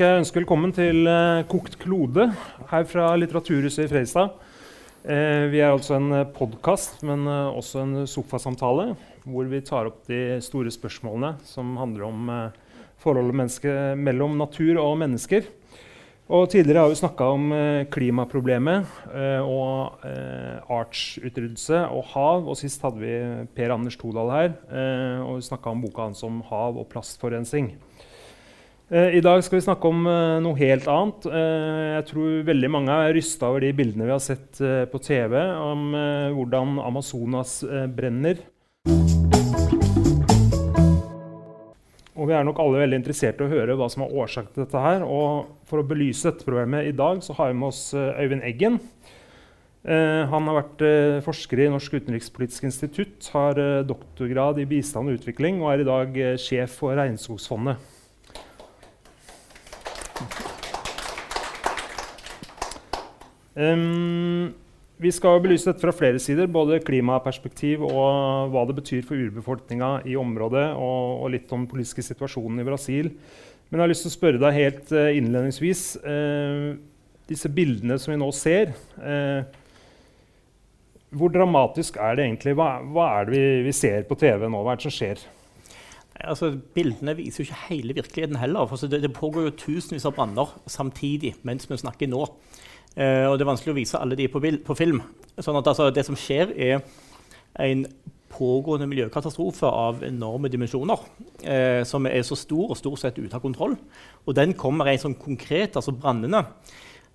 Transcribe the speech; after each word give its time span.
skal 0.00 0.14
jeg 0.14 0.20
ønske 0.22 0.38
velkommen 0.38 0.70
til 0.72 1.04
eh, 1.12 1.42
Kokt 1.44 1.74
klode 1.76 2.30
her 2.70 2.84
fra 2.88 3.10
Litteraturhuset 3.20 3.82
i 3.82 3.88
Fredrikstad. 3.90 4.30
Eh, 5.04 5.42
vi 5.52 5.58
er 5.60 5.74
altså 5.74 5.98
en 5.98 6.22
podkast, 6.32 7.02
men 7.04 7.26
eh, 7.28 7.58
også 7.60 7.82
en 7.82 8.06
sofasamtale 8.08 8.94
hvor 9.28 9.50
vi 9.50 9.60
tar 9.60 9.90
opp 9.90 9.98
de 10.08 10.38
store 10.40 10.72
spørsmålene 10.72 11.34
som 11.44 11.74
handler 11.76 12.06
om 12.06 12.32
eh, 12.32 12.56
forholdet 13.04 13.68
mellom 14.00 14.40
natur 14.40 14.80
og 14.80 14.96
mennesker. 15.02 15.44
Og 16.32 16.48
tidligere 16.48 16.86
har 16.86 16.94
vi 16.94 16.98
snakka 17.02 17.28
om 17.34 17.52
eh, 17.52 17.84
klimaproblemet 17.92 18.88
eh, 19.12 19.44
og 19.44 20.00
eh, 20.08 20.64
artsutryddelse 20.80 21.84
og 21.92 22.08
hav. 22.14 22.48
Og 22.48 22.56
sist 22.56 22.88
hadde 22.88 23.04
vi 23.04 23.14
Per 23.52 23.76
Anders 23.76 24.00
Todal 24.00 24.32
her 24.32 24.50
eh, 24.72 25.20
og 25.28 25.44
snakka 25.44 25.76
om 25.76 25.84
boka 25.84 26.08
hans 26.08 26.24
om 26.24 26.40
hav 26.48 26.80
og 26.80 26.88
plastforurensning. 26.88 27.74
Eh, 28.90 29.16
I 29.16 29.22
dag 29.22 29.42
skal 29.46 29.60
vi 29.60 29.66
snakke 29.68 29.90
om 29.90 30.06
eh, 30.10 30.36
noe 30.42 30.58
helt 30.58 30.88
annet. 30.90 31.30
jeg 31.30 32.06
tror 32.10 32.46
veldig 32.50 32.70
mange 32.74 33.00
er 33.06 33.14
rysta 33.14 33.50
over 33.50 33.62
de 33.62 33.74
bildene 33.76 34.08
vi 34.08 34.16
har 34.16 34.24
sett 34.24 34.58
på 34.90 35.02
TV 35.04 35.36
om 35.40 35.92
hvordan 36.34 36.80
Amazonas 36.82 37.60
brenner. 37.94 38.42
Og 42.20 42.28
vi 42.28 42.34
er 42.36 42.44
nok 42.44 42.58
alle 42.60 42.82
veldig 42.82 42.98
interessert 43.00 43.38
i 43.40 43.46
å 43.46 43.50
høre 43.50 43.76
hva 43.80 43.86
som 43.88 44.04
er 44.04 44.12
årsaken 44.12 44.52
til 44.52 44.66
dette 44.66 44.82
her. 44.84 45.04
Og 45.06 45.46
for 45.68 45.80
å 45.80 45.86
belyse 45.88 46.28
dette 46.28 46.44
problemet 46.44 46.90
i 46.90 46.96
dag 46.96 47.22
så 47.24 47.36
har 47.38 47.48
vi 47.52 47.56
med 47.62 47.70
oss 47.70 47.94
eh, 47.96 48.20
Øyvind 48.20 48.44
Eggen. 48.44 48.76
Eh, 49.88 50.26
han 50.28 50.50
har 50.50 50.58
vært 50.58 50.84
eh, 50.84 51.22
forsker 51.24 51.64
i 51.64 51.70
Norsk 51.72 51.96
utenrikspolitisk 51.96 52.66
institutt, 52.68 53.30
har 53.32 53.56
eh, 53.56 53.80
doktorgrad 53.88 54.60
i 54.60 54.68
bistand 54.68 55.08
og 55.08 55.16
utvikling 55.16 55.62
og 55.62 55.72
er 55.72 55.84
i 55.84 55.88
dag 55.88 56.20
eh, 56.20 56.36
sjef 56.40 56.76
for 56.82 57.00
Regnskogsfondet. 57.00 57.99
Um, 63.60 64.54
vi 65.00 65.10
skal 65.12 65.40
belyse 65.40 65.68
dette 65.68 65.80
fra 65.80 65.92
flere 65.96 66.20
sider, 66.20 66.48
både 66.52 66.80
klimaperspektiv 66.84 67.82
og 67.86 68.50
hva 68.52 68.66
det 68.68 68.76
betyr 68.76 69.06
for 69.06 69.16
urbefolkninga 69.16 70.02
i 70.08 70.16
området, 70.20 70.66
og, 70.76 71.22
og, 71.22 71.30
litt 71.32 71.48
om 71.52 71.64
den 71.64 71.70
politiske 71.70 72.04
situasjonen 72.04 72.60
i 72.60 72.66
Brasil. 72.68 73.08
Men 73.70 73.78
jeg 73.78 73.84
har 73.84 73.92
lyst 73.92 74.04
til 74.04 74.12
å 74.12 74.16
spørre 74.16 74.42
deg 74.42 74.56
helt 74.58 74.92
uh, 74.92 75.08
innledningsvis 75.14 75.82
uh, 76.02 76.70
Disse 77.30 77.46
bildene 77.54 77.94
som 78.02 78.10
vi 78.10 78.16
nå 78.18 78.26
ser 78.34 78.72
uh, 78.98 79.44
Hvor 81.14 81.30
dramatisk 81.30 82.00
er 82.02 82.16
det 82.18 82.24
egentlig? 82.24 82.56
Hva, 82.58 82.80
hva 82.82 83.04
er 83.20 83.28
det 83.28 83.36
vi, 83.36 83.44
vi, 83.68 83.74
ser 83.76 84.08
på 84.08 84.18
TV 84.18 84.48
nå? 84.48 84.64
Hva 84.66 84.74
er 84.74 84.80
det 84.80 84.88
som 84.88 84.96
skjer? 84.96 85.22
Altså, 86.20 86.50
bildene 86.74 87.14
viser 87.16 87.44
jo 87.44 87.46
ikke 87.46 87.68
hele 87.68 87.96
virkeligheten 88.00 88.40
heller. 88.42 88.66
for 88.66 88.90
det, 88.90 89.04
det 89.06 89.12
pågår 89.14 89.46
jo 89.46 89.54
tusenvis 89.62 90.08
av 90.10 90.18
branner 90.18 90.50
samtidig 90.66 91.36
mens 91.46 91.70
vi 91.70 91.78
snakker 91.78 92.10
nå. 92.10 92.26
Eh, 92.96 93.26
og 93.28 93.36
det 93.38 93.44
er 93.44 93.50
vanskelig 93.52 93.74
å 93.74 93.78
vise 93.78 94.00
alle 94.00 94.18
de 94.18 94.28
på, 94.30 94.40
på 94.40 94.78
film. 94.78 95.02
Sånn 95.38 95.58
at 95.60 95.70
altså, 95.70 95.90
det 95.94 96.04
som 96.06 96.18
skjer, 96.18 96.54
er 96.56 96.82
en 97.60 97.84
pågående 98.30 98.86
miljøkatastrofe 98.90 99.66
av 99.66 100.04
enorme 100.06 100.50
dimensjoner. 100.52 101.02
Eh, 101.42 101.82
som 101.88 102.06
er 102.08 102.22
så 102.26 102.38
stor 102.38 102.72
og 102.72 102.78
stort 102.78 103.02
sett 103.02 103.18
ute 103.18 103.36
av 103.36 103.42
kontroll. 103.44 103.76
Og 104.26 104.36
den 104.36 104.54
kommer 104.58 104.90
en 104.90 105.02
sånn 105.02 105.18
konkret, 105.18 105.76
altså 105.78 105.94
brannene. 105.96 106.44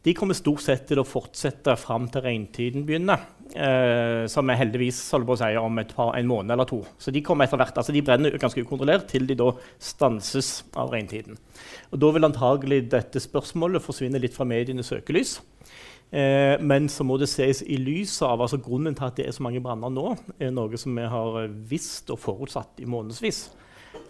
De 0.05 0.13
kommer 0.13 0.37
stort 0.37 0.61
sett 0.61 0.85
til 0.89 1.01
å 1.01 1.07
fortsette 1.07 1.73
fram 1.81 2.05
til 2.13 2.21
regntiden 2.25 2.85
begynner. 2.85 3.23
Eh, 3.55 4.25
som 4.27 4.49
er 4.49 4.57
heldigvis 4.57 4.97
på 5.13 5.35
å 5.35 5.37
si, 5.37 5.51
om 5.61 5.77
par, 5.87 6.15
en 6.17 6.27
måned 6.27 6.51
eller 6.51 6.67
to. 6.67 6.79
Så 6.99 7.13
de 7.13 7.21
kommer 7.23 7.45
etter 7.45 7.59
hvert, 7.61 7.77
altså 7.77 7.93
de 7.93 8.01
brenner 8.03 8.37
ganske 8.41 8.61
ukontrollert 8.65 9.05
til 9.11 9.27
de 9.29 9.37
da 9.37 9.51
stanses 9.79 10.63
av 10.75 10.89
regntiden. 10.93 11.37
Og 11.93 11.99
Da 12.01 12.11
vil 12.11 12.27
antagelig 12.27 12.89
dette 12.91 13.21
spørsmålet 13.21 13.85
forsvinne 13.85 14.19
litt 14.19 14.33
fra 14.33 14.49
medienes 14.49 14.89
søkelys. 14.91 15.37
Eh, 16.11 16.57
men 16.61 16.89
så 16.89 17.05
må 17.05 17.17
det 17.17 17.29
ses 17.29 17.61
i 17.61 17.77
lys 17.77 18.17
av 18.25 18.41
altså 18.41 18.59
Grunnen 18.61 18.97
til 18.97 19.07
at 19.07 19.15
det 19.17 19.27
er 19.27 19.35
så 19.35 19.45
mange 19.45 19.61
branner 19.61 19.93
nå, 19.93 20.17
er 20.39 20.51
noe 20.53 20.77
som 20.77 20.97
vi 20.97 21.05
har 21.05 21.45
visst 21.69 22.11
og 22.13 22.21
forutsatt 22.21 22.81
i 22.81 22.89
månedsvis. 22.89 23.47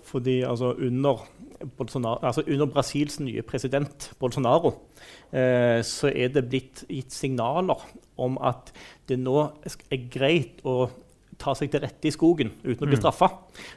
Fordi 0.06 0.42
altså, 0.42 0.74
under, 0.74 1.26
altså, 2.22 2.44
under, 2.48 2.66
Brasils 2.66 3.20
nye 3.20 3.42
president 3.42 4.12
Bolsonaro 4.20 4.74
så 5.32 6.08
er 6.12 6.30
det 6.32 6.46
blitt 6.48 6.84
gitt 6.88 7.12
signaler 7.12 7.82
om 8.22 8.38
at 8.40 8.70
det 9.10 9.18
nå 9.20 9.36
er 9.66 10.06
greit 10.14 10.62
å 10.64 10.86
ta 11.42 11.56
seg 11.58 11.72
til 11.74 11.84
rette 11.84 12.08
i 12.08 12.14
skogen 12.14 12.54
uten 12.64 12.86
å 12.86 12.88
bli 12.88 12.96
mm. 12.96 13.02
straffa. 13.02 13.32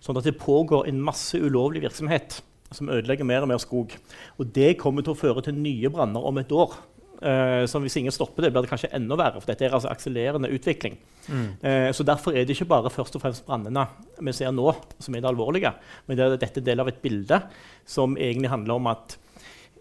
Sånn 0.04 0.18
at 0.20 0.28
det 0.28 0.38
pågår 0.38 0.88
en 0.90 1.00
masse 1.02 1.38
ulovlig 1.40 1.82
virksomhet 1.86 2.40
som 2.74 2.90
ødelegger 2.92 3.26
mer 3.26 3.44
og 3.44 3.52
mer 3.52 3.60
skog. 3.62 3.94
Og 4.38 4.52
det 4.54 4.76
kommer 4.80 5.04
til 5.04 5.14
å 5.14 5.18
føre 5.18 5.44
til 5.44 5.56
nye 5.58 5.90
branner 5.92 6.30
om 6.30 6.40
et 6.40 6.54
år. 6.54 6.76
Uh, 7.18 7.64
som 7.66 7.82
hvis 7.82 7.96
ingen 7.98 8.14
stopper 8.14 8.44
det, 8.44 8.52
blir 8.54 8.62
det 8.62 8.70
kanskje 8.70 8.92
enda 8.94 9.16
verre. 9.18 9.40
for 9.42 9.50
dette 9.50 9.64
er 9.66 9.72
altså 9.74 9.90
akselerende 9.90 10.52
utvikling. 10.54 10.94
Mm. 11.26 11.48
Uh, 11.64 11.88
så 11.90 12.06
Derfor 12.06 12.36
er 12.36 12.46
det 12.46 12.54
ikke 12.54 12.68
bare 12.70 12.92
først 12.94 13.16
og 13.18 13.24
fremst 13.24 13.46
brannene 13.48 13.88
vi 14.22 14.34
ser 14.36 14.52
nå, 14.54 14.70
som 15.02 15.16
er 15.16 15.24
det 15.24 15.32
alvorlige. 15.32 15.72
Men 16.06 16.18
det 16.18 16.26
er 16.26 16.38
dette 16.38 16.62
del 16.62 16.84
av 16.84 16.92
et 16.92 17.00
bilde 17.02 17.40
som 17.88 18.14
egentlig 18.14 18.52
handler 18.52 18.78
om 18.78 18.92
at 18.92 19.18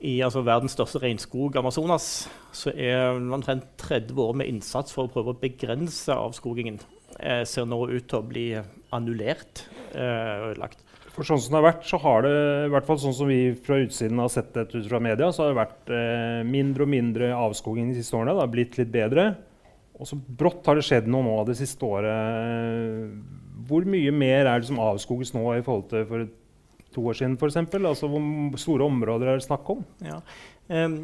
i 0.06 0.18
altså, 0.26 0.44
verdens 0.46 0.76
største 0.78 1.02
regnskog, 1.04 1.58
Amazonas, 1.60 2.28
så 2.56 2.74
er 2.74 3.18
omtrent 3.18 3.66
30 3.82 4.22
år 4.22 4.36
med 4.42 4.52
innsats 4.52 4.94
for 4.94 5.08
å 5.08 5.14
prøve 5.14 5.34
å 5.34 5.40
begrense 5.42 6.14
avskogingen 6.14 6.80
eh, 7.20 7.44
ser 7.48 7.66
nå 7.70 7.80
ut 7.90 8.06
til 8.06 8.20
å 8.20 8.28
bli 8.28 8.50
annullert 8.94 9.66
og 9.98 10.52
ødelagt. 10.52 10.84
For 11.18 11.26
sånn 11.26 11.40
som 11.42 11.56
det 11.56 11.58
har 11.58 11.66
vært, 11.66 11.86
så 11.90 11.98
har 12.04 12.26
det 12.28 12.32
i 12.68 12.70
hvert 12.70 12.86
fall 12.86 13.00
sånn 13.02 13.16
som 13.18 13.30
vi 13.32 13.40
fra 13.66 13.80
utsiden 13.82 14.20
har 14.22 14.30
sett 14.30 14.52
det 14.54 14.68
ut 14.70 14.86
fra 14.86 15.00
media, 15.02 15.32
så 15.34 15.44
har 15.44 15.50
det 15.50 15.58
vært 15.64 15.94
eh, 15.98 16.42
mindre 16.46 16.86
og 16.86 16.92
mindre 16.92 17.30
avskoging 17.34 17.88
de 17.90 17.98
siste 17.98 18.14
årene. 18.20 18.36
Det 18.38 18.44
har 18.44 18.52
blitt 18.54 18.78
litt 18.78 18.92
bedre. 18.94 19.24
Og 19.98 20.06
så 20.06 20.14
brått 20.14 20.68
har 20.70 20.78
det 20.78 20.86
skjedd 20.86 21.08
noe 21.10 21.26
nå 21.26 21.40
det 21.48 21.56
siste 21.58 21.88
året. 21.90 23.16
Hvor 23.66 23.88
mye 23.90 24.14
mer 24.14 24.46
er 24.46 24.62
det 24.62 24.70
som 24.70 24.78
avskoges 24.84 25.34
nå 25.34 25.42
i 25.56 25.64
forhold 25.66 25.88
til 25.90 26.06
for 26.06 26.28
to 26.98 27.08
år 27.08 27.18
siden 27.22 27.38
f.eks.? 27.38 27.58
Altså, 27.78 28.12
hvor 28.12 28.62
store 28.62 28.88
områder 28.90 29.32
er 29.32 29.40
det 29.40 29.48
snakk 29.48 29.70
om? 29.74 29.86
Ja. 30.06 30.20
Um, 30.68 31.00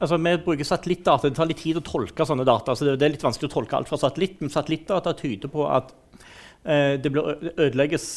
altså, 0.00 0.18
vi 0.18 0.36
bruker 0.44 0.68
satellittdata. 0.68 1.30
Det 1.30 1.38
tar 1.38 1.50
litt 1.50 1.62
tid 1.64 1.80
å 1.80 1.86
tolke 1.86 2.28
sånne 2.28 2.46
data. 2.48 2.76
så 2.76 2.90
det, 2.90 2.98
det 3.00 3.08
er 3.08 3.16
litt 3.16 3.26
vanskelig 3.26 3.50
å 3.50 3.56
tolke 3.56 3.78
alt 3.78 3.90
fra 3.90 4.00
satellitt, 4.02 4.38
men 4.42 4.52
satellittdata 4.52 5.16
tyder 5.18 5.52
på 5.52 5.66
at 5.70 5.94
uh, 6.66 6.94
det 7.00 7.14
ødelegges 7.14 8.08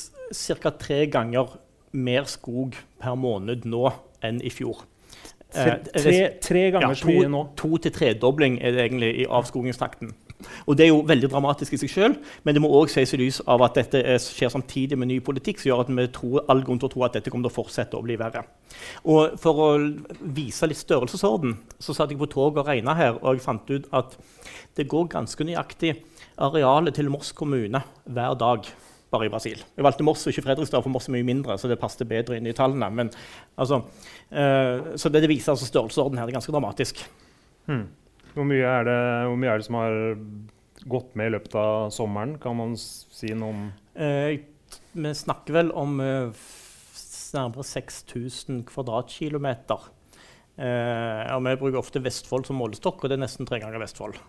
ca. 0.59 0.73
tre 0.77 1.03
ganger 1.09 1.57
mer 1.91 2.27
skog 2.29 2.77
per 3.01 3.17
måned 3.17 3.65
nå 3.69 3.87
enn 4.25 4.41
i 4.45 4.51
fjor. 4.53 4.83
Tre, 5.49 5.79
eh, 5.79 6.01
tre, 6.03 6.17
tre 6.43 6.65
ganger 6.75 6.97
så 6.97 7.07
mye 7.09 7.29
nå? 7.31 7.41
To 7.57 7.79
til 7.81 7.93
tredobling 7.95 8.59
er 8.61 8.75
det 8.75 8.83
egentlig 8.85 9.13
i 9.23 9.25
avskogingstakten. 9.25 10.11
Og 10.67 10.77
Det 10.77 10.85
er 10.85 10.91
jo 10.93 11.01
veldig 11.03 11.29
dramatisk 11.31 11.73
i 11.75 11.79
seg 11.81 11.91
selv, 11.91 12.19
men 12.43 12.55
det 12.55 12.61
må 12.63 12.71
òg 12.71 12.91
ses 12.91 13.13
i 13.13 13.19
lys 13.19 13.41
av 13.47 13.63
at 13.65 13.75
dette 13.75 14.01
skjer 14.23 14.53
samtidig 14.53 14.97
med 14.97 15.11
ny 15.11 15.19
politikk, 15.19 15.59
som 15.59 15.71
gjør 15.71 15.83
at 15.83 15.91
vi 15.91 16.07
tror, 16.15 16.45
all 16.47 16.63
grunn 16.63 16.79
til 16.79 16.87
å 16.87 16.93
tro 16.93 17.03
at 17.03 17.17
dette 17.17 17.33
kommer 17.33 17.49
til 17.49 17.53
å 17.53 17.57
fortsette 17.59 17.99
å 17.99 18.05
bli 18.05 18.15
verre. 18.19 18.45
Og 19.03 19.35
For 19.39 19.63
å 19.65 19.69
vise 20.35 20.69
litt 20.69 20.79
størrelsesorden 20.79 21.57
så 21.79 21.95
satt 21.95 22.13
jeg 22.13 22.21
på 22.21 22.29
toget 22.31 22.63
og 22.63 22.71
regna 22.71 22.95
her, 22.95 23.17
og 23.19 23.35
jeg 23.35 23.43
fant 23.43 23.73
ut 23.73 23.89
at 23.91 24.15
det 24.79 24.87
går 24.87 25.09
ganske 25.11 25.43
nøyaktig 25.43 25.97
arealet 26.39 26.95
til 26.95 27.11
Moss 27.11 27.33
kommune 27.35 27.83
hver 28.07 28.37
dag 28.39 28.69
bare 29.11 29.25
i 29.25 29.31
Brasil. 29.31 29.61
Jeg 29.75 29.85
valgte 29.85 30.05
Moss 30.05 30.25
og 30.27 30.33
ikke 30.33 30.45
Fredrikstad, 30.45 30.83
for 30.85 30.93
Moss 30.93 31.09
er 31.09 31.15
mye 31.17 31.25
mindre. 31.25 31.57
så 31.57 31.67
det 31.67 31.79
passet 31.81 32.07
bedre 32.07 32.37
inn 32.37 32.47
i 32.47 32.53
tallene. 32.53 32.89
Men, 32.93 33.09
altså, 33.57 33.81
uh, 34.31 34.95
så 34.95 35.09
det, 35.09 35.23
det, 35.23 35.29
viser 35.29 35.53
altså 35.53 35.65
størrelsesorden 35.65 36.17
her. 36.17 36.27
Det 36.27 36.35
er 36.35 36.39
ganske 36.39 36.53
dramatisk. 36.53 37.01
Hmm. 37.65 37.87
Hvor, 38.35 38.47
mye 38.47 38.71
er 38.77 38.87
det, 38.87 39.01
mye 39.41 39.51
er 39.51 39.61
det 39.61 39.67
som 39.67 39.77
har 39.79 39.99
gått 40.89 41.15
med 41.19 41.29
i 41.29 41.35
løpet 41.35 41.55
av 41.59 41.91
sommeren? 41.93 42.37
Kan 42.41 42.57
man 42.59 42.75
si 42.79 43.33
noe 43.35 43.53
om 43.53 43.63
uh, 43.99 44.33
Vi 44.95 45.13
snakker 45.21 45.57
vel 45.59 45.71
om 45.77 45.99
eh, 46.03 46.43
nærmere 47.35 47.65
6000 47.67 48.63
kvadratkilometer. 48.69 49.89
Eh, 50.59 51.23
og 51.35 51.45
vi 51.45 51.55
bruker 51.61 51.79
ofte 51.79 52.01
Vestfold 52.03 52.49
som 52.49 52.59
målestokk, 52.59 53.03
og 53.03 53.11
det 53.11 53.19
er 53.19 53.25
nesten 53.27 53.47
tre 53.49 53.61
ganger 53.63 53.81
Vestfold. 53.81 54.19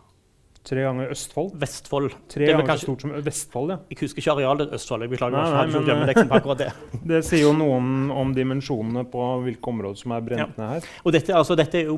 Tre 0.61 0.83
ganger 0.85 1.09
Østfold? 1.15 1.55
Vestfold. 1.57 2.15
Tre 2.29 2.45
ganger 2.51 2.67
kanskje, 2.69 2.85
stort 2.85 3.05
som 3.07 3.13
Vestfold, 3.25 3.71
ja. 3.73 3.77
Jeg 3.89 3.99
husker 4.03 4.21
ikke 4.21 4.35
arealet 4.35 4.75
Østfold. 4.77 5.07
jeg 5.07 5.13
beklager. 5.15 5.39
Nei, 5.39 5.53
nei, 5.73 5.95
men, 6.03 6.11
men, 6.21 6.43
på 6.45 6.57
det. 6.61 6.67
det 7.13 7.21
sier 7.25 7.47
jo 7.47 7.55
noe 7.57 7.79
om, 7.79 7.87
om, 8.13 8.35
dimensjonene 8.37 9.07
på 9.09 9.29
hvilke 9.47 9.73
områder 9.73 10.03
som 10.03 10.13
er 10.19 10.27
brent 10.27 10.61
ned 10.61 10.75
her. 10.75 10.91
Og 11.01 11.17
dette, 11.17 11.33
altså, 11.37 11.57
dette 11.59 11.81
er 11.81 11.89
jo, 11.89 11.97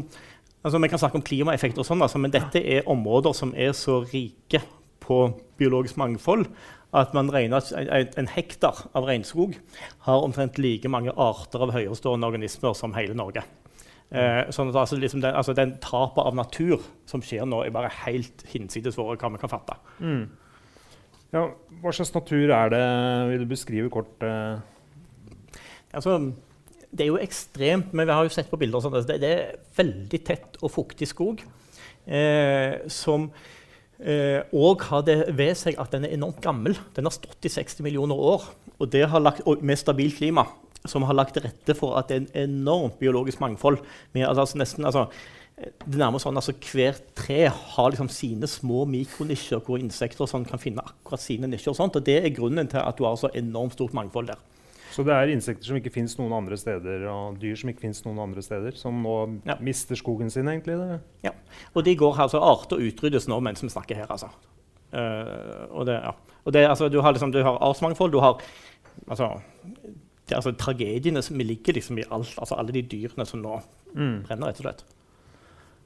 altså, 0.63 0.79
Vi 0.79 0.89
kan 0.89 0.99
snakke 0.99 1.21
om 1.21 1.27
klimaeffekter, 1.27 1.83
og 1.83 1.89
sånn, 1.89 2.03
altså, 2.03 2.21
men 2.23 2.35
dette 2.35 2.63
er 2.63 2.89
områder 2.91 3.35
som 3.37 3.55
er 3.55 3.75
så 3.77 4.01
rike 4.05 4.63
på 5.03 5.25
biologisk 5.59 5.99
mangfold 5.99 6.47
at 6.93 7.15
man 7.17 7.31
regner 7.33 7.57
at 7.57 8.19
en 8.21 8.29
hektar 8.29 8.85
av 8.93 9.07
regnskog 9.09 9.57
har 10.05 10.25
omtrent 10.25 10.59
like 10.61 10.89
mange 10.93 11.15
arter 11.17 11.65
av 11.65 11.73
høyerestående 11.73 12.29
organismer 12.29 12.77
som 12.77 12.93
hele 12.93 13.17
Norge. 13.17 13.45
Eh, 14.13 14.51
sånn 14.53 14.69
at 14.69 14.77
altså, 14.77 14.99
liksom 15.01 15.23
den, 15.25 15.33
altså, 15.33 15.55
den 15.57 15.79
tapet 15.81 16.21
av 16.21 16.37
natur 16.37 16.83
som 17.09 17.23
skjer 17.25 17.49
nå, 17.49 17.63
er 17.65 17.73
bare 17.73 17.93
helt 18.03 18.45
hinsides 18.53 18.99
hva 19.01 19.15
vi 19.17 19.41
kan 19.41 19.53
fatte. 19.53 19.79
Mm. 20.05 20.27
Ja, 21.33 21.47
hva 21.81 21.95
slags 21.97 22.13
natur 22.13 22.53
er 22.53 22.75
det? 22.75 22.85
Vil 23.31 23.47
du 23.47 23.49
beskrive 23.55 23.93
kort? 23.93 24.13
Eh? 24.21 24.61
Altså, 25.97 26.19
det 26.93 27.07
er 27.07 27.11
jo 27.11 27.21
ekstremt 27.21 27.93
Men 27.97 28.09
vi 28.09 28.15
har 28.15 28.27
jo 28.27 28.35
sett 28.35 28.51
på 28.51 28.59
bilder 28.61 28.85
sånt, 28.85 28.97
altså, 28.99 29.15
det, 29.15 29.21
det, 29.23 29.33
er 29.33 29.59
veldig 29.79 30.23
tett 30.27 30.61
og 30.61 30.73
fuktig 30.75 31.09
skog. 31.09 31.43
Eh, 32.03 32.83
som 32.91 33.29
òg 34.03 34.81
eh, 34.83 34.89
har 34.89 35.05
det 35.07 35.17
ved 35.39 35.55
seg 35.59 35.79
at 35.79 35.93
den 35.95 36.09
er 36.09 36.17
enormt 36.17 36.43
gammel. 36.45 36.77
Den 36.97 37.07
har 37.09 37.15
stått 37.15 37.47
i 37.47 37.53
60 37.53 37.85
millioner 37.87 38.19
år. 38.19 38.49
Og 38.79 38.91
det 38.93 39.07
har 39.09 39.23
lagt, 39.23 39.45
og 39.47 39.63
med 39.63 39.79
stabilt 39.79 40.19
klima, 40.19 40.47
som 40.89 41.07
har 41.07 41.15
lagt 41.15 41.37
til 41.37 41.47
rette 41.47 41.77
for 41.79 41.95
at 42.01 42.11
det 42.11 42.17
er 42.17 42.25
en 42.25 42.51
enormt 42.51 42.99
biologisk 42.99 43.41
mangfold. 43.41 43.79
Med, 44.13 44.27
altså, 44.27 44.59
nesten, 44.59 44.85
altså, 44.89 45.07
det 45.63 46.01
nærmer 46.01 46.23
sånn, 46.23 46.39
altså, 46.39 46.55
Hvert 46.59 47.13
tre 47.19 47.45
har 47.47 47.93
liksom 47.93 48.11
sine 48.11 48.49
små 48.51 48.83
mikronisjer 48.91 49.63
hvor 49.63 49.81
insekter 49.81 50.29
sånn, 50.29 50.49
kan 50.49 50.61
finne 50.63 50.83
akkurat 50.85 51.23
sine 51.23 51.51
nisjer. 51.51 51.71
Og, 51.73 51.79
sånt, 51.79 51.97
og 51.97 52.07
Det 52.07 52.19
er 52.21 52.35
grunnen 52.35 52.71
til 52.71 52.83
at 52.83 52.99
du 52.99 53.07
har 53.07 53.17
så 53.21 53.31
enormt 53.39 53.79
stort 53.79 53.95
mangfold 53.97 54.33
der. 54.33 54.43
Så 54.93 55.05
det 55.07 55.15
er 55.15 55.31
insekter 55.33 55.71
som 55.71 55.79
ikke 55.79 55.93
fins 55.95 56.15
noen 56.19 56.35
andre 56.37 56.59
steder, 56.61 57.07
og 57.09 57.39
dyr 57.41 57.57
som 57.59 57.71
ikke 57.73 57.87
fins 57.87 58.03
noen 58.05 58.21
andre 58.27 58.45
steder, 58.45 58.77
som 58.77 58.99
nå 59.05 59.17
ja. 59.49 59.57
mister 59.65 59.97
skogen 59.99 60.29
sin, 60.33 60.51
egentlig? 60.53 60.77
Det. 60.77 60.99
Ja. 61.25 61.33
Og 61.73 61.87
de 61.87 61.95
går 61.99 62.21
altså 62.27 62.43
Arter 62.45 62.83
utryddes 62.85 63.29
nå 63.31 63.39
mens 63.45 63.65
vi 63.65 63.73
snakker 63.73 64.03
her, 64.03 64.11
altså. 64.13 64.29
Uh, 64.93 65.65
og 65.73 65.87
det, 65.89 65.97
ja. 65.97 66.13
og 66.45 66.53
det, 66.53 66.67
altså, 66.69 66.91
du 66.93 66.99
har, 67.01 67.17
liksom, 67.17 67.33
du 67.33 67.41
har 67.41 67.57
artsmangfold, 67.65 68.13
du 68.13 68.21
har 68.21 68.37
altså, 69.07 69.31
det, 70.29 70.37
altså, 70.37 70.53
Tragediene 70.61 71.23
som 71.25 71.41
ligger 71.41 71.79
liksom 71.79 72.03
i 72.03 72.05
alt, 72.11 72.35
altså, 72.37 72.59
alle 72.61 72.75
de 72.77 72.85
dyrene 72.85 73.25
som 73.29 73.41
nå 73.41 73.57
mm. 73.95 74.19
brenner, 74.29 74.51
rett 74.51 74.61
og 74.61 74.67
slett. 74.67 74.85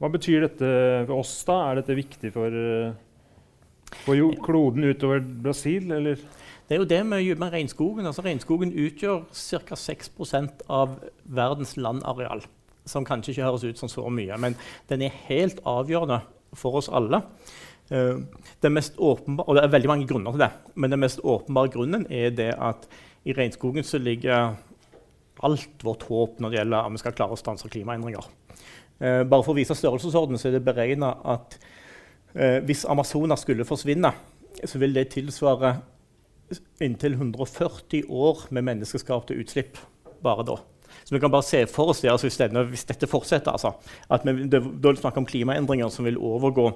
Hva 0.03 0.11
betyr 0.13 0.43
dette 0.45 0.73
for 1.07 1.21
oss, 1.23 1.37
da? 1.49 1.61
Er 1.71 1.79
dette 1.79 1.97
viktig 1.97 2.33
for, 2.35 2.53
eh, 2.53 2.91
for 4.03 4.35
kloden 4.45 4.91
utover 4.91 5.23
Brasil, 5.23 5.87
eller? 5.95 6.21
Det 6.67 6.75
er 6.75 6.83
jo 6.83 6.89
det 6.91 7.03
med, 7.07 7.29
med 7.39 7.53
regnskogen. 7.53 8.07
Altså, 8.07 8.25
regnskogen 8.27 8.73
utgjør 8.75 9.23
ca. 9.31 9.79
6% 9.79 10.65
av 10.67 10.97
verdens 11.25 11.77
landareal. 11.79 12.43
Som 12.87 13.07
kanskje 13.07 13.35
ikke 13.35 13.47
høres 13.47 13.67
ut 13.67 13.79
som 13.79 13.91
så 13.91 14.07
mye, 14.11 14.35
men 14.39 14.57
den 14.91 15.05
er 15.07 15.15
helt 15.29 15.63
avgjørende 15.67 16.21
for 16.59 16.79
oss 16.81 16.91
alle. 16.91 17.23
Uh, 17.87 18.19
og 18.99 19.53
det 19.55 19.63
er 19.63 19.71
veldig 19.71 19.91
mange 19.91 20.07
grunner 20.11 20.35
til 20.35 20.43
det, 20.43 20.51
men 20.75 20.91
den 20.91 21.05
mest 21.05 21.21
åpenbare 21.23 21.71
grunnen 21.71 22.07
er 22.11 22.33
det 22.35 22.51
at 22.59 22.89
i 23.27 23.35
regnskogen 23.35 23.87
ligger 24.03 24.57
alt 25.47 25.85
vårt 25.85 26.03
håp 26.09 26.41
når 26.41 26.51
det 26.51 26.59
gjelder 26.59 26.79
at 26.81 26.93
vi 26.93 27.03
skal 27.03 27.15
klare 27.15 27.37
å 27.37 27.39
stanse 27.39 27.71
klimaendringer. 27.71 28.27
Uh, 28.99 29.23
bare 29.23 29.43
for 29.45 29.55
å 29.55 29.59
vise 29.59 29.77
størrelsesorden 29.79 30.39
så 30.39 30.49
er 30.49 30.57
det 30.57 30.67
beregna 30.67 31.13
at 31.23 31.59
uh, 32.35 32.59
hvis 32.67 32.87
Amazonas 32.91 33.47
skulle 33.47 33.67
forsvinne, 33.69 34.11
så 34.65 34.83
vil 34.83 34.97
det 34.97 35.13
tilsvare 35.15 35.77
inntil 36.81 37.17
140 37.17 38.07
år 38.09 38.47
med 38.55 38.67
menneskeskapte 38.69 39.37
utslipp 39.39 39.79
bare 40.23 40.47
da. 40.47 40.59
Så 41.05 41.15
vi 41.15 41.21
kan 41.21 41.31
bare 41.31 41.47
se 41.47 41.65
for 41.71 41.93
oss 41.93 42.01
det, 42.03 42.11
altså 42.11 42.27
hvis, 42.27 42.39
denne, 42.41 42.65
hvis, 42.71 42.87
dette 42.89 43.09
fortsetter. 43.11 43.53
Altså, 43.53 43.75
at 44.11 44.25
vi, 44.27 44.47
det, 44.47 44.63
Da 44.63 44.91
er 44.91 44.97
det 44.97 45.03
snakk 45.03 45.19
om 45.21 45.27
klimaendringer 45.27 45.91
som 45.93 46.07
vil 46.07 46.19
overgå 46.19 46.71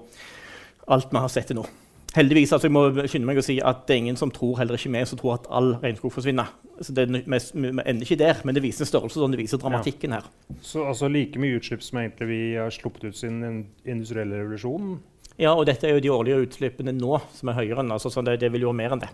alt 0.91 1.13
vi 1.13 1.23
har 1.23 1.33
sett 1.33 1.51
til 1.51 1.61
nå. 1.61 1.67
Heldigvis, 2.11 2.51
altså 2.53 2.67
jeg 2.67 2.75
må 2.75 2.83
skynde 3.07 3.29
meg 3.29 3.39
å 3.39 3.45
si 3.47 3.61
at 3.63 3.85
det 3.87 3.95
er 3.95 4.01
ingen 4.03 4.17
som 4.19 4.33
tror 4.35 4.57
heller 4.59 4.75
ikke 4.75 4.91
meg, 4.91 5.07
som 5.07 5.19
tror 5.21 5.37
at 5.37 5.47
all 5.55 5.77
regnskog 5.79 6.11
forsvinner. 6.11 6.49
Så 6.83 6.95
det, 6.97 7.05
vi, 7.13 7.23
vi 7.23 7.71
ender 7.71 8.03
ikke 8.03 8.19
der, 8.19 8.41
men 8.43 8.57
det 8.57 8.65
viser 8.65 8.89
størrelse, 8.89 9.21
sånn 9.21 9.37
det 9.37 9.39
viser 9.39 9.61
dramatikken 9.63 10.17
her. 10.17 10.27
Så 10.63 10.83
altså 10.91 11.11
like 11.13 11.39
mye 11.39 11.61
utslipp 11.61 11.85
som 11.87 12.01
egentlig 12.03 12.31
vi 12.33 12.41
har 12.59 12.75
sluppet 12.75 13.07
ut 13.07 13.19
siden 13.19 13.39
den 13.45 13.61
industrielle 13.87 14.43
revolusjonen? 14.43 14.99
Ja, 15.41 15.55
og 15.55 15.69
dette 15.71 15.87
er 15.87 15.97
jo 15.97 16.03
de 16.03 16.11
årlige 16.13 16.43
utslippene 16.49 16.93
nå 16.97 17.21
som 17.37 17.53
er 17.53 17.61
høyere 17.61 17.85
enn. 17.85 17.95
altså 17.95 18.11
så 18.11 18.25
det, 18.27 18.41
det 18.43 18.51
vil 18.53 18.67
jo 18.67 18.73
være 18.73 18.81
mer 18.83 18.97
enn 18.97 19.05
det. 19.07 19.13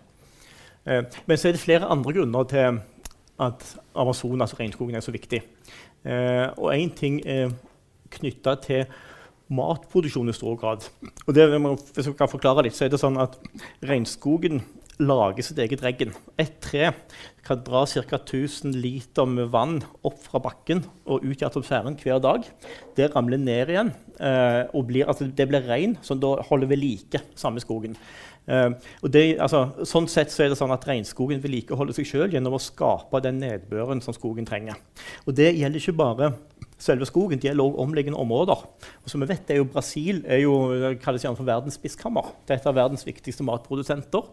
Eh, 0.87 1.03
men 1.27 1.39
så 1.39 1.51
er 1.51 1.57
det 1.57 1.63
flere 1.63 1.91
andre 1.91 2.15
grunner 2.17 2.49
til 2.51 2.81
at 3.43 3.67
Amazonas 3.95 4.53
altså 4.53 4.63
regnskogen 4.63 4.97
er 4.97 5.05
så 5.05 5.13
viktig. 5.13 5.43
Eh, 6.07 6.47
og 6.57 6.73
én 6.73 6.95
ting 6.97 7.21
er 7.27 7.53
knytta 8.17 8.57
til 8.65 8.87
matproduksjon 9.53 10.31
i 10.31 10.35
stor 10.35 10.57
grad. 10.59 10.89
Og 11.27 11.35
det, 11.35 11.47
hvis 11.95 12.09
jeg 12.09 12.17
kan 12.19 12.31
forklare 12.31 12.67
litt, 12.67 12.77
så 12.79 12.87
er 12.87 12.95
det 12.95 13.03
sånn 13.03 13.19
at 13.21 13.39
Regnskogen 13.87 14.63
lager 15.03 15.45
sitt 15.45 15.59
eget 15.61 15.83
regn. 15.85 16.15
Et 16.41 16.55
tre 16.63 16.89
kan 17.47 17.61
dra 17.63 17.85
ca. 17.87 18.17
1000 18.17 18.75
liter 18.81 19.29
med 19.29 19.51
vann 19.53 19.77
opp 20.07 20.19
fra 20.25 20.41
bakken 20.43 20.83
og 21.05 21.25
ut 21.25 21.43
i 21.43 21.47
atmosfæren 21.47 21.99
hver 22.01 22.23
dag. 22.25 22.47
Det 22.97 23.11
ramler 23.13 23.39
ned 23.43 23.73
igjen. 23.75 23.93
Eh, 24.17 24.63
og 24.73 24.89
blir, 24.89 25.07
altså 25.07 25.29
det 25.29 25.49
blir 25.51 25.69
regn, 25.69 25.99
som 26.03 26.21
da 26.21 26.37
holder 26.49 26.73
ved 26.73 26.81
like 26.81 27.23
samme 27.37 27.61
skogen. 27.61 27.99
Uh, 28.47 28.77
det, 29.11 29.25
altså, 29.43 29.87
sånn 29.89 30.07
sett 30.11 30.31
så 30.31 30.45
er 30.45 30.53
det 30.53 30.59
sånn 30.61 30.75
at 30.75 30.85
Regnskogen 30.87 31.43
vedlikeholder 31.43 31.97
seg 31.97 32.07
sjøl 32.07 32.35
gjennom 32.35 32.55
å 32.59 32.63
skape 32.63 33.21
den 33.25 33.41
nedbøren 33.43 34.03
som 34.05 34.15
skogen 34.17 34.47
trenger. 34.49 34.79
Og 35.27 35.35
Det 35.39 35.51
gjelder 35.57 35.83
ikke 35.83 35.99
bare 35.99 36.31
selve 36.79 37.09
skogen, 37.09 37.41
det 37.41 37.49
gjelder 37.49 37.65
også 37.65 37.85
omliggende 37.87 38.21
områder. 38.21 38.65
Og 39.03 39.11
som 39.11 39.23
vi 39.23 39.31
vet, 39.31 39.51
er 39.51 39.61
jo 39.61 39.69
Brasil 39.71 40.21
er 40.29 40.43
jo, 40.43 40.57
kalles 41.03 41.25
gjerne 41.25 41.39
for 41.39 41.49
verdens 41.49 41.79
spiskammer. 41.81 42.35
Det 42.45 42.55
er 42.55 42.61
et 42.61 42.69
av 42.69 42.77
verdens 42.77 43.07
viktigste 43.07 43.47
matprodusenter. 43.49 44.29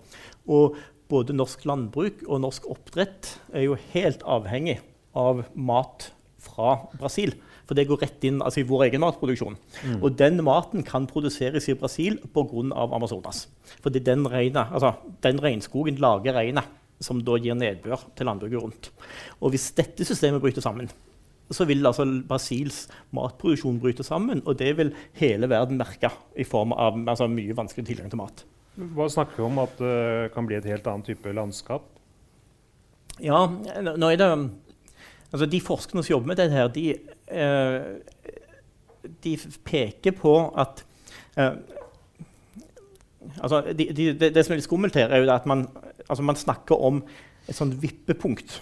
Og 0.52 0.78
både 1.12 1.36
norsk 1.36 1.64
landbruk 1.70 2.26
og 2.28 2.44
norsk 2.44 2.68
oppdrett 2.72 3.36
er 3.54 3.68
jo 3.68 3.80
helt 3.94 4.24
avhengig 4.28 4.80
av 5.16 5.46
mat 5.56 6.10
fra 6.44 6.76
Brasil. 7.00 7.36
For 7.68 7.80
det 7.80 7.88
går 7.88 8.02
rett 8.04 8.26
inn 8.28 8.42
altså 8.44 8.62
i 8.62 8.68
vår 8.68 8.90
egen 8.90 9.04
matproduksjon. 9.04 9.56
Mm. 9.84 10.00
Og 10.02 10.18
den 10.20 10.42
maten 10.44 10.84
kan 10.88 11.08
produseres 11.10 11.70
i 11.72 11.78
Brasil 11.80 12.20
pga. 12.36 12.64
Amazonas. 12.84 13.46
Fordi 13.84 14.02
den, 14.04 14.28
regnet, 14.28 14.68
altså, 14.74 14.94
den 15.24 15.40
regnskogen 15.44 16.02
lager 16.04 16.36
regnet 16.36 16.68
som 17.04 17.22
da 17.26 17.38
gir 17.42 17.56
nedbør 17.58 18.06
til 18.18 18.28
landbruket 18.30 18.62
rundt. 18.62 18.92
Og 19.42 19.54
hvis 19.54 19.72
dette 19.78 20.06
systemet 20.08 20.44
bryter 20.44 20.64
sammen, 20.64 20.92
så 21.54 21.68
vil 21.70 21.86
altså 21.86 22.06
Brasils 22.28 22.86
matproduksjon 23.16 23.80
bryte 23.82 24.06
sammen. 24.08 24.42
Og 24.48 24.58
det 24.60 24.74
vil 24.80 24.94
hele 25.20 25.50
verden 25.52 25.80
merke 25.80 26.12
i 26.40 26.46
form 26.48 26.76
av 26.76 27.00
altså, 27.02 27.28
mye 27.32 27.56
vanskelig 27.58 27.90
tilgang 27.90 28.12
til 28.12 28.22
mat. 28.22 28.46
Hva 28.74 29.06
snakker 29.12 29.38
vi 29.38 29.46
om 29.46 29.60
at 29.62 29.76
det 29.78 30.32
kan 30.34 30.48
bli 30.50 30.58
et 30.58 30.70
helt 30.72 30.88
annet 30.90 31.12
type 31.12 31.36
landskap? 31.36 31.86
Ja, 33.22 33.46
nå 33.46 34.10
er 34.10 34.18
det 34.18 34.30
Altså, 35.34 35.46
de 35.50 35.62
forskerne 35.62 36.04
som 36.04 36.14
jobber 36.14 36.28
med 36.30 36.38
dette, 36.38 36.54
her, 36.54 36.68
de, 36.70 36.96
eh, 37.34 37.82
de 39.24 39.38
peker 39.66 40.14
på 40.18 40.34
at 40.62 40.84
eh, 41.38 41.56
altså, 43.42 43.64
de, 43.74 43.88
de, 43.96 44.06
det, 44.20 44.36
det, 44.36 44.46
som 44.46 44.54
er 44.54 44.62
litt 44.62 44.68
skummelt 44.68 45.00
her, 45.00 45.10
er 45.10 45.24
jo 45.24 45.32
at 45.34 45.48
man, 45.50 45.66
altså, 46.08 46.24
man 46.24 46.38
snakker 46.40 46.78
om 46.78 47.02
et 47.50 47.58
sånt 47.58 47.76
vippepunkt. 47.82 48.62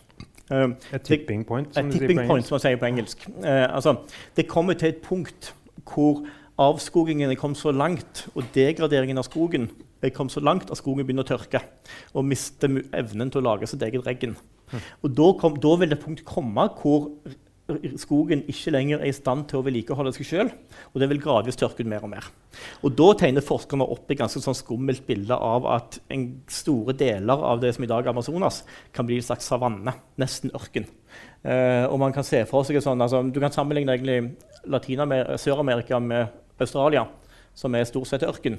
Uh, 0.51 0.73
et 0.91 1.03
tipping 1.07 1.45
point, 1.47 1.69
som, 1.73 1.87
et 1.87 1.95
tipping 1.95 2.25
point, 2.27 2.43
som 2.43 2.57
man 2.57 2.63
sier 2.63 2.79
på 2.79 2.87
engelsk. 2.89 3.27
Uh, 3.39 3.67
altså, 3.71 3.95
det 4.35 4.49
kommer 4.51 4.75
til 4.75 4.91
et 4.91 5.03
punkt 5.03 5.53
hvor 5.87 6.25
avskogingen 6.59 7.31
er 7.31 7.39
kommet 7.39 7.59
så 7.59 7.71
langt, 7.71 8.25
og 8.35 8.49
degraderingen 8.55 9.19
av 9.19 9.27
skogen 9.27 9.69
er 10.01 10.11
kommet 10.15 10.33
så 10.33 10.43
langt 10.43 10.71
at 10.71 10.79
skogen 10.79 11.05
begynner 11.05 11.23
å 11.23 11.29
tørke 11.29 11.61
og 12.17 12.25
mister 12.27 12.81
evnen 12.97 13.31
til 13.31 13.41
å 13.41 13.47
lage 13.51 13.69
sitt 13.69 13.83
eget 13.85 14.03
regn. 14.07 14.35
Og 15.01 15.15
da, 15.17 15.31
kom, 15.39 15.55
da, 15.61 15.77
vil 15.81 15.93
det 15.93 16.01
punkt 16.01 16.25
komme 16.27 16.67
hvor 16.81 17.09
skogen 18.01 18.41
ikke 18.51 18.73
lenger 18.73 19.01
er 19.01 19.09
i 19.09 19.15
stand 19.15 19.45
til 19.49 19.59
å 19.59 19.65
vedlikeholde 19.65 20.13
seg 20.15 20.27
sjøl. 20.27 20.49
Og 20.91 21.01
det 21.01 21.07
vil 21.11 21.21
gradvis 21.23 21.59
tørke 21.59 21.83
ut 21.83 21.89
mer 21.89 22.03
og 22.03 22.11
mer. 22.13 22.27
Og 22.83 22.95
Da 22.97 23.07
tegner 23.21 23.45
forskerne 23.45 23.87
opp 23.87 24.11
et 24.11 24.19
ganske 24.19 24.41
sånn 24.43 24.57
skummelt 24.57 25.05
bilde 25.07 25.35
av 25.35 25.67
at 25.71 25.99
store 26.51 26.95
deler 26.97 27.45
av 27.51 27.61
det 27.63 27.73
som 27.75 27.85
i 27.85 27.91
dag 27.91 28.05
er 28.05 28.11
Amazonas, 28.11 28.63
kan 28.91 29.07
bli 29.07 29.21
en 29.21 29.27
slags 29.29 29.47
savanne. 29.47 29.93
Nesten 30.21 30.53
ørken. 30.57 30.89
Uh, 31.41 31.87
og 31.89 31.97
man 32.03 32.13
kan 32.13 32.25
se 32.27 32.43
for 32.45 32.67
seg 32.67 32.77
sånn, 32.83 33.01
altså, 33.01 33.23
Du 33.33 33.39
kan 33.41 33.53
sammenligne 33.53 33.97
Sør-Amerika 35.41 35.99
med 35.99 36.27
Australia, 36.61 37.07
som 37.57 37.75
er 37.75 37.87
stort 37.87 38.09
sett 38.09 38.23
ørken. 38.25 38.57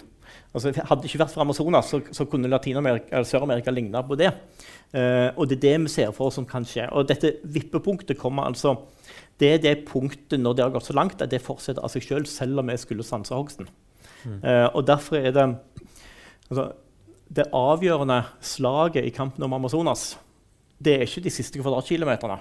Altså, 0.53 0.73
hadde 0.77 1.03
det 1.03 1.11
ikke 1.11 1.23
vært 1.23 1.33
for 1.35 1.45
Amazonas, 1.45 1.89
så, 1.91 2.03
så 2.13 2.27
kunne 2.29 2.51
Sør-Amerika 2.51 3.73
ligna 3.73 4.03
på 4.07 4.19
det. 4.21 4.31
Eh, 4.93 5.31
og 5.37 5.49
det 5.49 5.59
er 5.59 5.63
det 5.65 5.77
vi 5.87 5.93
ser 5.95 6.13
for 6.13 6.29
oss 6.29 6.37
som 6.41 6.49
kan 6.49 6.67
skje. 6.69 6.89
Og 6.93 7.09
dette 7.09 7.39
vippepunktet 7.43 8.21
kommer 8.21 8.51
altså 8.51 8.77
Det 9.41 9.49
er 9.55 9.63
det 9.63 9.87
punktet 9.89 10.39
når 10.39 10.55
det 10.55 10.63
har 10.63 10.75
gått 10.75 10.87
så 10.87 10.95
langt 10.95 11.23
at 11.25 11.31
det 11.33 11.43
fortsetter 11.43 11.83
av 11.83 11.91
seg 11.91 12.05
sjøl, 12.05 12.27
selv, 12.27 12.37
selv 12.37 12.61
om 12.63 12.69
vi 12.69 12.77
skulle 12.79 13.07
stanse 13.07 13.35
hogsten. 13.35 13.67
Mm. 14.23 14.39
Uh, 14.45 14.69
og 14.77 14.85
derfor 14.87 15.19
er 15.19 15.33
det 15.35 15.47
altså, 16.51 16.69
det 17.33 17.49
avgjørende 17.57 18.21
slaget 18.45 19.09
i 19.09 19.11
kampen 19.11 19.43
om 19.43 19.57
Amazonas 19.57 20.13
det 20.83 20.95
er 20.97 21.05
ikke 21.07 21.23
de 21.25 21.33
siste 21.33 21.61
kvadratkilometerne 21.61 22.39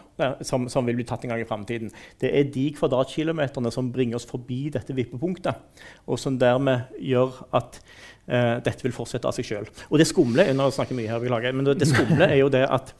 som, 0.47 0.67
som, 0.71 0.85
vil 0.87 0.97
bli 0.99 1.05
tatt 1.07 1.25
en 1.25 1.33
gang 1.33 1.43
i 1.43 1.47
framtiden. 1.47 1.91
Det 2.21 2.31
er 2.37 2.47
de 2.53 2.67
kvadratkilometerne 2.77 3.71
som 3.73 3.91
bringer 3.93 4.19
oss 4.19 4.27
forbi 4.29 4.63
dette 4.73 4.95
vippepunktet, 4.97 5.83
og 6.07 6.19
som 6.21 6.39
dermed 6.41 6.95
gjør 7.01 7.41
at 7.57 7.81
eh, 7.81 8.57
dette 8.63 8.85
vil 8.85 8.95
fortsette 8.95 9.29
av 9.29 9.35
seg 9.37 9.49
sjøl. 9.49 9.69
Og 9.89 10.01
det 10.01 10.09
skumle 10.09 10.47
nå 10.55 10.69
snakker 10.73 10.97
mye 10.97 11.11
her, 11.11 11.21
beklager, 11.23 11.57
men 11.57 11.69
det 11.69 11.89
skumle 11.89 12.29
er 12.29 12.39
jo 12.41 12.51
det 12.53 12.65
at 12.69 12.95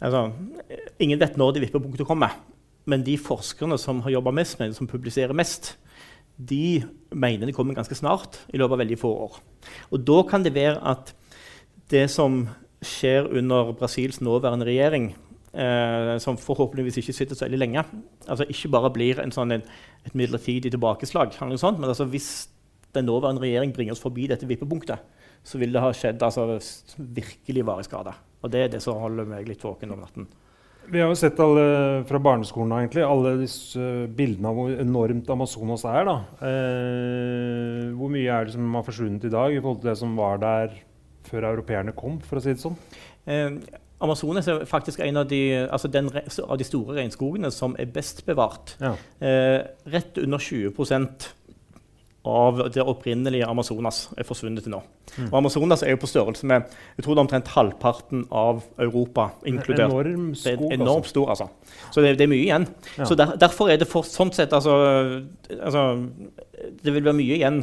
altså, 0.00 0.30
Ingen 1.02 1.20
vet 1.20 1.38
når 1.38 1.54
det 1.54 1.66
vippepunktet 1.66 2.08
kommer, 2.08 2.34
men 2.90 3.04
de 3.06 3.14
forskerne 3.20 3.78
som 3.78 4.02
har 4.04 4.16
jobba 4.16 4.32
mest 4.34 4.58
med 4.58 4.72
det, 4.72 4.78
som 4.78 4.90
publiserer 4.90 5.36
mest, 5.36 5.76
de 6.36 6.82
mener 7.14 7.46
det 7.46 7.54
kommer 7.54 7.76
ganske 7.76 7.94
snart, 7.94 8.40
i 8.50 8.58
løpet 8.58 8.74
av 8.74 8.82
veldig 8.82 8.98
få 8.98 9.10
år. 9.28 9.38
Og 9.92 10.02
da 10.02 10.22
kan 10.26 10.42
det 10.42 10.54
være 10.56 10.80
at 10.94 11.12
det 11.92 12.08
som 12.10 12.46
skjer 12.82 13.28
under 13.38 13.72
Brasils 13.78 14.20
nåværende 14.20 14.66
regjering, 14.66 15.12
eh, 15.54 16.16
som 16.22 16.38
forhåpentligvis 16.40 16.98
ikke 17.02 17.14
sitter 17.16 17.38
så 17.38 17.46
veldig 17.46 17.60
lenge, 17.62 17.84
altså 18.26 18.46
ikke 18.50 18.72
bare 18.74 18.92
blir 18.94 19.22
en 19.22 19.34
sånn, 19.34 19.54
en, 19.58 19.64
et 20.06 20.16
midlertidig 20.18 20.72
tilbakeslag, 20.74 21.34
sånt, 21.36 21.80
men 21.80 21.88
altså 21.88 22.08
hvis 22.10 22.30
den 22.92 23.08
nåværende 23.08 23.44
regjering 23.44 23.72
bringer 23.72 23.96
oss 23.96 24.02
forbi 24.02 24.28
dette 24.28 24.48
vippepunktet, 24.48 25.00
så 25.42 25.58
vil 25.58 25.72
det 25.74 25.82
ha 25.82 25.90
skjedd 25.96 26.22
altså, 26.22 26.58
virkelig 26.98 27.64
varig 27.66 27.88
skade. 27.88 28.12
Og 28.42 28.50
det 28.52 28.62
er 28.62 28.72
det 28.74 28.82
som 28.84 29.00
holder 29.00 29.26
meg 29.26 29.48
litt 29.48 29.62
våken 29.64 29.94
om 29.94 30.02
natten. 30.02 30.28
Vi 30.92 30.98
har 30.98 31.12
jo 31.12 31.16
sett 31.18 31.38
alle 31.40 32.02
fra 32.08 32.18
barneskolen 32.22 32.74
egentlig, 32.74 33.04
alle 33.06 33.36
disse 33.38 33.90
bildene 34.16 34.50
av 34.50 34.56
hvor 34.58 34.72
enormt 34.82 35.28
Amazonas 35.30 35.84
er. 35.86 36.08
da. 36.08 36.16
Eh, 36.48 37.92
hvor 37.96 38.10
mye 38.10 38.26
er 38.34 38.48
det 38.48 38.56
som 38.56 38.74
har 38.74 38.86
forsvunnet 38.86 39.28
i 39.28 39.32
dag 39.32 39.54
i 39.54 39.60
forhold 39.60 39.82
til 39.82 39.92
det 39.92 39.98
som 40.00 40.16
var 40.18 40.42
der 40.42 40.74
før 41.32 41.48
europeerne 41.50 41.96
kom? 41.96 42.20
for 42.20 42.38
å 42.38 42.44
si 42.44 42.54
det 42.54 42.62
sånn? 42.62 42.78
Eh, 43.26 43.56
Amazonas 44.02 44.48
er 44.50 44.64
faktisk 44.66 45.00
en 45.04 45.20
av 45.20 45.28
de, 45.30 45.42
altså 45.62 45.88
den, 45.88 46.10
av 46.10 46.58
de 46.58 46.66
store 46.66 46.96
regnskogene 46.98 47.52
som 47.54 47.76
er 47.78 47.90
best 47.92 48.24
bevart. 48.26 48.74
Ja. 48.82 48.96
Eh, 49.22 49.60
rett 49.94 50.18
under 50.18 50.42
20% 50.42 51.30
av 52.22 52.60
det 52.70 52.82
opprinnelige 52.86 53.46
Amazonas 53.50 54.04
er 54.18 54.26
forsvunnet 54.26 54.62
til 54.62 54.74
nå. 54.74 54.80
Mm. 55.16 55.26
Og 55.26 55.36
Amazonas 55.40 55.82
er 55.82 55.94
jo 55.94 56.00
på 56.02 56.10
størrelse 56.10 56.46
med 56.46 56.68
jeg 56.96 57.04
tror 57.04 57.16
det 57.16 57.18
er 57.18 57.24
omtrent 57.24 57.50
halvparten 57.56 58.24
av 58.30 58.62
Europa. 58.78 59.30
inkludert. 59.46 59.90
Enorm 59.90 60.32
Det 60.32 60.52
er 60.52 60.56
skog, 60.56 60.72
enormt 60.72 61.06
stor, 61.06 61.30
altså. 61.34 61.48
Så 61.90 62.00
det, 62.00 62.16
det 62.18 62.26
er 62.26 62.30
mye 62.30 62.44
igjen. 62.44 62.66
Ja. 62.98 63.04
Så 63.04 63.18
der, 63.18 63.34
Derfor 63.36 63.70
er 63.70 63.76
det 63.76 63.90
for, 63.90 64.06
sånn 64.06 64.30
sett 64.32 64.52
altså, 64.52 65.22
altså, 65.58 66.06
Det 66.82 66.94
vil 66.94 67.04
være 67.04 67.18
mye 67.18 67.38
igjen 67.40 67.62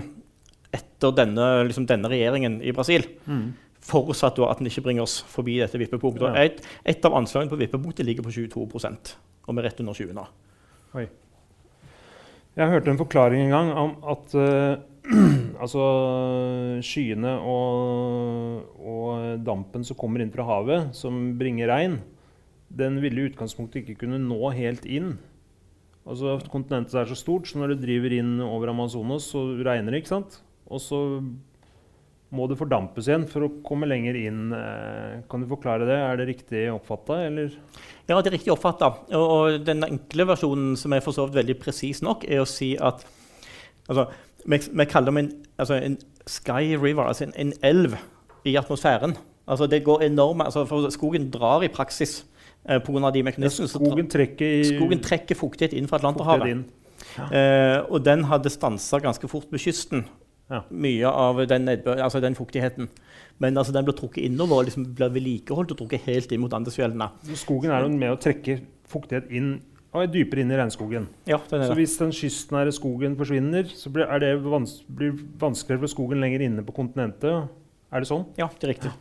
etter 0.75 1.15
denne, 1.17 1.47
liksom, 1.69 1.87
denne 1.89 2.11
regjeringen 2.11 2.59
i 2.61 2.73
Brasil. 2.75 3.07
Mm. 3.25 3.47
Forutsatt 3.89 4.37
da 4.37 4.51
at 4.51 4.59
den 4.59 4.69
ikke 4.69 4.83
bringer 4.85 5.05
oss 5.05 5.19
forbi 5.31 5.57
dette 5.61 5.79
vippepunktet. 5.81 6.27
Ja. 6.27 6.45
Et, 6.45 6.61
et 6.93 7.07
av 7.07 7.15
anslagene 7.17 7.51
på 7.51 7.59
vippepunktet 7.61 8.05
ligger 8.05 8.27
på 8.27 8.35
22 8.35 8.67
og 9.49 9.55
vi 9.55 9.63
er 9.63 9.65
rett 9.65 9.81
under 9.81 9.97
20 9.97 10.13
nå. 10.13 10.27
Oi. 10.99 11.07
Jeg 12.59 12.73
hørte 12.73 12.91
en 12.91 12.99
forklaring 12.99 13.47
en 13.47 13.53
gang 13.53 13.71
om 13.77 13.95
at 14.11 14.35
uh, 14.37 14.81
altså, 15.63 15.85
skyene 16.85 17.33
og, 17.39 18.75
og 18.77 19.41
dampen 19.45 19.85
som 19.87 19.97
kommer 19.97 20.21
inn 20.21 20.33
fra 20.33 20.45
havet, 20.45 20.91
som 20.97 21.31
bringer 21.39 21.71
regn, 21.71 21.97
den 22.69 22.99
ville 23.01 23.23
i 23.23 23.31
utgangspunktet 23.31 23.81
ikke 23.81 24.03
kunne 24.03 24.21
nå 24.21 24.51
helt 24.53 24.85
inn. 24.85 25.15
Altså, 26.09 26.37
kontinentet 26.51 26.97
er 26.97 27.09
så 27.09 27.17
stort, 27.17 27.49
så 27.49 27.61
når 27.61 27.73
det 27.73 27.81
driver 27.87 28.13
inn 28.19 28.37
over 28.45 28.71
Amazonas, 28.71 29.31
så 29.33 29.47
regner 29.65 29.93
det. 29.93 30.03
ikke 30.03 30.13
sant? 30.13 30.39
Og 30.69 30.81
så 30.83 30.99
må 32.29 32.45
det 32.45 32.59
fordampes 32.59 33.07
igjen 33.09 33.23
for 33.29 33.47
å 33.47 33.51
komme 33.65 33.87
lenger 33.89 34.17
inn. 34.19 34.41
Eh, 34.53 35.21
Kan 35.31 35.41
du 35.41 35.47
forklare 35.49 35.87
det? 35.89 35.97
Er 35.97 36.19
det 36.19 36.27
riktig 36.29 36.67
oppfatta, 36.73 37.23
eller? 37.25 37.55
Ja, 38.09 38.19
det 38.21 38.29
er 38.29 38.35
riktig 38.37 38.53
oppfatta. 38.53 38.91
Og, 39.17 39.25
og 39.33 39.65
den 39.65 39.85
enkle 39.87 40.27
versjonen, 40.29 40.75
som 40.77 40.93
er 40.93 41.01
for 41.05 41.15
så 41.15 41.25
vidt 41.25 41.39
veldig 41.41 41.57
presis 41.63 42.03
nok, 42.05 42.27
er 42.29 42.43
å 42.43 42.49
si 42.49 42.75
at 42.77 43.01
altså, 43.89 44.05
vi, 44.45 44.61
vi 44.61 44.87
kaller 44.89 45.15
det 45.17 45.23
en, 45.25 45.31
altså, 45.57 45.79
en 45.81 45.97
sky 46.29 46.75
river, 46.77 47.07
altså 47.09 47.25
en, 47.27 47.33
en 47.47 47.55
elv 47.65 47.97
i 48.45 48.53
atmosfæren. 48.61 49.17
Altså, 49.49 49.65
det 49.65 49.81
går 49.87 50.05
enorme, 50.11 50.45
altså, 50.45 50.67
for 50.69 50.85
Skogen 50.93 51.31
drar 51.33 51.65
i 51.65 51.71
praksis 51.73 52.19
eh, 52.69 52.77
pga. 52.77 53.09
de 53.09 53.25
mekanismene. 53.25 53.65
Ja, 53.65 53.73
Skogen 53.73 54.13
trekker, 54.13 54.59
skogen 54.69 55.01
trekker 55.01 55.37
fuktighet 55.39 55.73
inn 55.73 55.89
fra 55.89 55.97
Atlanterhavet. 55.97 56.61
Ja. 57.17 57.25
Eh, 57.33 57.77
og 57.89 58.03
den 58.05 58.27
hadde 58.29 58.53
stansa 58.53 59.01
ganske 59.01 59.25
fort 59.31 59.49
ved 59.49 59.65
kysten. 59.65 60.05
Ja. 60.49 60.63
Mye 60.69 61.09
av 61.09 61.39
den, 61.49 61.67
nedbør, 61.67 62.01
altså 62.03 62.21
den 62.23 62.37
fuktigheten. 62.37 62.89
Men 63.39 63.57
altså, 63.57 63.73
den 63.75 63.85
blir 63.87 63.95
trukket 63.97 64.25
innover 64.25 64.61
og 64.61 64.69
liksom 64.69 64.87
blir 64.97 65.11
vedlikeholdt 65.13 65.75
og 65.75 65.81
trukket 65.83 66.07
helt 66.09 66.31
inn 66.33 66.41
mot 66.43 66.53
Andesfjellene. 66.57 67.11
Skogen 67.39 67.73
er 67.73 67.85
jo 67.85 67.91
med 67.93 68.15
å 68.15 68.21
trekke 68.21 68.59
fuktighet 68.89 69.29
inn 69.29 69.59
og 69.89 70.03
er 70.03 70.09
dypere 70.13 70.43
inn 70.43 70.51
i 70.53 70.57
regnskogen. 70.57 71.07
Ja, 71.25 71.39
Så 71.49 71.73
hvis 71.77 71.95
den 71.97 72.11
kystnære 72.13 72.73
skogen 72.75 73.15
forsvinner, 73.17 73.65
så 73.73 73.89
blir, 73.89 74.05
det 74.21 74.35
vans 74.43 74.75
blir 74.85 75.15
vanskeligere 75.41 75.81
for 75.81 75.93
skogen 75.95 76.21
lenger 76.21 76.43
inne 76.45 76.65
på 76.65 76.75
kontinentet. 76.77 77.49
Er 77.89 78.03
det 78.03 78.09
sånn? 78.09 78.27
Ja, 78.37 78.51
det 78.53 78.67
er 78.67 78.73
riktig. 78.75 78.91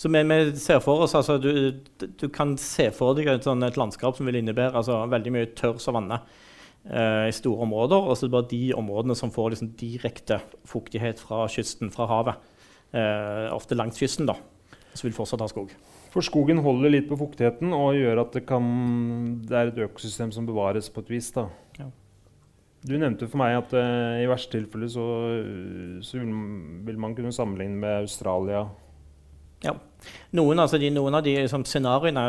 Så 0.00 0.08
vi, 0.08 0.22
vi 0.24 0.38
ser 0.58 0.80
for 0.80 1.04
oss, 1.04 1.12
altså, 1.14 1.36
du, 1.38 1.76
du 2.00 2.24
kan 2.32 2.56
se 2.58 2.88
for 2.96 3.18
deg 3.18 3.28
et, 3.28 3.44
sånn, 3.44 3.60
et 3.66 3.76
landskap 3.76 4.16
som 4.16 4.26
vil 4.26 4.40
innebære 4.40 4.72
altså, 4.80 5.02
veldig 5.12 5.34
mye 5.34 5.50
tørr 5.58 5.76
savanne 5.82 6.22
i 6.82 7.34
store 7.34 7.62
områder. 7.62 8.08
Og 8.08 8.16
så 8.16 8.24
er 8.24 8.30
det 8.30 8.34
bare 8.34 8.50
de 8.50 8.62
områdene 8.74 9.14
som 9.18 9.30
får 9.30 9.52
liksom, 9.54 9.68
direkte 9.78 10.40
fuktighet 10.66 11.22
fra 11.22 11.44
kysten, 11.52 11.92
fra 11.94 12.08
havet. 12.10 12.48
Eh, 12.92 13.48
ofte 13.54 13.76
langs 13.78 14.00
kysten, 14.00 14.28
da. 14.28 14.36
Så 14.92 15.06
vil 15.06 15.16
fortsatt 15.16 15.40
ha 15.40 15.48
skog. 15.48 15.72
For 16.12 16.24
skogen 16.24 16.60
holder 16.60 16.92
litt 16.92 17.08
på 17.08 17.16
fuktigheten 17.16 17.72
og 17.72 17.96
gjør 17.96 18.20
at 18.26 18.34
det, 18.36 18.44
kan, 18.48 18.64
det 19.48 19.56
er 19.56 19.70
et 19.70 19.80
økosystem 19.86 20.32
som 20.34 20.48
bevares 20.48 20.90
på 20.92 21.00
et 21.00 21.12
vis. 21.14 21.30
Da. 21.32 21.46
Ja. 21.78 21.88
Du 22.84 22.92
nevnte 22.98 23.30
for 23.30 23.40
meg 23.40 23.56
at 23.62 23.72
uh, 23.72 24.20
i 24.20 24.28
verste 24.28 24.58
tilfelle 24.58 24.90
så, 24.92 25.06
så 26.04 26.20
vil, 26.20 26.34
vil 26.84 27.00
man 27.00 27.16
kunne 27.16 27.32
sammenligne 27.32 27.80
med 27.80 28.02
Australia. 28.02 28.66
Noen, 30.34 30.58
altså 30.58 30.80
de, 30.80 30.88
noen 30.90 31.14
av 31.14 31.22
de 31.22 31.36
liksom, 31.44 31.64
scenarioene 31.68 32.24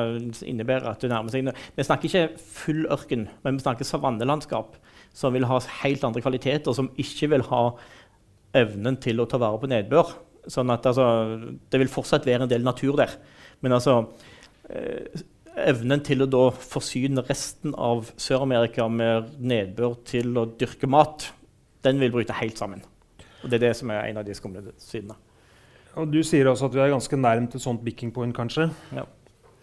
innebærer 0.45 0.91
at 0.91 1.01
du 1.01 1.09
nærmer 1.09 1.33
seg 1.33 1.47
Vi 1.49 1.85
snakker 1.87 2.09
ikke 2.09 2.43
full 2.59 2.83
ørken, 2.93 3.27
men 3.45 3.57
vi 3.57 3.63
snakker 3.63 3.87
savannelandskap 3.87 4.77
som 5.13 5.33
vil 5.35 5.47
ha 5.49 5.59
helt 5.81 6.03
andre 6.05 6.21
kvaliteter, 6.23 6.73
som 6.73 6.91
ikke 6.99 7.29
vil 7.33 7.45
ha 7.49 7.63
evnen 8.57 8.97
til 9.01 9.21
å 9.21 9.27
ta 9.29 9.39
vare 9.41 9.61
på 9.61 9.69
nedbør. 9.69 10.13
Sånn 10.51 10.73
at 10.73 10.85
altså, 10.89 11.05
Det 11.69 11.79
vil 11.79 11.91
fortsatt 11.91 12.25
være 12.27 12.45
en 12.45 12.51
del 12.51 12.65
natur 12.65 12.97
der. 12.99 13.13
Men 13.63 13.77
altså 13.77 13.99
eh, 14.69 15.23
evnen 15.69 16.01
til 16.05 16.25
å 16.25 16.29
da 16.29 16.47
forsyne 16.51 17.23
resten 17.29 17.75
av 17.77 18.09
Sør-Amerika 18.17 18.89
med 18.89 19.37
nedbør 19.39 19.99
til 20.09 20.33
å 20.37 20.47
dyrke 20.59 20.89
mat, 20.89 21.29
den 21.85 22.01
vil 22.01 22.13
bryte 22.13 22.35
helt 22.41 22.59
sammen. 22.59 22.83
Og 23.43 23.49
Det 23.49 23.59
er 23.59 23.69
det 23.69 23.77
som 23.77 23.91
er 23.93 24.09
en 24.09 24.21
av 24.21 24.27
de 24.27 24.35
skumle 24.35 24.73
sidene. 24.81 25.15
Og 25.99 26.09
du 26.11 26.19
sier 26.25 26.47
også 26.49 26.65
at 26.69 26.73
vi 26.73 26.81
er 26.81 26.89
ganske 26.93 27.17
nærmt 27.19 27.53
et 27.55 27.61
sånt 27.61 27.83
bicking 27.85 28.11
point, 28.15 28.33
kanskje. 28.35 28.69
Ja. 28.95 29.03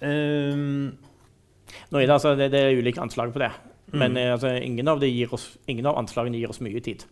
Um, 0.00 0.92
Nå 1.90 1.98
er 2.00 2.06
det, 2.06 2.14
altså, 2.14 2.34
det, 2.38 2.50
det 2.52 2.60
er 2.66 2.78
ulike 2.78 3.02
anslag 3.02 3.32
på 3.34 3.42
det. 3.42 3.50
Men 3.92 4.12
Mm. 4.14 4.32
altså, 4.36 4.52
ingen, 4.62 4.88
av 4.88 5.00
det 5.02 5.10
oss, 5.34 5.56
ingen 5.66 5.86
av 5.86 5.96
anslagene 5.98 6.38
gir 6.38 6.50
oss 6.50 6.60
mye 6.62 6.80
tid. 6.80 7.02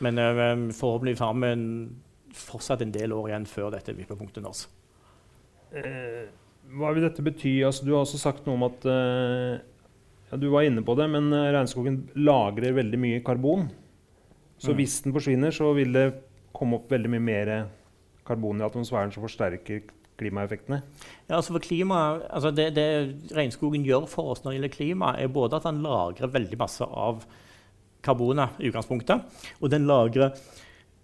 Men 0.00 0.18
eh, 0.18 0.72
forhåpentligvis 0.76 1.20
har 1.24 1.32
vi 1.40 1.46
en, 1.48 1.64
fortsatt 2.36 2.82
en 2.84 2.92
del 2.92 3.12
år 3.12 3.30
igjen 3.30 3.46
før 3.48 3.70
dette 3.72 3.94
vippepunktet 3.96 4.42
nås. 4.44 4.66
Uh, 5.72 6.28
hva 6.76 6.92
vil 6.92 7.04
dette 7.06 7.24
bety? 7.24 7.62
Altså, 7.64 7.84
du 7.86 7.92
har 7.94 8.02
også 8.04 8.20
sagt 8.20 8.44
noe 8.46 8.58
om 8.58 8.66
at 8.68 8.84
uh, 8.84 9.56
ja, 10.30 10.36
Du 10.40 10.50
var 10.52 10.64
inne 10.68 10.84
på 10.84 10.96
det, 11.00 11.08
men 11.12 11.32
regnskogen 11.32 12.02
lagrer 12.16 12.76
veldig 12.76 13.00
mye 13.00 13.22
karbon. 13.24 13.70
Så 14.60 14.72
Mm. 14.72 14.76
hvis 14.76 15.00
den 15.04 15.12
forsvinner, 15.16 15.50
så 15.50 15.72
vil 15.74 15.92
det 15.92 16.06
komme 16.52 16.76
opp 16.76 16.92
veldig 16.92 17.10
mye 17.16 17.24
mer 17.24 17.46
karbon 17.52 17.68
i 18.30 18.64
atmosfæren 18.64 19.12
som 19.12 19.24
forsterker 19.26 19.82
klimaeffektene. 20.20 20.82
Ja, 21.28 21.36
altså 21.40 21.52
for 21.56 21.64
klima, 21.64 22.20
altså 22.30 22.52
det, 22.54 22.68
det 22.76 22.86
regnskogen 23.34 23.84
gjør 23.84 24.06
for 24.08 24.32
oss 24.34 24.44
når 24.44 24.52
det 24.52 24.58
gjelder 24.60 24.76
klima, 24.76 25.14
er 25.18 25.28
både 25.32 25.56
at 25.58 25.64
den 25.66 25.80
lagrer 25.82 26.30
veldig 26.30 26.58
masse 26.60 26.84
av 26.86 27.24
karbonet 28.02 28.58
i 28.62 28.68
utgangspunktet, 28.70 29.22
og 29.60 29.70
den 29.72 29.86
lagrer 29.86 30.34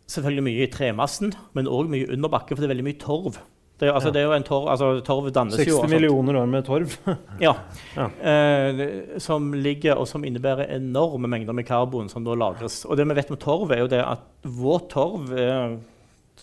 selvfølgelig 0.09 0.45
mye 0.47 0.65
i 0.67 0.71
tremassen, 0.73 1.33
men 1.55 1.67
òg 1.71 1.91
mye 1.93 2.09
under 2.15 2.31
bakken, 2.33 2.57
for 2.57 2.63
det 2.65 2.69
er 2.71 2.75
veldig 2.77 2.87
mye 2.89 3.01
torv. 3.03 3.39
Det, 3.79 3.87
er- 3.89 3.95
altså, 3.95 4.09
Ja. 4.09 4.13
det 4.17 4.21
er 4.21 4.25
jo 4.27 4.33
en 4.35 4.43
torv, 4.49 4.69
altså 4.73 4.87
Torv 5.07 5.29
dannes 5.33 5.55
60 5.55 5.69
jo 5.69 5.77
altså. 5.83 5.91
millioner 5.95 6.35
år 6.41 6.47
med 6.51 6.65
torv. 6.67 6.97
Ja. 7.41 7.53
Ja. 7.97 8.09
Eh, 8.23 9.19
som 9.23 9.53
ligger 9.55 9.95
og 10.03 10.09
som 10.11 10.25
innebærer 10.27 10.71
enorme 10.75 11.29
mengder 11.31 11.55
med 11.55 11.67
karbon 11.69 12.09
som 12.11 12.25
da 12.27 12.35
lagres. 12.35 12.81
Og 12.87 12.97
det 12.99 13.07
vi 13.07 13.15
vet 13.15 13.31
om 13.31 13.37
torv, 13.39 13.71
er 13.71 13.85
jo 13.85 13.87
det 13.93 14.01
at 14.03 14.25
vår 14.43 14.81
torv 14.91 15.31
eh, 15.39 15.77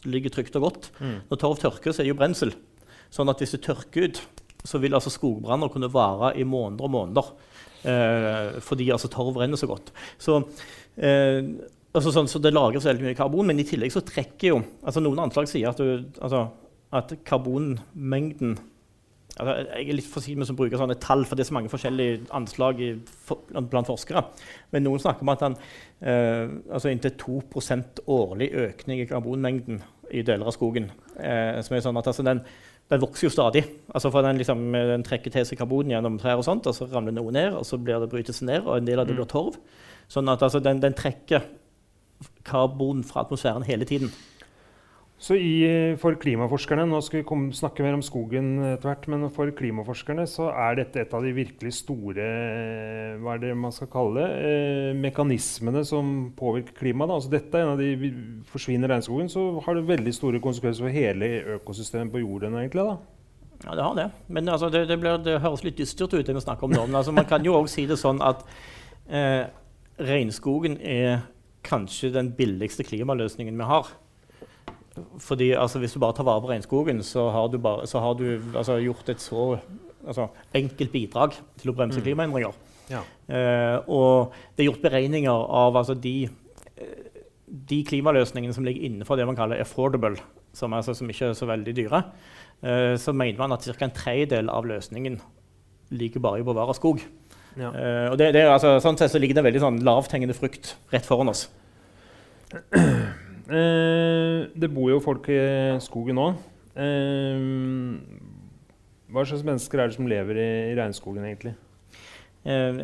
ligger 0.09 0.33
trygt 0.33 0.55
og 0.59 0.69
godt. 0.69 0.89
Mm. 0.99 1.19
Når 1.29 1.41
torv 1.41 1.59
tørker, 1.61 1.91
så 1.91 2.01
er 2.01 2.07
det 2.07 2.13
jo 2.15 2.19
brensel. 2.19 2.55
Sånn 3.13 3.31
at 3.31 3.41
hvis 3.41 3.55
det 3.55 3.63
tørker 3.65 4.09
ut, 4.09 4.21
så 4.65 4.81
vil 4.81 4.97
altså 4.97 5.13
skogbranner 5.13 5.69
kunne 5.71 5.91
vare 5.93 6.33
i 6.39 6.45
måneder 6.47 6.87
og 6.87 6.93
måneder. 6.95 7.33
Eh, 7.85 8.59
fordi 8.65 8.89
altså 8.93 9.09
torv 9.13 9.37
renner 9.37 9.59
så 9.61 9.69
godt. 9.69 9.91
Så, 10.17 10.39
eh, 10.97 11.41
altså 11.93 12.13
sånn, 12.13 12.29
så 12.29 12.41
det 12.41 12.53
lagres 12.55 12.87
veldig 12.87 13.05
mye 13.05 13.17
karbon, 13.17 13.45
men 13.51 13.61
i 13.61 13.67
tillegg 13.67 13.93
så 13.93 14.03
trekker 14.05 14.55
jo 14.55 14.61
altså 14.81 15.03
Noen 15.03 15.21
anslag 15.27 15.49
sier 15.51 15.69
at, 15.69 15.81
du, 15.81 16.07
altså, 16.17 16.47
at 16.95 17.13
karbonmengden 17.27 18.55
altså, 19.37 19.53
Jeg 19.53 19.85
er 19.85 19.99
litt 19.99 20.09
forsiktig 20.09 20.39
med 20.41 20.49
å 20.49 20.57
bruke 20.57 20.81
sånne 20.81 20.97
tall, 21.03 21.27
for 21.29 21.37
det 21.37 21.45
er 21.45 21.51
så 21.51 21.57
mange 21.59 21.71
forskjellige 21.73 22.25
anslag 22.35 22.81
i, 22.81 22.91
for, 23.27 23.45
blant 23.53 23.91
forskere. 23.91 24.25
Men 24.73 24.87
noen 24.87 25.03
snakker 25.03 25.27
om 25.27 25.33
at 25.35 25.45
den, 25.45 25.59
eh, 26.01 26.57
altså 26.71 26.89
inntil 26.89 27.13
2 27.21 27.37
årlig 28.17 28.49
økning 28.65 29.03
i 29.03 29.09
karbonmengden 29.11 29.83
i 30.11 30.21
deler 30.25 30.45
av 30.45 30.55
skogen. 30.55 30.91
Eh, 31.17 31.61
som 31.65 31.75
er 31.75 31.83
sånn 31.85 31.97
at 31.97 32.07
altså, 32.11 32.23
den, 32.23 32.41
den 32.91 33.01
vokser 33.01 33.27
jo 33.27 33.33
stadig. 33.33 33.63
Altså, 33.93 34.11
for 34.11 34.21
den, 34.25 34.37
liksom, 34.37 34.61
den 34.73 35.03
trekker 35.03 35.31
til 35.33 35.45
seg 35.45 35.57
karbon 35.59 35.89
gjennom 35.89 36.19
trær, 36.21 36.37
og 36.37 36.45
sånt, 36.47 36.67
og 36.67 36.75
så 36.77 36.87
ramler 36.91 37.15
noe 37.15 37.31
ned, 37.31 37.53
og 37.57 37.65
så 37.65 37.77
blir 37.81 37.99
det 38.03 38.11
brytes 38.11 38.41
ned, 38.45 38.63
og 38.65 38.77
en 38.77 38.85
del 38.85 38.99
av 38.99 39.07
det 39.07 39.15
Mm. 39.15 39.21
blir 39.23 39.31
torv. 39.31 39.57
Sånn 40.09 40.29
at 40.29 40.41
altså, 40.45 40.59
den, 40.61 40.79
den 40.79 40.93
trekker 40.93 41.41
karbon 42.45 43.03
fra 43.03 43.23
atmosfæren 43.25 43.65
hele 43.65 43.85
tiden. 43.85 44.11
Så 45.15 45.37
i, 45.39 45.95
for 45.95 46.17
klimaforskerne, 46.19 46.83
nå 46.91 46.99
skal 47.05 47.21
vi 47.21 47.27
komme, 47.27 47.53
snakke 47.55 47.85
mer 47.85 47.95
om 47.95 48.03
skogen 48.03 48.49
etter 48.73 48.89
hvert, 48.89 49.05
men 49.13 49.23
for 49.33 49.47
klimaforskerne 49.55 50.25
så 50.27 50.49
er 50.51 50.81
dette 50.81 50.99
et 51.05 51.15
av 51.15 51.23
de 51.23 51.31
virkelig 51.37 51.71
store 51.77 52.25
hva 53.23 53.37
er 53.37 53.41
det 53.45 53.53
man 53.55 53.73
skal 53.73 53.89
kalle 53.93 54.19
det, 54.19 54.49
eh, 54.49 54.89
mekanismene 54.99 55.85
som 55.87 56.11
påvirker 56.35 56.75
klimaet. 56.81 57.15
Altså 57.15 57.31
dette 57.31 57.55
er 57.55 57.63
en 57.63 57.73
av 57.77 57.79
de, 57.79 58.11
Forsvinner 58.51 58.91
regnskogen, 58.91 59.31
så 59.31 59.47
har 59.63 59.79
det 59.79 59.87
veldig 59.87 60.13
store 60.19 60.43
konsekvenser 60.43 60.83
for 60.83 60.99
hele 60.99 61.31
økosystemet 61.61 62.11
på 62.11 62.25
jorden. 62.25 62.59
egentlig 62.59 62.83
da. 62.83 62.97
Ja, 63.63 63.75
det 63.75 63.83
har 63.83 63.95
det. 63.95 64.11
Men 64.27 64.49
altså, 64.49 64.69
det, 64.69 64.87
det, 64.91 64.99
blir, 64.99 65.17
det, 65.23 65.39
høres 65.41 65.63
litt 65.63 65.79
dystert 65.79 66.13
ut, 66.13 66.25
det 66.27 66.35
vi 66.35 66.43
snakker 66.43 66.67
om 66.67 66.75
nå. 66.75 66.85
Men 66.85 66.99
altså, 66.99 67.15
man 67.15 67.25
kan 67.25 67.45
jo 67.45 67.55
òg 67.55 67.71
si 67.71 67.87
det 67.87 67.97
sånn 68.03 68.19
at 68.21 68.43
eh, 69.07 69.47
regnskogen 69.95 70.75
er 70.81 71.23
kanskje 71.65 72.11
den 72.13 72.35
billigste 72.35 72.83
klimaløsningen 72.83 73.55
vi 73.57 73.71
har. 73.71 73.95
Fordi 75.19 75.51
altså, 75.51 75.79
Hvis 75.79 75.93
du 75.93 75.99
bare 75.99 76.15
tar 76.15 76.27
vare 76.27 76.41
på 76.41 76.49
regnskogen, 76.49 77.03
så 77.03 77.29
har 77.29 77.49
du, 77.51 77.57
bare, 77.57 77.87
så 77.87 77.99
har 77.99 78.13
du 78.13 78.41
altså, 78.55 78.77
gjort 78.79 79.09
et 79.09 79.21
så 79.21 79.57
altså, 80.07 80.29
enkelt 80.55 80.91
bidrag 80.91 81.35
til 81.59 81.71
å 81.71 81.75
bremse 81.75 81.99
mm. 81.99 82.05
klimaendringer. 82.05 82.55
Ja. 82.91 83.01
Eh, 83.27 83.77
og 83.89 84.33
det 84.55 84.63
er 84.63 84.69
gjort 84.69 84.85
beregninger 84.85 85.45
av 85.59 85.75
altså, 85.75 85.95
de, 85.97 86.29
de, 87.47 87.81
klimaløsningene 87.89 88.53
som 88.55 88.65
ligger 88.67 88.85
innenfor 88.87 89.17
det 89.19 89.27
man 89.27 89.37
kaller 89.37 89.61
affordable, 89.61 90.21
som, 90.55 90.73
altså, 90.77 90.93
som 90.93 91.09
ikke 91.09 91.31
er 91.31 91.37
så 91.37 91.49
veldig 91.49 91.75
dyre. 91.75 92.03
Eh, 92.61 92.93
så 93.01 93.13
mener 93.13 93.41
man 93.41 93.57
at 93.57 93.67
ca. 93.67 93.87
en 93.87 93.95
tredjedel 93.95 94.51
av 94.53 94.69
løsningen 94.69 95.19
ligger 95.95 96.23
bare 96.23 96.39
i 96.39 96.45
å 96.45 96.49
bevare 96.49 96.77
skog. 96.77 97.03
Ja. 97.55 97.71
Eh, 97.71 98.07
og 98.11 98.17
det, 98.19 98.31
det, 98.35 98.45
altså, 98.51 98.77
sånn 98.83 98.99
sett 98.99 99.13
så 99.13 99.21
ligger 99.21 99.39
det 99.39 99.47
veldig 99.47 99.63
sånn 99.63 99.83
lavthengende 99.85 100.37
frukt 100.37 100.75
rett 100.93 101.07
foran 101.07 101.33
oss. 101.33 101.47
Eh, 103.45 104.47
det 104.57 104.71
bor 104.73 104.89
jo 104.89 105.01
folk 105.03 105.29
i 105.29 105.39
skogen 105.83 106.17
nå. 106.17 106.31
Eh, 106.75 107.37
hva 109.13 109.23
slags 109.27 109.45
mennesker 109.45 109.79
er 109.79 109.91
det 109.91 109.97
som 109.97 110.09
lever 110.09 110.39
i, 110.41 110.49
i 110.71 110.75
regnskogen, 110.79 111.27
egentlig? 111.27 111.53
Eh, 112.45 112.81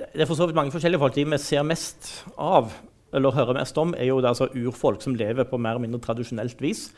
det 0.00 0.22
er 0.22 0.28
for 0.28 0.38
så 0.38 0.46
vidt 0.48 0.56
mange 0.56 0.72
forskjellige 0.72 1.02
folk. 1.02 1.16
De 1.16 1.26
vi 1.28 1.40
ser 1.42 1.66
mest 1.66 2.12
av, 2.38 2.70
eller 3.12 3.34
hører 3.34 3.58
mest 3.58 3.78
om, 3.82 3.94
er 3.98 4.08
jo 4.08 4.20
det, 4.22 4.30
altså, 4.30 4.48
urfolk 4.54 5.02
som 5.02 5.16
lever 5.18 5.48
på 5.48 5.58
mer 5.58 5.76
eller 5.76 5.88
mindre 5.88 6.00
tradisjonelt 6.04 6.62
vis. 6.62 6.88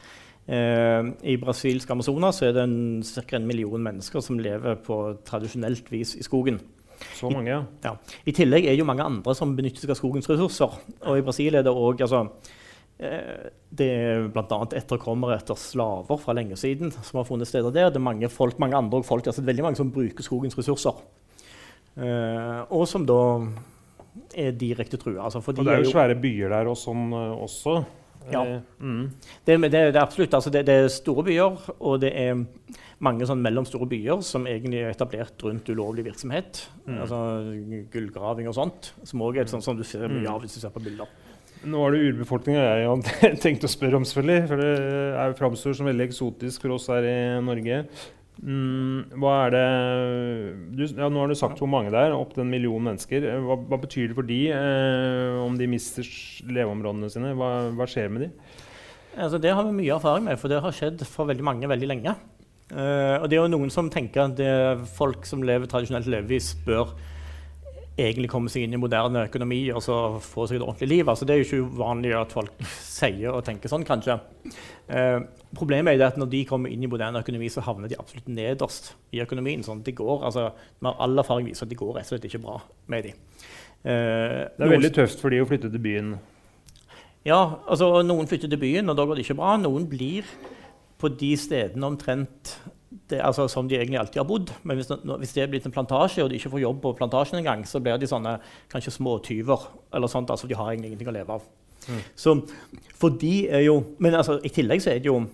Eh, 0.46 1.08
I 1.32 1.36
brasilsk 1.40 1.90
Amazonas 1.90 2.42
er 2.42 2.54
det 2.56 2.68
ca. 3.08 3.36
en 3.36 3.46
million 3.46 3.82
mennesker 3.82 4.20
som 4.20 4.38
lever 4.42 4.78
på 4.84 5.02
tradisjonelt 5.26 5.90
vis 5.92 6.16
i 6.18 6.22
skogen. 6.26 6.60
Så 7.16 7.30
mange, 7.30 7.50
ja. 7.50 7.60
I, 7.62 7.86
ja. 7.88 7.96
I 8.26 8.34
tillegg 8.36 8.66
er 8.66 8.76
jo 8.78 8.86
mange 8.86 9.02
andre 9.02 9.34
som 9.34 9.56
benytter 9.56 9.82
seg 9.82 9.90
av 9.94 9.98
skogens 9.98 10.28
ressurser. 10.30 10.76
Og 11.02 11.18
i 11.18 11.24
Brasil 11.26 11.54
er 11.54 11.64
det 11.66 11.72
også, 11.72 12.06
altså, 12.06 12.52
det 13.02 13.88
er 13.88 14.28
bl.a. 14.32 14.58
etterkommere 14.78 15.38
etter 15.40 15.58
slaver 15.58 16.20
fra 16.22 16.34
lenge 16.36 16.58
siden 16.60 16.92
som 16.94 17.18
har 17.18 17.26
funnet 17.28 17.50
steder 17.50 17.74
der. 17.74 17.90
Det 17.90 17.98
er 17.98 18.04
mange, 18.04 18.30
folk, 18.30 18.60
mange 18.62 18.78
andre 18.78 19.02
folk, 19.06 19.26
altså 19.26 19.44
veldig 19.44 19.66
mange 19.66 19.80
som 19.80 19.90
bruker 19.94 20.26
skogens 20.26 20.58
ressurser. 20.58 21.00
Eh, 21.96 22.60
og 22.72 22.86
som 22.88 23.04
da 23.08 23.18
er 24.36 24.54
direkte 24.56 25.00
trua. 25.00 25.26
Altså, 25.26 25.42
og 25.44 25.64
det 25.64 25.72
er 25.72 25.82
jo 25.82 25.92
svære 25.92 26.16
byer 26.20 26.52
der 26.52 26.70
og 26.70 26.78
sånn 26.78 27.10
uh, 27.14 27.32
også. 27.44 27.80
Ja. 28.30 28.42
Mm. 28.78 29.10
Det, 29.44 29.56
det, 29.56 29.70
det, 29.72 29.80
er 29.96 30.02
absolutt. 30.02 30.34
Altså, 30.36 30.52
det, 30.52 30.64
det, 30.68 30.76
er 30.78 30.92
store 30.92 31.24
byer, 31.26 31.58
og 31.80 32.00
det 32.04 32.12
er 32.16 32.44
mange 33.02 33.26
sånn 33.26 33.42
mellomstore 33.42 33.88
byer 33.90 34.22
som 34.24 34.46
egentlig 34.46 34.84
er 34.84 34.92
etablert 34.92 35.42
rundt 35.42 35.68
ulovlig 35.72 36.06
virksomhet. 36.06 36.64
Mm. 36.86 37.00
Altså 37.02 37.18
gullgraving 37.92 38.52
og 38.52 38.56
sånt. 38.56 38.92
Som 39.08 39.24
òg 39.26 39.40
er 39.40 39.50
sånn 39.50 39.64
som 39.64 39.78
du 39.78 39.84
ser 39.86 40.06
mye 40.12 40.28
av 40.30 40.44
hvis 40.44 40.56
du 40.58 40.62
ser 40.62 40.74
på 40.74 40.84
bilder. 40.84 41.10
Nå 41.62 41.78
var 41.78 41.94
det 41.94 42.08
urbefolkninga 42.08 42.62
jeg 42.62 42.88
hadde 42.90 43.36
tenkt 43.42 43.66
å 43.66 43.70
spørre 43.70 44.00
om, 44.00 44.06
selvfølgelig. 44.08 44.48
For 44.50 44.62
det 44.62 44.72
er 45.22 45.36
framstår 45.38 45.78
som 45.78 45.88
veldig 45.90 46.08
eksotisk 46.08 46.64
for 46.64 46.76
oss 46.76 46.88
her 46.90 47.06
i 47.06 47.16
Norge. 47.44 47.84
Mm, 48.42 49.12
hva 49.20 49.32
er 49.44 49.52
det 49.52 49.66
du, 50.72 50.80
ja, 50.88 51.06
Nå 51.12 51.20
har 51.20 51.30
du 51.30 51.36
sagt 51.38 51.60
hvor 51.62 51.70
mange 51.70 51.92
det 51.94 52.00
er. 52.00 52.16
Opp 52.16 52.34
til 52.34 52.44
en 52.44 52.50
million 52.50 52.82
mennesker. 52.82 53.28
Hva, 53.46 53.58
hva 53.70 53.78
betyr 53.84 54.10
det 54.10 54.18
for 54.18 54.26
de 54.26 54.40
eh, 54.56 55.38
om 55.42 55.58
de 55.58 55.70
mister 55.70 56.08
leveområdene 56.50 57.12
sine? 57.12 57.34
Hva, 57.38 57.52
hva 57.76 57.88
skjer 57.90 58.10
med 58.10 58.26
de? 58.26 58.32
Altså, 59.12 59.38
det 59.42 59.52
har 59.52 59.66
vi 59.68 59.76
mye 59.76 59.94
erfaring 59.94 60.26
med, 60.26 60.40
for 60.40 60.50
det 60.50 60.62
har 60.64 60.74
skjedd 60.74 61.04
for 61.06 61.28
veldig 61.28 61.44
mange 61.46 61.70
veldig 61.70 61.90
lenge. 61.90 62.16
Uh, 62.72 63.20
og 63.20 63.26
det 63.28 63.36
er 63.36 63.42
jo 63.42 63.52
noen 63.52 63.68
som 63.68 63.90
tenker 63.92 64.22
at 64.24 64.38
folk 64.96 65.26
som 65.28 65.42
lever 65.44 65.68
tradisjonelt 65.68 66.08
levevis, 66.08 66.54
bør 66.64 66.94
egentlig 67.98 68.30
komme 68.32 68.48
seg 68.48 68.64
inn 68.64 68.74
i 68.76 68.80
moderne 68.80 69.26
økonomi 69.26 69.60
og 69.74 69.82
så 69.84 69.96
få 70.24 70.46
seg 70.48 70.58
et 70.58 70.64
ordentlig 70.64 70.88
liv. 70.88 71.08
Altså, 71.08 71.26
det 71.28 71.34
er 71.34 71.42
jo 71.42 71.46
ikke 71.48 71.76
uvanlig 71.76 72.14
at 72.16 72.32
folk 72.32 72.64
sier 72.72 73.34
og 73.34 73.44
tenker 73.46 73.72
sånn, 73.72 73.84
kanskje. 73.88 74.16
Eh, 74.88 75.18
problemet 75.56 75.94
er 75.94 76.06
at 76.08 76.18
når 76.20 76.30
de 76.32 76.42
kommer 76.48 76.72
inn 76.72 76.84
i 76.84 76.90
moderne 76.90 77.20
økonomi, 77.20 77.50
så 77.52 77.64
havner 77.66 77.92
de 77.92 77.98
absolutt 78.00 78.30
nederst 78.32 78.92
i 79.12 79.20
økonomien. 79.24 79.64
Sånn, 79.66 79.84
det 79.84 79.96
går, 79.98 80.24
altså, 80.28 80.48
all 80.92 81.24
erfaring 81.24 81.50
viser 81.50 81.68
at 81.68 81.74
det 81.74 81.80
går 81.80 81.98
rett 81.98 82.08
og 82.08 82.14
slett 82.14 82.28
ikke 82.30 82.44
bra 82.46 82.58
med 82.92 83.10
dem. 83.10 83.24
Eh, 83.82 84.40
det 84.56 84.66
er 84.66 84.76
veldig 84.76 84.94
tøft 84.96 85.22
for 85.22 85.34
de 85.34 85.42
å 85.42 85.48
flytte 85.48 85.72
til 85.72 85.82
byen. 85.82 86.14
Ja, 87.28 87.40
altså 87.70 88.00
noen 88.06 88.26
flytter 88.30 88.50
til 88.50 88.58
byen, 88.58 88.88
og 88.90 88.98
da 88.98 89.06
går 89.06 89.18
det 89.18 89.26
ikke 89.26 89.38
bra. 89.38 89.54
Noen 89.60 89.84
blir 89.90 90.26
på 91.02 91.10
de 91.18 91.34
stedene 91.38 91.86
omtrent 91.86 92.56
det, 93.10 93.20
altså, 93.24 93.46
som 93.48 93.68
de 93.68 93.76
egentlig 93.78 93.98
alltid 94.00 94.20
har 94.20 94.28
bodd. 94.28 94.52
Men 94.62 94.78
hvis, 94.78 94.90
hvis, 94.90 95.34
det 95.36 95.44
er 95.44 95.50
blitt 95.52 95.66
en 95.68 95.74
plantasje, 95.74 96.24
og 96.24 96.30
de 96.30 96.38
ikke 96.38 96.52
får 96.52 96.64
jobb 96.64 96.80
på 96.84 96.94
plantasjen 97.00 97.40
engang, 97.40 97.64
så 97.68 97.80
blir 97.82 98.00
de 98.00 98.08
sånne 98.10 98.36
kanskje 98.72 98.94
småtyver. 98.98 99.68
eller 99.94 100.10
sånt, 100.10 100.30
altså 100.30 100.46
De 100.46 100.58
har 100.58 100.72
egentlig 100.72 100.92
ingenting 100.92 101.12
å 101.12 101.16
leve 101.16 101.38
av. 101.38 101.46
Mm. 101.88 102.02
Så 102.16 102.36
for 102.94 103.18
de 103.18 103.48
er 103.50 103.64
jo, 103.66 103.80
Men 103.98 104.14
altså, 104.14 104.38
i 104.44 104.52
tillegg 104.54 104.84
så 104.84 104.92
er 104.92 105.00
det 105.02 105.08
jo 105.10 105.24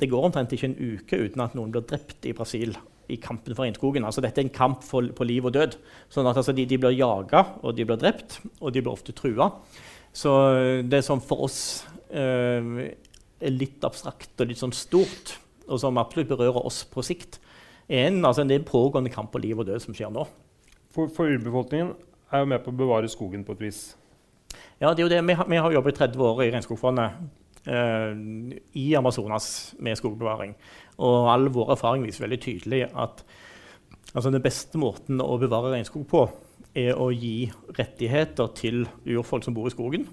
Det 0.00 0.08
går 0.08 0.24
omtrent 0.24 0.52
ikke 0.52 0.70
en 0.70 0.78
uke 0.96 1.18
uten 1.26 1.42
at 1.44 1.54
noen 1.54 1.70
blir 1.74 1.84
drept 1.84 2.24
i 2.24 2.32
Brasil 2.32 2.72
i 3.10 3.18
kampen 3.20 3.54
for 3.54 3.66
regnskogen. 3.66 4.04
Altså, 4.06 4.22
dette 4.22 4.40
er 4.40 4.46
en 4.46 4.54
kamp 4.54 4.84
for, 4.86 5.02
på 5.02 5.26
liv 5.26 5.44
og 5.44 5.52
død. 5.52 5.76
Sånn 6.08 6.28
at 6.30 6.38
altså, 6.38 6.54
de, 6.56 6.64
de, 6.64 6.78
blir 6.78 6.94
jaga, 6.94 7.42
og 7.60 7.74
de 7.76 7.84
blir 7.84 7.98
drept, 7.98 8.38
og 8.60 8.72
de 8.72 8.80
blir 8.80 8.92
ofte 8.92 9.12
trua. 9.12 9.50
Så 10.14 10.30
det 10.86 11.02
som 11.04 11.20
for 11.20 11.42
oss 11.48 11.58
eh, 12.06 12.94
er 13.40 13.54
litt 13.54 13.82
abstrakt 13.84 14.40
og 14.40 14.50
litt 14.50 14.62
sånn 14.62 14.74
stort, 14.76 15.34
og 15.70 15.80
som 15.82 15.98
absolutt 16.00 16.30
berører 16.30 16.60
oss 16.66 16.82
på 16.90 17.04
sikt, 17.06 17.40
er 17.90 18.08
en, 18.08 18.20
altså 18.24 18.44
en 18.44 18.66
pågående 18.66 19.10
kamp 19.10 19.32
på 19.32 19.42
liv 19.42 19.58
og 19.58 19.66
død 19.66 19.82
som 19.82 19.96
skjer 19.96 20.12
nå. 20.14 20.26
For, 20.94 21.10
for 21.14 21.30
urbefolkningen 21.30 21.94
er 22.30 22.42
jo 22.42 22.50
med 22.50 22.62
på 22.64 22.72
å 22.72 22.78
bevare 22.78 23.10
skogen 23.10 23.44
på 23.46 23.56
et 23.56 23.64
vis? 23.68 23.80
Ja, 24.80 24.92
det 24.92 25.02
er 25.02 25.06
jo 25.06 25.12
det. 25.12 25.20
Vi 25.26 25.36
har, 25.38 25.46
vi 25.50 25.60
har 25.60 25.74
jobbet 25.74 25.98
30 25.98 26.26
år 26.26 26.42
i 26.44 26.50
Regnskogfondet 26.50 27.68
eh, 27.70 28.12
i 28.78 28.86
Amazonas 28.98 29.74
med 29.82 29.98
skogbevaring. 29.98 30.54
Og 31.02 31.30
all 31.32 31.50
vår 31.52 31.74
erfaring 31.76 32.06
viser 32.06 32.26
veldig 32.26 32.40
tydelig 32.42 32.84
at 32.88 33.24
altså, 34.14 34.30
den 34.30 34.42
beste 34.44 34.80
måten 34.80 35.22
å 35.22 35.38
bevare 35.40 35.74
regnskog 35.74 36.06
på 36.10 36.24
er 36.78 36.98
å 36.98 37.08
gi 37.10 37.50
rettigheter 37.78 38.50
til 38.54 38.84
urfolk 39.08 39.46
som 39.46 39.56
bor 39.56 39.66
i 39.66 39.74
skogen. 39.74 40.06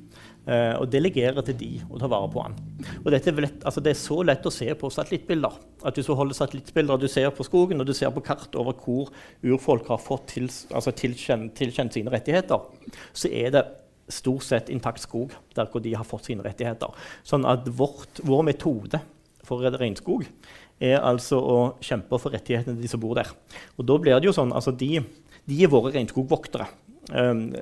Eh, 0.48 0.76
og 0.80 0.88
delegere 0.88 1.42
til 1.44 1.58
de 1.60 1.70
å 1.92 2.00
ta 2.00 2.08
vare 2.08 2.30
på 2.32 2.44
den. 2.46 2.86
Og 3.02 3.10
dette 3.12 3.34
altså 3.36 3.82
det 3.84 3.92
er 3.92 4.00
så 4.00 4.22
lett 4.24 4.46
å 4.48 4.54
se 4.54 4.68
på 4.80 4.92
satellittbilder. 4.94 5.58
At 5.84 5.98
Hvis 6.00 6.08
du 6.08 6.14
holder 6.16 6.38
satellittbilder 6.38 7.02
du 7.02 7.08
ser 7.12 7.34
på 7.36 7.44
skogen, 7.44 7.82
og 7.82 7.88
du 7.88 7.94
ser 7.94 8.14
på 8.16 8.24
kart 8.24 8.56
over 8.56 8.78
hvor 8.80 9.12
urfolk 9.44 9.92
har 9.92 10.00
fått 10.00 10.30
til, 10.36 10.48
altså 10.72 10.94
tilkjent, 10.96 11.52
tilkjent, 11.58 11.94
sine 11.94 12.14
rettigheter, 12.14 12.64
så 13.12 13.28
er 13.28 13.52
det 13.58 13.66
stort 14.08 14.46
sett 14.48 14.72
intakt 14.72 15.04
skog 15.04 15.36
der 15.56 15.68
hvor 15.68 15.84
de 15.84 15.92
har 16.00 16.08
fått 16.08 16.30
sine 16.30 16.46
rettigheter. 16.46 16.96
Sånn 17.28 17.44
at 17.44 17.68
vårt, 17.68 18.24
vår 18.24 18.48
metode 18.48 19.02
for 19.44 19.60
å 19.60 19.68
redde 19.68 19.82
regnskog 19.82 20.24
er 20.80 21.02
altså 21.02 21.42
å 21.44 21.60
kjempe 21.84 22.16
for 22.22 22.32
rettighetene 22.32 22.78
til 22.78 22.88
de 22.88 22.92
som 22.92 23.04
bor 23.04 23.20
der. 23.20 23.28
Og 23.76 23.84
da 23.84 24.00
blir 24.00 24.16
det 24.16 24.30
jo 24.30 24.36
sånn, 24.36 24.56
altså 24.56 24.72
de 24.72 25.02
de 25.48 25.62
er 25.64 25.72
våre 25.72 25.94
regnskogvoktere. 25.96 26.66
Um, 27.16 27.54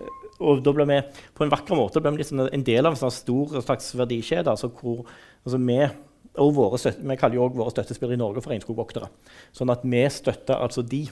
og 0.45 0.63
da 0.65 0.73
ble 0.75 0.85
vi 0.89 1.01
på 1.35 1.45
en 1.45 1.51
vakker 1.53 1.77
måte 1.79 2.01
liksom 2.03 2.45
en 2.45 2.65
del 2.65 2.85
av 2.85 2.95
en 2.95 3.13
stor 3.13 3.59
slags 3.59 3.91
verdikjede. 3.97 4.51
Altså 4.51 4.69
hvor, 4.69 5.03
altså 5.43 5.59
vi, 5.61 5.79
og 6.41 6.55
våre, 6.57 6.79
vi 6.95 7.19
kaller 7.19 7.39
jo 7.39 7.45
også 7.47 7.59
våre 7.61 7.75
støttespillere 7.75 8.17
i 8.17 8.21
Norge 8.21 8.43
for 8.43 8.53
regnskogvoktere. 8.53 9.09
Sånn 9.55 9.73
at 9.73 9.85
vi 9.85 10.03
støtter 10.13 10.59
altså 10.59 10.85
de 10.85 11.05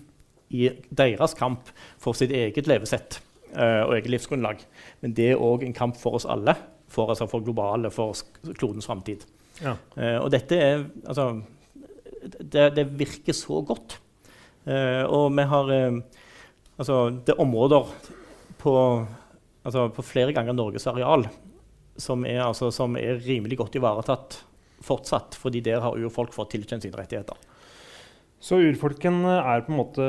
i 0.54 0.70
deres 0.94 1.34
kamp 1.38 1.72
for 2.02 2.18
sitt 2.18 2.34
eget 2.36 2.70
levesett 2.70 3.18
uh, 3.56 3.88
og 3.88 3.96
eget 3.98 4.12
livsgrunnlag. 4.14 4.62
Men 5.02 5.16
det 5.18 5.32
er 5.34 5.42
òg 5.42 5.66
en 5.66 5.76
kamp 5.76 5.98
for 6.00 6.20
oss 6.20 6.28
alle, 6.30 6.56
for, 6.94 7.10
altså 7.10 7.28
for 7.32 7.46
globale, 7.46 7.90
for 7.94 8.14
klodens 8.60 8.90
framtid. 8.90 9.26
Ja. 9.64 9.78
Uh, 9.98 10.20
og 10.22 10.30
dette 10.34 10.60
er 10.60 10.86
altså, 11.08 11.32
det, 12.40 12.74
det, 12.78 12.92
virker 13.00 13.36
så 13.38 13.64
godt. 13.66 13.98
Uh, 14.68 15.04
og 15.10 15.32
vi 15.36 15.50
har 15.50 15.74
Altså, 16.74 17.12
det 17.22 17.36
er 17.36 17.42
områder 17.44 17.90
på, 18.58 18.72
altså, 19.64 19.88
på 19.96 20.06
flere 20.06 20.36
ganger 20.36 20.56
Norges 20.56 20.88
areal 20.92 21.28
som 22.00 22.26
er, 22.26 22.42
altså, 22.46 22.72
som 22.74 22.96
er, 22.98 23.20
rimelig 23.22 23.60
godt 23.60 23.78
ivaretatt 23.78 24.40
fortsatt, 24.84 25.38
fordi 25.40 25.62
der 25.64 25.84
har 25.84 25.98
urfolk 26.00 26.34
fått 26.36 26.56
tilkjent 26.56 26.84
sine 26.84 26.98
rettigheter. 26.98 27.38
Så 28.44 28.58
urfolken 28.60 29.22
er 29.30 29.64
på 29.64 29.72
en 29.72 29.80
måte 29.80 30.08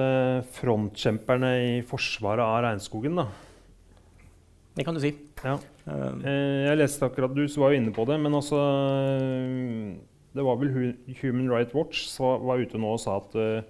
frontkjemperne 0.56 1.52
i 1.62 1.74
forsvaret 1.86 2.42
av 2.42 2.64
regnskogen? 2.64 3.20
da? 3.20 3.28
Det 4.74 4.82
kan 4.86 4.96
du 4.96 5.02
si. 5.04 5.12
Ja. 5.44 5.54
Eh, 5.54 5.70
Eh, 5.86 6.64
Jeg 6.66 6.78
leste 6.78 7.04
akkurat, 7.06 7.34
Du 7.34 7.46
var 7.60 7.70
jo 7.70 7.76
inne 7.76 7.92
på 7.92 8.06
det, 8.06 8.18
men 8.18 8.32
altså 8.32 8.56
Det 10.34 10.42
var 10.42 10.56
vel 10.56 10.96
Human 11.20 11.50
Rights 11.50 11.74
Watch 11.74 12.08
som 12.08 12.42
var 12.42 12.58
ute 12.58 12.78
nå 12.80 12.94
og 12.96 13.00
sa 13.00 13.18
at 13.20 13.34
eh, 13.36 13.62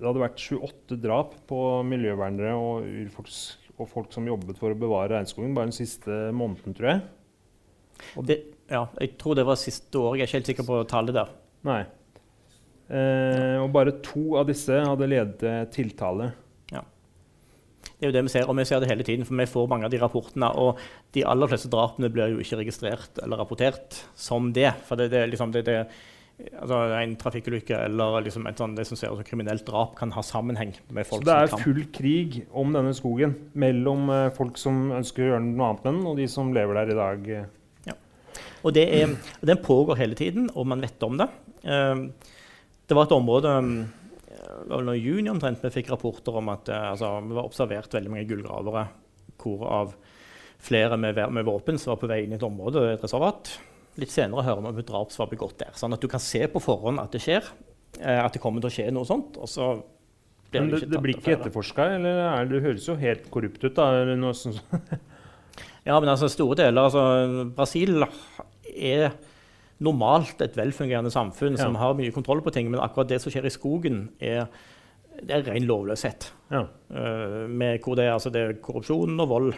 det 0.00 0.08
hadde 0.08 0.18
vært 0.24 0.40
28 0.42 0.96
drap 0.98 1.34
på 1.46 1.58
miljøvernere 1.86 2.56
og 2.58 2.82
urfolks 2.82 3.58
og 3.80 3.88
folk 3.90 4.12
som 4.14 4.26
jobbet 4.28 4.60
for 4.60 4.74
å 4.74 4.78
bevare 4.78 5.14
regnskogen 5.14 5.54
bare 5.56 5.70
den 5.70 5.76
siste 5.76 6.28
måneden, 6.36 6.76
tror 6.76 6.90
jeg. 6.90 7.02
det, 8.28 8.38
ja, 8.72 8.86
jeg 9.00 9.16
tror 9.20 9.38
det 9.38 9.46
var 9.48 9.60
siste 9.60 9.98
året. 9.98 10.20
Jeg 10.20 10.24
er 10.24 10.30
ikke 10.30 10.40
helt 10.40 10.52
sikker 10.52 10.68
på 10.68 10.78
tallet 10.90 11.16
der. 11.16 11.34
Nei. 11.66 11.80
Eh, 12.92 13.58
og 13.62 13.72
bare 13.74 13.96
to 14.04 14.36
av 14.40 14.48
disse 14.50 14.76
hadde 14.84 15.08
ledet 15.08 15.40
til 15.42 15.92
tiltale. 15.92 16.32
Det 18.02 18.08
er 18.08 18.10
jo 18.10 18.14
det 18.16 18.22
vi 18.26 18.30
ser, 18.32 18.48
og 18.50 18.56
vi 18.58 18.64
ser 18.66 18.80
det 18.82 18.88
hele 18.90 19.04
tiden, 19.06 19.22
for 19.22 19.38
vi 19.38 19.44
får 19.46 19.68
mange 19.70 19.86
av 19.86 19.92
de 19.92 19.98
rapportene. 20.02 20.48
Og 20.58 20.80
de 21.14 21.22
aller 21.22 21.46
fleste 21.46 21.68
drapene 21.70 22.08
blir 22.10 22.32
jo 22.32 22.40
ikke 22.42 22.58
registrert 22.58 23.20
eller 23.22 23.38
rapportert 23.38 24.00
som 24.18 24.48
det. 24.50 24.72
For 24.88 24.98
det, 24.98 25.06
det, 25.12 25.20
liksom, 25.30 25.52
det, 25.54 25.62
det, 25.68 25.76
altså 26.58 26.80
en 26.98 27.14
trafikkulykke 27.20 27.78
eller 27.86 28.24
liksom 28.26 28.46
et 28.50 28.60
sånt, 28.60 28.78
det 28.78 28.86
som 28.88 28.98
ser 28.98 29.12
ut 29.12 29.20
som 29.20 29.28
kriminelt 29.28 29.64
drap 29.68 29.94
kan 29.98 30.12
ha 30.14 30.24
sammenheng 30.26 30.74
med 30.90 31.08
folk 31.08 31.22
som 31.22 31.28
kan. 31.28 31.48
Så 31.48 31.56
det 31.56 31.60
er 31.60 31.64
full 31.64 31.82
krig 31.94 32.38
om 32.50 32.74
denne 32.76 32.92
skogen 32.96 33.34
mellom 33.58 34.12
eh, 34.12 34.28
folk 34.36 34.60
som 34.60 34.90
ønsker 34.98 35.24
å 35.24 35.32
gjøre 35.32 35.46
noe 35.46 35.70
annet 35.70 35.86
med 35.86 35.90
den, 35.92 36.04
og 36.10 36.20
de 36.22 36.28
som 36.30 36.54
lever 36.56 36.80
der 36.80 36.94
i 36.94 37.00
dag. 37.00 37.34
Og 38.62 38.70
det 38.70 38.84
er, 38.94 39.10
og 39.40 39.48
den 39.50 39.58
pågår 39.58 39.98
hele 39.98 40.14
tiden, 40.14 40.44
og 40.54 40.68
man 40.70 40.84
vet 40.84 41.02
om 41.02 41.16
det. 41.18 41.26
Eh, 41.66 42.06
det 42.86 42.98
var 42.98 43.08
et 43.08 43.16
område 43.16 43.56
det 44.62 44.70
var 44.70 44.82
vel 44.82 44.94
i 44.94 45.02
juni 45.02 45.30
omtrent 45.32 45.62
vi 45.64 45.72
fikk 45.74 45.90
rapporter 45.92 46.36
om 46.38 46.50
at 46.52 46.70
eh, 46.70 46.88
altså, 46.92 47.16
vi 47.24 47.36
var 47.36 47.48
observert 47.48 47.94
veldig 47.94 48.12
mange 48.12 48.28
gullgravere, 48.30 48.86
hvorav 49.42 49.94
flere 50.62 50.98
med, 51.00 51.18
med 51.34 51.46
våpen 51.46 51.78
som 51.80 51.94
var 51.94 52.02
på 52.02 52.10
vei 52.10 52.22
inn 52.24 52.34
i 52.34 52.38
et 52.38 52.46
område, 52.46 52.84
et 52.92 53.02
reservat. 53.02 53.56
Litt 54.00 54.12
senere 54.12 54.44
hører 54.46 54.62
vi 54.62 54.70
om 54.70 54.80
et 54.80 54.88
drap 54.88 55.12
som 55.12 55.24
var 55.24 55.32
begått 55.34 55.58
der. 55.60 55.72
Sånn 55.76 55.92
at 55.92 56.00
du 56.00 56.08
kan 56.08 56.22
se 56.22 56.40
på 56.48 56.62
forhånd 56.62 57.02
at 57.02 57.12
det 57.12 57.20
skjer, 57.24 57.48
eh, 58.00 58.20
at 58.22 58.32
det 58.32 58.40
kommer 58.40 58.64
til 58.64 58.70
å 58.70 58.76
skje 58.76 58.86
noe 58.94 59.08
sånt. 59.08 59.36
og 59.36 59.50
så 59.50 59.74
blir 60.52 60.60
Men 60.60 60.70
det, 60.72 60.80
det 60.86 60.92
tatt 60.92 61.04
blir 61.04 61.18
ikke 61.18 61.34
etterforska, 61.36 61.88
eller 61.96 62.22
er 62.26 62.46
det, 62.46 62.54
det 62.56 62.62
høres 62.66 62.88
jo 62.88 62.96
helt 63.00 63.28
korrupt 63.32 63.64
ut? 63.64 63.74
da, 63.76 63.88
eller 64.02 64.20
noe 64.20 64.36
sånt. 64.36 64.62
Ja, 65.82 65.96
men 65.98 66.12
altså 66.12 66.28
store 66.30 66.54
deler 66.60 66.86
altså, 66.86 67.00
Brasil 67.56 68.04
er 68.70 69.16
normalt 69.82 70.38
et 70.44 70.54
velfungerende 70.54 71.10
samfunn 71.10 71.58
som 71.58 71.74
har 71.80 71.96
mye 71.98 72.12
kontroll 72.14 72.42
på 72.44 72.52
ting, 72.54 72.68
men 72.70 72.80
akkurat 72.82 73.10
det 73.10 73.18
som 73.22 73.34
skjer 73.34 73.48
i 73.48 73.50
skogen, 73.50 74.04
er, 74.22 74.46
det 75.18 75.34
er 75.34 75.46
ren 75.48 75.66
lovløshet. 75.66 76.28
Ja. 76.52 76.68
Uh, 76.86 77.50
med 77.50 77.82
hvor 77.82 77.98
det 77.98 78.06
er, 78.06 78.14
altså, 78.14 78.30
det 78.30 78.44
er 78.44 78.60
korrupsjon 78.62 79.18
og 79.24 79.32
vold. 79.32 79.50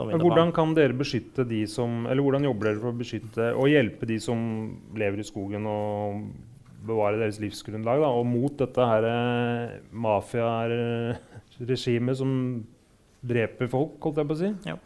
Men 0.00 0.22
hvordan 0.22 0.52
kan 0.56 0.72
dere 0.76 0.94
beskytte 0.96 1.44
de 1.48 1.66
som 1.68 2.06
Eller 2.08 2.22
hvordan 2.24 2.44
jobber 2.46 2.64
dere 2.68 2.80
for 2.80 2.90
å 2.92 2.96
beskytte 2.96 3.52
og 3.52 3.68
hjelpe 3.68 4.06
de 4.08 4.18
som 4.22 4.38
lever 4.96 5.18
i 5.20 5.28
skogen, 5.28 5.66
og 5.68 6.22
bevare 6.86 7.18
deres 7.20 7.40
livsgrunnlag, 7.42 7.98
da, 8.02 8.08
og 8.10 8.26
mot 8.26 8.58
dette 8.58 8.86
her 8.88 9.02
eh, 9.06 9.80
mafiaregimet 9.94 12.16
som 12.18 12.30
dreper 13.22 13.68
folk, 13.70 14.02
holdt 14.02 14.18
jeg 14.18 14.28
på 14.28 14.34
å 14.34 14.40
si? 14.40 14.50
Ja. 14.66 14.76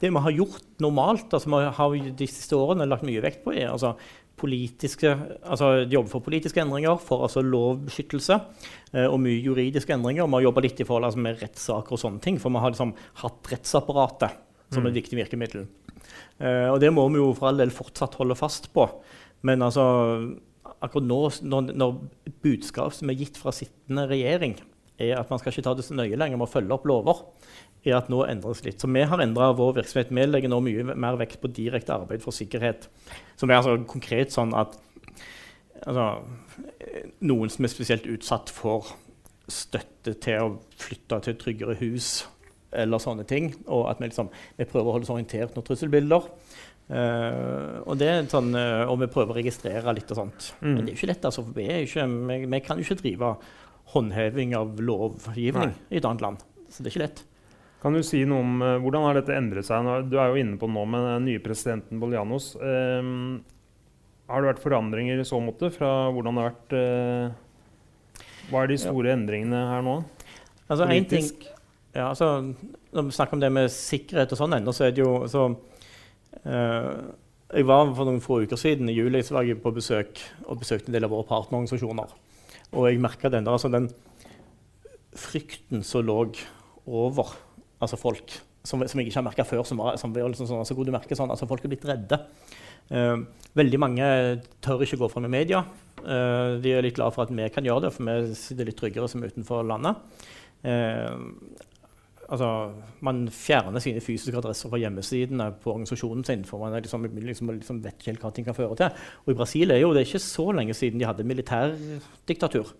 Det 0.00 0.10
vi 0.10 0.20
har 0.26 0.32
gjort 0.34 0.66
normalt, 0.82 1.30
altså 1.30 1.48
vi 1.52 1.58
har 1.78 1.88
de 2.18 2.26
siste 2.26 2.58
årene 2.58 2.90
lagt 2.90 3.06
mye 3.06 3.22
vekt 3.22 3.44
på, 3.44 3.54
er 3.54 3.70
altså 3.70 3.94
politiske, 4.40 5.10
altså 5.46 5.86
jobbe 5.86 6.10
for 6.10 6.20
politiske 6.24 6.60
endringer, 6.62 6.96
for 6.98 7.22
altså 7.28 7.40
lovbeskyttelse 7.46 8.34
eh, 8.34 9.06
og 9.06 9.20
mye 9.22 9.38
juridiske 9.38 9.92
endringer. 9.94 10.26
Vi 10.26 10.34
har 10.38 10.46
jobba 10.48 10.60
litt 10.64 10.80
i 10.82 10.88
forhold 10.88 11.06
altså, 11.10 11.20
med 11.22 11.38
rettssaker 11.42 11.92
og 11.94 12.00
sånne 12.02 12.20
ting, 12.24 12.36
for 12.42 12.48
vi 12.54 12.62
har 12.64 12.70
liksom 12.74 12.92
hatt 13.22 13.40
rettsapparatet 13.52 14.30
som 14.72 14.82
Mm. 14.82 14.88
et 14.88 14.94
viktig 15.02 15.18
virkemiddel. 15.18 15.66
Eh, 16.40 16.68
og 16.70 16.80
det 16.80 16.92
må 16.92 17.06
vi 17.10 17.20
jo 17.20 17.32
for 17.34 17.48
all 17.48 17.56
del 17.60 17.70
fortsatt 17.70 18.14
holde 18.14 18.36
fast 18.36 18.72
på. 18.72 18.88
Men 19.42 19.60
altså, 19.62 20.36
akkurat 20.82 21.06
nå, 21.06 21.18
når, 21.42 21.74
når 21.74 21.98
budskap 22.42 22.92
som 22.92 23.10
er 23.10 23.18
gitt 23.20 23.36
fra 23.36 23.52
sittende 23.52 24.08
regjering, 24.08 24.56
er 24.98 25.18
at 25.18 25.30
man 25.30 25.38
skal 25.38 25.52
ikke 25.52 25.64
ta 25.66 25.74
det 25.74 25.84
så 25.84 25.94
nøye 25.94 26.16
lenger 26.16 26.38
med 26.38 26.46
å 26.46 26.52
følge 26.52 26.74
opp 26.74 26.86
lover, 26.86 27.24
er 27.84 27.98
at 27.98 28.08
nå 28.08 28.22
endres 28.24 28.62
litt. 28.64 28.80
Så 28.80 28.88
vi 28.88 29.02
har 29.04 29.20
endra 29.20 29.50
vår 29.56 29.74
virksomhet. 29.80 30.12
Vi 30.14 30.26
legger 30.26 30.48
nå 30.48 30.60
mye 30.64 30.94
mer 30.94 31.18
vekt 31.20 31.40
på 31.42 31.50
direkte 31.52 31.92
arbeid 31.92 32.22
for 32.24 32.32
sikkerhet. 32.32 32.88
Som 33.36 33.50
er 33.50 33.60
altså 33.60 33.76
konkret 33.90 34.32
sånn 34.32 34.54
at 34.56 34.78
altså, 35.84 36.24
noen 37.20 37.52
som 37.52 37.66
er 37.66 37.72
spesielt 37.72 38.06
utsatt 38.08 38.52
for 38.54 38.94
støtte 39.50 40.14
til 40.24 40.40
å 40.40 40.52
flytte 40.80 41.18
til 41.26 41.36
tryggere 41.36 41.76
hus 41.82 42.24
eller 42.82 43.02
sånne 43.02 43.26
ting, 43.28 43.52
og 43.66 43.88
at 43.92 44.00
vi, 44.02 44.10
liksom, 44.10 44.30
vi 44.58 44.66
prøver 44.68 44.90
å 44.90 44.96
holde 44.96 45.08
oss 45.08 45.14
orientert 45.14 45.56
når 45.56 45.66
trusselbilder. 45.68 46.30
Uh, 46.84 47.80
og, 47.86 47.94
det 47.96 48.08
er 48.10 48.26
sånn, 48.28 48.50
uh, 48.52 48.84
og 48.92 48.98
vi 49.00 49.08
prøver 49.12 49.32
å 49.32 49.38
registrere 49.38 49.94
litt 49.96 50.10
og 50.12 50.18
sånt. 50.18 50.50
Mm. 50.60 50.66
Men 50.68 50.80
det 50.82 50.90
er 50.90 50.92
jo 50.92 51.00
ikke 51.00 51.12
lett. 51.14 51.28
Altså, 51.30 51.44
vi, 51.56 51.68
ikke, 51.86 52.08
vi, 52.28 52.40
vi 52.52 52.60
kan 52.64 52.80
jo 52.80 52.84
ikke 52.84 53.00
drive 53.00 53.30
håndheving 53.94 54.52
av 54.58 54.82
lovgivning 54.82 55.72
Nei. 55.72 55.86
i 55.88 56.00
et 56.00 56.08
annet 56.08 56.24
land. 56.24 56.44
Så 56.68 56.82
det 56.82 56.90
er 56.90 56.94
ikke 56.94 57.04
lett. 57.06 57.24
Kan 57.84 57.96
du 57.96 58.02
si 58.04 58.22
noe 58.28 58.44
om 58.44 58.60
uh, 58.64 58.76
hvordan 58.84 59.06
har 59.08 59.18
dette 59.20 59.36
endret 59.36 59.68
seg? 59.68 59.88
Du 60.10 60.18
er 60.20 60.32
jo 60.32 60.44
inne 60.44 60.60
på 60.60 60.68
det 60.68 60.76
nå 60.76 60.84
med 60.92 61.08
den 61.08 61.26
nye 61.30 61.44
presidenten 61.44 62.00
Boljanos. 62.02 62.52
Ehm, 62.60 63.40
har 64.28 64.40
det 64.40 64.54
vært 64.54 64.64
forandringer 64.64 65.20
i 65.20 65.26
så 65.28 65.40
måte 65.44 65.72
fra 65.72 65.90
hvordan 66.12 66.36
det 66.36 66.44
har 66.44 66.54
vært 66.54 66.76
Hva 68.48 68.62
er 68.62 68.70
de 68.70 68.78
store 68.80 69.12
endringene 69.12 69.66
her 69.68 69.84
nå? 69.84 69.98
Altså, 70.64 70.86
en 70.88 71.04
ting, 71.04 71.28
Politisk? 71.28 71.44
Ja, 71.94 72.08
altså, 72.10 72.28
når 72.94 73.06
vi 73.06 73.16
snakker 73.16 73.36
om 73.36 73.42
det 73.42 73.52
med 73.54 73.72
sikkerhet 73.72 74.32
og 74.34 74.40
sånn 74.40 74.56
ennå, 74.58 74.74
så 74.74 74.88
er 74.88 74.94
det 74.94 75.04
jo 75.04 75.12
så, 75.30 75.46
eh, 76.42 76.94
Jeg 77.54 77.66
var 77.68 77.92
for 77.94 78.08
noen 78.08 78.22
få 78.24 78.40
uker 78.42 78.58
siden 78.58 78.88
i 78.90 78.96
juli 78.96 79.20
så 79.22 79.36
var 79.36 79.44
jeg 79.46 79.60
på 79.62 79.70
besøk 79.70 80.18
og 80.48 80.58
besøkte 80.58 80.88
en 80.90 80.96
del 80.96 81.04
av 81.06 81.12
våre 81.12 81.28
partnerorganisasjoner. 81.28 82.10
Og 82.74 82.88
jeg 82.88 82.98
merka 82.98 83.30
den 83.30 83.46
altså 83.46 83.70
den 83.70 83.86
frykten 85.14 85.84
som 85.86 86.02
lå 86.02 86.34
over 86.86 87.30
altså 87.78 87.98
folk, 88.00 88.34
som, 88.64 88.82
som 88.88 89.00
jeg 89.00 89.08
ikke 89.08 89.20
har 89.20 89.28
merka 89.28 89.46
før. 89.46 89.62
Som 89.68 89.78
var, 89.78 89.98
som 90.00 90.14
var 90.14 90.32
liksom 90.32 90.48
sånn, 90.48 90.64
altså, 90.64 90.74
du 90.74 90.90
merker 90.90 91.18
sånn, 91.18 91.30
altså 91.30 91.46
Folk 91.46 91.64
er 91.64 91.72
blitt 91.74 91.86
redde. 91.86 92.18
Eh, 92.90 93.16
veldig 93.56 93.80
mange 93.80 94.08
tør 94.64 94.82
ikke 94.84 94.98
gå 95.04 95.10
fram 95.12 95.28
i 95.28 95.34
media. 95.36 95.62
Eh, 96.02 96.56
de 96.64 96.74
er 96.74 96.84
litt 96.84 96.96
glad 96.98 97.14
for 97.14 97.24
at 97.24 97.32
vi 97.32 97.46
kan 97.52 97.64
gjøre 97.64 97.86
det, 97.86 97.92
for 97.94 98.08
vi 98.08 98.34
sitter 98.38 98.68
litt 98.68 98.80
tryggere 98.80 99.08
som 99.10 99.24
utenfor 99.24 99.64
landet. 99.68 100.26
Eh, 100.64 101.14
altså, 102.28 102.48
man 103.04 103.24
fjerner 103.32 103.82
sine 103.82 104.02
fysiske 104.04 104.38
adresser 104.38 104.70
fra 104.72 104.80
hjemmesidene 104.80 105.50
på 105.62 105.72
organisasjonen 105.74 106.24
sin. 106.24 106.44
for 106.44 106.58
man 106.62 106.74
er 106.74 106.84
liksom, 106.84 107.04
liksom, 107.04 107.50
liksom 107.58 107.82
vet 107.84 107.98
ikke 107.98 108.12
helt 108.12 108.24
hva 108.24 108.32
ting 108.34 108.46
kan 108.46 108.56
føre 108.56 108.76
til. 108.76 109.04
Og 109.24 109.34
I 109.34 109.38
Brasil 109.38 109.70
er 109.70 109.82
jo 109.82 109.92
det 109.94 110.06
ikke 110.06 110.22
så 110.22 110.50
lenge 110.52 110.74
siden 110.74 110.98
de 111.00 111.06
hadde 111.08 111.24
militærdiktatur. 111.26 112.74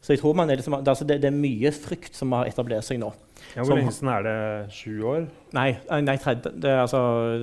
Så 0.00 0.12
jeg 0.14 0.20
tror 0.20 0.34
man 0.38 0.50
er 0.50 0.60
liksom, 0.60 0.76
det, 0.78 0.86
er 0.86 0.94
altså, 0.94 1.06
det, 1.08 1.16
det 1.22 1.30
er 1.32 1.34
mye 1.34 1.72
frykt 1.74 2.14
som 2.14 2.30
har 2.36 2.46
etablert 2.46 2.86
seg 2.86 3.00
nå. 3.02 3.08
Ja, 3.56 3.64
hvor 3.64 3.74
lenge 3.74 3.90
siden 3.94 4.10
er 4.12 4.26
det? 4.26 4.36
Sju 4.74 4.92
år? 5.10 5.24
Nei, 5.56 5.70
eh, 5.74 6.02
nei 6.04 6.14
tredje, 6.22 6.52
det 6.54 6.70
er 6.70 6.84
altså 6.84 7.00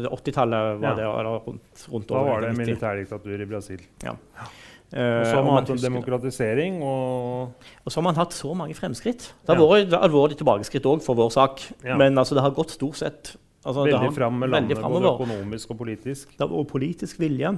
80-tallet 0.08 0.80
var 0.80 0.94
Ja. 0.94 0.94
det, 0.96 1.10
eller 1.10 1.42
rundt, 1.50 1.84
rundt 1.92 2.08
Da 2.08 2.22
var 2.24 2.46
det 2.46 2.54
90. 2.54 2.62
militærdiktatur 2.62 3.44
i 3.44 3.50
Brasil. 3.50 3.84
Eh, 4.06 4.16
Og 4.96 5.26
så 5.28 5.36
har 5.36 5.44
man 5.44 5.58
hatt 5.60 5.70
en 5.74 5.82
demokratisering 5.84 6.78
og 6.82 7.52
Og 7.86 7.92
så 7.92 7.98
har 8.00 8.04
man 8.08 8.16
hatt 8.16 8.32
så 8.34 8.54
mange 8.56 8.74
fremskritt. 8.78 9.34
Det 9.46 9.52
har 9.52 9.58
Ja. 9.60 9.68
vært 9.86 9.92
alvorlige 10.02 10.38
tilbakeskritt 10.40 10.86
òg 10.88 11.02
for 11.04 11.16
vår 11.16 11.32
sak. 11.32 11.60
Ja. 11.84 11.98
Men 11.98 12.16
altså, 12.16 12.34
det 12.36 12.42
har 12.44 12.52
gått 12.52 12.72
stort 12.72 12.96
sett 12.96 13.36
altså, 13.66 13.84
veldig 13.86 14.14
fram 14.16 14.40
med 14.40 14.50
landet, 14.50 14.78
både 14.80 15.12
økonomisk 15.20 15.72
og 15.72 15.78
politisk. 15.80 16.30
Det 16.38 16.40
har 16.40 16.48
vært 16.48 16.68
politisk 16.72 17.20
vilje. 17.20 17.58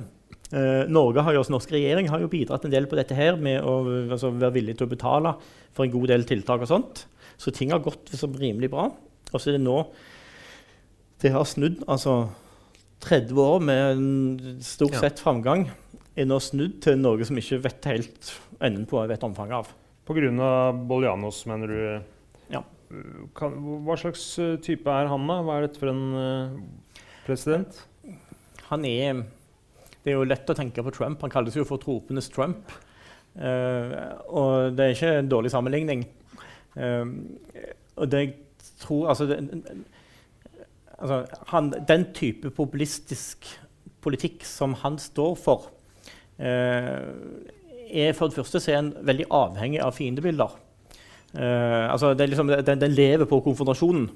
Eh, 0.53 0.87
Norge 0.87 1.21
har 1.21 1.33
jo, 1.33 1.39
også, 1.43 1.51
norsk 1.51 1.71
regjering 1.75 2.07
har 2.09 2.19
jo 2.21 2.27
bidratt 2.31 2.63
en 2.65 2.71
del 2.71 2.85
på 2.87 2.95
dette 2.95 3.13
her 3.13 3.35
med 3.35 3.61
å 3.61 3.83
altså, 4.09 4.31
være 4.31 4.53
villig 4.53 4.77
til 4.77 4.87
å 4.87 4.89
betale 4.89 5.35
for 5.75 5.83
en 5.83 5.91
god 5.91 6.07
del 6.07 6.23
tiltak 6.23 6.61
og 6.61 6.67
sånt. 6.67 7.05
Så 7.37 7.51
ting 7.53 7.69
har 7.71 7.79
gått 7.79 8.09
liksom, 8.09 8.33
rimelig 8.39 8.71
bra. 8.71 8.89
Og 9.33 9.39
så 9.41 9.49
er 9.49 9.57
det 9.59 9.61
nå 9.65 9.85
Det 11.21 11.31
har 11.31 11.43
snudd. 11.43 11.83
Altså 11.87 12.29
30 13.01 13.37
år 13.37 13.59
med 13.61 13.97
en 13.97 14.59
stort 14.61 14.93
Ja. 14.93 14.99
sett 15.01 15.19
framgang 15.19 15.69
er 16.17 16.27
nå 16.27 16.39
snudd 16.41 16.79
til 16.83 16.97
noe 16.99 17.25
som 17.27 17.37
ikke 17.37 17.61
vet 17.67 17.89
helt 17.91 18.31
enden 18.63 18.87
på, 18.89 19.01
vet 19.09 19.25
omfanget 19.25 19.59
av. 19.59 19.73
Pga. 20.07 20.49
Boljanos, 20.87 21.43
mener 21.49 21.71
du? 21.71 21.79
Ja. 22.53 22.63
Kan, 23.37 23.57
hva 23.85 23.97
slags 23.99 24.23
eh, 24.41 24.55
type 24.63 24.89
er 24.89 25.09
han, 25.11 25.27
da? 25.29 25.41
Hva 25.43 25.57
er 25.57 25.67
dette 25.67 25.81
for 25.81 25.91
en 25.91 26.03
eh, 26.17 26.57
president? 27.27 27.81
Han 28.69 28.85
er 28.87 29.23
Det 30.03 30.13
er 30.13 30.17
jo 30.17 30.27
lett 30.27 30.49
å 30.49 30.55
tenke 30.55 30.83
på 30.83 30.93
Trump. 30.95 31.21
Han 31.21 31.33
kalles 31.33 31.55
jo 31.55 31.67
for 31.67 31.81
tropenes 31.83 32.31
Trump. 32.31 32.71
Uh, 33.37 34.17
og 34.33 34.73
det 34.73 34.85
er 34.85 34.93
ikke 34.95 35.09
en 35.19 35.27
dårlig 35.29 35.51
sammenligning. 35.53 36.05
Uh, 36.73 37.11
og 37.99 38.09
det 38.09 38.21
jeg 38.23 38.31
tror 38.81 39.09
Altså, 39.11 39.27
det, 39.29 39.37
altså 40.97 41.19
han, 41.51 41.69
den 41.89 42.05
type 42.17 42.49
populistisk 42.55 43.45
politikk 44.01 44.45
som 44.47 44.73
han 44.81 44.97
står 45.01 45.35
for, 45.41 45.67
er 46.37 48.13
for 48.17 48.29
det 48.29 48.37
første 48.37 48.61
så 48.61 48.71
er 48.73 48.79
en 48.81 48.93
veldig 49.07 49.25
avhengig 49.33 49.81
av 49.83 49.95
fiendebilder. 49.95 50.55
Eh, 51.33 51.85
altså 51.91 52.13
det 52.17 52.29
liksom, 52.31 52.51
den, 52.65 52.81
den 52.81 52.95
lever 52.95 53.29
på 53.29 53.41
konfrontasjonen. 53.45 54.09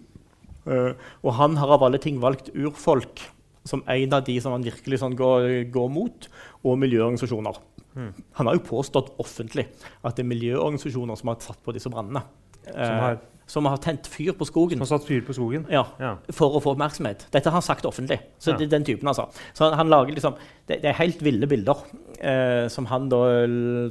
Uh, 0.61 0.93
og 1.25 1.33
han 1.39 1.55
har 1.57 1.71
av 1.73 1.81
alle 1.87 1.97
ting 1.97 2.19
valgt 2.21 2.51
urfolk 2.53 3.23
som 3.65 3.81
en 3.89 4.13
av 4.13 4.21
de 4.27 4.35
som 4.41 4.53
han 4.53 4.65
virkelig 4.65 4.99
sånn 5.01 5.15
går, 5.17 5.47
går, 5.73 5.87
mot, 5.89 6.27
og 6.61 6.77
miljøorganisasjoner. 6.81 7.57
Mm. 7.97 8.11
Han 8.37 8.49
har 8.49 8.57
jo 8.57 8.67
påstått 8.67 9.09
offentlig 9.21 9.65
at 10.05 10.17
det 10.17 10.21
er 10.21 10.29
miljøorganisasjoner 10.29 11.17
som 11.17 11.31
har 11.33 11.41
satt 11.41 11.61
på 11.65 11.73
disse 11.73 11.89
brannene. 11.93 12.21
Som 12.67 13.01
har, 13.01 13.17
som 13.51 13.67
har 13.67 13.81
tent 13.83 14.07
fyr 14.07 14.31
på 14.37 14.47
skogen. 14.47 14.79
Som 14.79 14.85
har 14.85 14.93
satt 14.93 15.09
fyr 15.09 15.25
på 15.27 15.35
skogen? 15.35 15.65
Ja, 15.71 15.83
ja. 15.99 16.13
For 16.35 16.55
å 16.55 16.61
få 16.63 16.75
oppmerksomhet. 16.75 17.25
Dette 17.33 17.51
har 17.51 17.57
han 17.57 17.65
sagt 17.65 17.87
offentlig. 17.89 18.21
Så 18.39 18.53
ja. 18.53 18.59
det 18.59 18.69
er 18.69 18.77
den 18.77 18.87
typen 18.87 19.11
altså. 19.11 19.27
Så 19.51 19.67
han, 19.67 19.75
han 19.81 19.91
lager 19.91 20.15
liksom, 20.15 20.39
det, 20.69 20.79
det, 20.85 20.93
er 20.93 20.99
helt 21.01 21.19
ville 21.25 21.49
bilder 21.51 21.83
eh, 22.19 22.65
som 22.71 22.87
han 22.91 23.11
da 23.11 23.21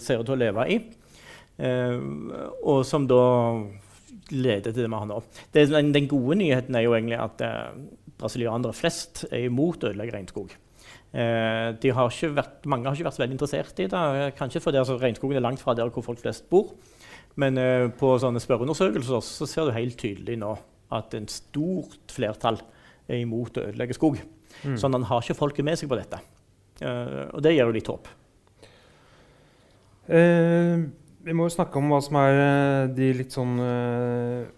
ser 0.00 0.22
ut 0.22 0.30
til 0.30 0.38
å 0.38 0.40
leve 0.40 0.66
i. 0.72 0.80
og 1.60 2.86
som 2.88 3.04
da 3.10 3.22
leder 4.32 4.72
til 4.72 4.84
det 4.84 4.88
vi 4.88 4.98
har 4.98 5.08
nå. 5.10 5.20
Det, 5.52 5.66
den, 5.70 5.92
den, 5.94 6.08
gode 6.10 6.38
nyheten 6.40 6.76
er 6.78 6.86
jo 6.86 6.94
egentlig 6.96 7.18
at 7.20 7.44
eh, 7.44 7.70
brasilianere 8.20 8.76
flest 8.76 9.24
er 9.30 9.48
imot 9.48 9.84
å 9.84 9.90
ødelegge 9.90 10.16
regnskog. 10.16 10.54
Eh, 11.10 11.90
har 11.96 12.34
vært, 12.36 12.66
mange 12.70 12.86
har 12.86 12.96
ikke 12.96 13.08
vært 13.08 13.18
så 13.18 13.24
veldig 13.24 13.36
interessert 13.36 13.82
i 13.82 13.88
det. 13.90 14.30
Kanskje 14.38 14.62
fordi 14.62 14.80
altså, 14.82 14.98
regnskogen 15.00 15.40
er 15.40 15.44
langt 15.44 15.62
fra 15.62 15.74
der 15.76 15.90
hvor 15.90 16.06
folk 16.06 16.22
flest 16.22 16.48
bor. 16.52 16.72
Men 17.38 17.58
eh, 17.60 17.86
på 17.94 18.12
sånne 18.20 18.42
spørreundersøkelser 18.42 19.22
så 19.24 19.48
ser 19.48 19.68
du 19.68 19.76
helt 19.76 19.98
tydelig 20.00 20.38
nå 20.40 20.54
at 20.90 21.14
en 21.14 21.28
stort 21.30 22.10
flertall 22.10 22.58
er 23.10 23.22
imot 23.22 23.58
å 23.58 23.68
ødelegge 23.68 23.96
skog. 23.96 24.18
Mm. 24.64 24.76
Sånn 24.80 24.90
at 24.90 24.98
han 24.98 25.08
har 25.10 25.22
ikke 25.22 25.38
folket 25.38 25.66
med 25.66 25.78
seg 25.78 25.90
på 25.90 25.98
dette. 25.98 26.18
Eh, 26.82 27.28
og 27.30 27.44
det 27.44 27.54
gir 27.54 27.66
jo 27.66 27.76
litt 27.76 27.90
håp. 27.90 28.08
Eh, 30.10 30.82
vi 31.26 31.36
må 31.36 31.46
jo 31.46 31.54
snakke 31.54 31.78
om 31.78 31.92
hva 31.92 32.00
som 32.02 32.16
er 32.20 32.38
eh, 32.40 32.88
de 32.96 33.10
litt 33.18 33.34
sånn 33.36 33.60
uh, 33.60 34.48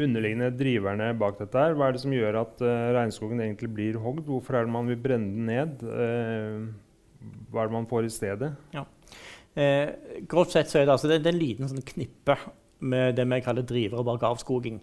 underliggende 0.00 0.50
driverne 0.54 1.10
bak 1.18 1.40
dette. 1.40 1.56
her. 1.56 1.74
Hva 1.76 1.88
er 1.88 1.96
det 1.96 2.02
som 2.04 2.14
gjør 2.14 2.42
at 2.42 2.60
uh, 2.62 2.90
regnskogen 2.96 3.40
egentlig 3.40 3.70
blir 3.74 3.98
hogd? 4.02 4.26
Hvorfor 4.28 4.58
er 4.58 4.68
det 4.68 4.74
man 4.76 4.90
vil 4.90 5.00
brenne 5.00 5.32
den 5.32 5.48
ned? 5.48 5.82
Uh, 5.82 6.68
hva 7.50 7.64
er 7.64 7.70
det 7.70 7.76
man 7.78 7.88
får 7.88 8.06
i 8.06 8.12
stedet? 8.12 8.52
Ja. 8.76 8.84
Eh, 9.58 9.88
grovt 10.30 10.54
sett 10.54 10.70
så 10.70 10.80
er 10.80 10.86
det, 10.86 10.94
altså, 10.94 11.10
det, 11.10 11.22
det 11.24 11.32
er 11.32 11.36
en 11.36 11.42
liten 11.42 11.70
sånn 11.70 11.86
knippe 11.86 12.36
med 12.80 13.16
det 13.18 13.26
vi 13.28 13.40
kaller 13.44 13.66
driver- 13.66 14.02
og 14.02 14.26
avskoging. 14.30 14.80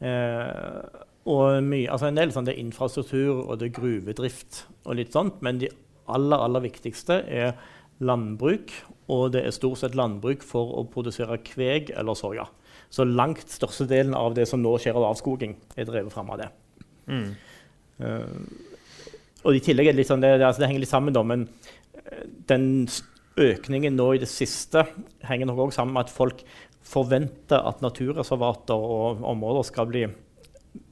Eh, 0.00 1.04
og 1.30 1.60
mye, 1.64 1.88
altså 1.92 2.08
en 2.08 2.18
del 2.18 2.32
sånn, 2.32 2.46
det 2.48 2.56
er 2.56 2.62
infrastruktur 2.62 3.42
og 3.42 3.58
det 3.60 3.70
er 3.70 3.76
gruvedrift 3.76 4.64
og 4.84 4.96
litt 4.96 5.12
sånt, 5.16 5.42
men 5.44 5.60
de 5.60 5.68
aller, 6.10 6.40
aller 6.40 6.64
viktigste 6.64 7.20
er 7.28 7.52
landbruk 8.00 8.72
og 9.12 9.34
det 9.34 9.44
er 9.44 9.54
stort 9.54 9.82
sett 9.82 9.98
landbruk 9.98 10.44
for 10.46 10.72
å 10.78 10.86
produsere 10.90 11.40
kveg 11.44 11.92
eller 11.98 12.16
soya. 12.18 12.46
Så 12.90 13.04
langt 13.06 13.50
størstedelen 13.52 14.16
av 14.18 14.34
det 14.38 14.46
som 14.50 14.62
nå 14.62 14.72
skjer 14.80 14.96
av 14.98 15.10
avskoging, 15.10 15.54
er 15.76 15.86
drevet 15.88 16.14
fram 16.14 16.30
av 16.32 16.40
det. 16.40 16.48
Mm. 17.10 17.28
Uh, 18.00 19.44
og 19.44 19.56
i 19.56 19.62
tillegg 19.64 19.90
er 19.90 19.96
det 19.96 20.02
litt 20.02 20.10
sånn, 20.10 20.22
det, 20.24 20.34
det, 20.38 20.46
altså 20.46 20.62
det 20.62 20.70
henger 20.70 20.84
litt 20.84 20.92
sammen, 20.92 21.14
da, 21.16 21.22
men 21.26 21.46
eh, 21.96 22.24
den 22.50 22.64
økningen 23.40 23.96
nå 23.96 24.12
i 24.14 24.22
det 24.22 24.28
siste 24.30 24.84
henger 25.26 25.48
nok 25.50 25.66
også 25.66 25.80
sammen 25.80 25.96
med 25.96 26.06
at 26.06 26.14
folk 26.14 26.44
forventer 26.90 27.66
at 27.68 27.82
naturreservater 27.84 28.74
og 28.74 29.24
områder 29.32 29.66
skal 29.68 29.88
bli 29.90 30.06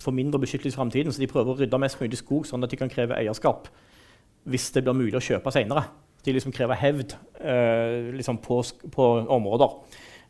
få 0.02 0.12
mindre 0.14 0.40
beskyttelse 0.42 0.74
i 0.74 0.78
framtiden. 0.78 1.14
Så 1.14 1.22
de 1.22 1.30
prøver 1.30 1.54
å 1.54 1.60
rydde 1.60 1.80
mest 1.80 2.00
mulig 2.02 2.18
skog, 2.20 2.48
sånn 2.48 2.64
at 2.64 2.72
de 2.72 2.80
kan 2.80 2.90
kreve 2.92 3.16
eierskap 3.18 3.70
hvis 4.48 4.70
det 4.72 4.84
blir 4.84 4.96
mulig 4.96 5.18
å 5.18 5.24
kjøpe 5.24 5.52
senere 5.52 5.86
de 6.28 6.34
liksom 6.36 6.54
krever 6.54 6.78
hevd 6.78 7.14
eh, 7.40 8.10
liksom 8.16 8.40
på, 8.44 8.60
på, 8.94 9.06
områder. 9.30 9.74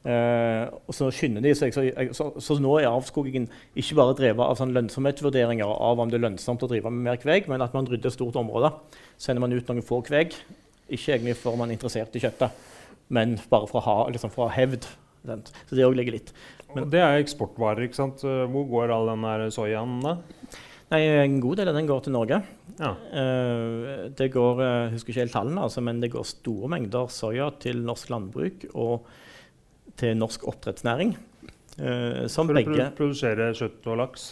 Eh, 0.09 0.65
og 0.87 0.95
så 0.95 1.11
skynder 1.15 1.45
de 1.45 1.55
seg. 1.59 1.75
Så, 1.75 1.85
så, 2.17 2.29
så, 2.45 2.59
nå 2.63 2.77
er 2.79 2.91
avskogingen 2.91 3.49
ikke 3.79 3.99
bare 3.99 4.17
drevet 4.19 4.45
av 4.45 4.59
sånn 4.61 4.75
lønnsomhetsvurderinger 4.77 5.69
av 5.69 6.03
om 6.03 6.13
det 6.13 6.21
er 6.21 6.27
lønnsomt 6.29 6.65
å 6.65 6.71
drive 6.71 6.93
med 6.93 7.09
mer 7.09 7.21
kveg, 7.21 7.51
men 7.51 7.65
at 7.65 7.77
man 7.77 7.89
rydder 7.91 8.15
stort 8.15 8.39
område. 8.41 8.73
Sender 9.21 9.45
man 9.45 9.57
ut 9.57 9.71
noen 9.71 9.87
få 9.87 10.03
kveg, 10.07 10.37
ikke 10.89 11.17
egentlig 11.17 11.37
for 11.41 11.59
man 11.61 11.71
er 11.71 11.79
interessert 11.79 12.17
i 12.17 12.23
kjøttet, 12.23 12.65
men 13.15 13.37
bare 13.51 13.69
for 13.71 13.81
å 13.81 13.85
ha, 13.85 13.99
liksom 14.13 14.33
for 14.35 14.47
å 14.47 14.49
ha 14.51 14.57
hevd. 14.57 14.89
Så 15.69 15.77
det 15.77 15.85
òg 15.85 15.97
ligger 15.99 16.17
litt. 16.17 16.33
Men, 16.75 16.89
det 16.93 17.01
er 17.03 17.21
eksportvarer. 17.21 17.87
ikke 17.87 17.99
sant? 17.99 18.23
Hvor 18.25 18.67
går 18.71 18.93
all 18.95 19.11
den 19.11 19.27
der 19.27 19.49
soyaen 19.53 19.99
da? 20.05 20.19
Nei, 20.89 21.03
En 21.21 21.37
god 21.45 21.61
del 21.61 21.69
av 21.69 21.77
den 21.77 21.89
går 21.89 22.05
til 22.05 22.15
Norge. 22.17 22.41
Ja. 22.79 22.93
Uh, 23.13 24.09
det 24.17 24.31
går 24.33 24.63
jeg 24.63 24.85
uh, 24.89 24.93
husker 24.95 25.13
ikke 25.13 25.25
helt 25.27 25.35
tallene, 25.37 25.65
altså, 25.67 25.83
men 25.85 26.01
det 26.01 26.13
går 26.15 26.29
store 26.29 26.71
mengder 26.73 27.11
soya 27.13 27.51
til 27.61 27.83
norsk 27.85 28.13
landbruk 28.15 28.69
og 28.73 29.09
til 29.99 30.17
norsk 30.17 30.47
oppdrettsnæring. 30.49 31.17
Uh, 31.77 32.25
som 32.31 32.49
For 32.49 32.55
å 32.55 32.61
begge... 32.61 32.91
produsere 32.97 33.51
kjøtt 33.59 33.89
og 33.91 34.01
laks? 34.01 34.31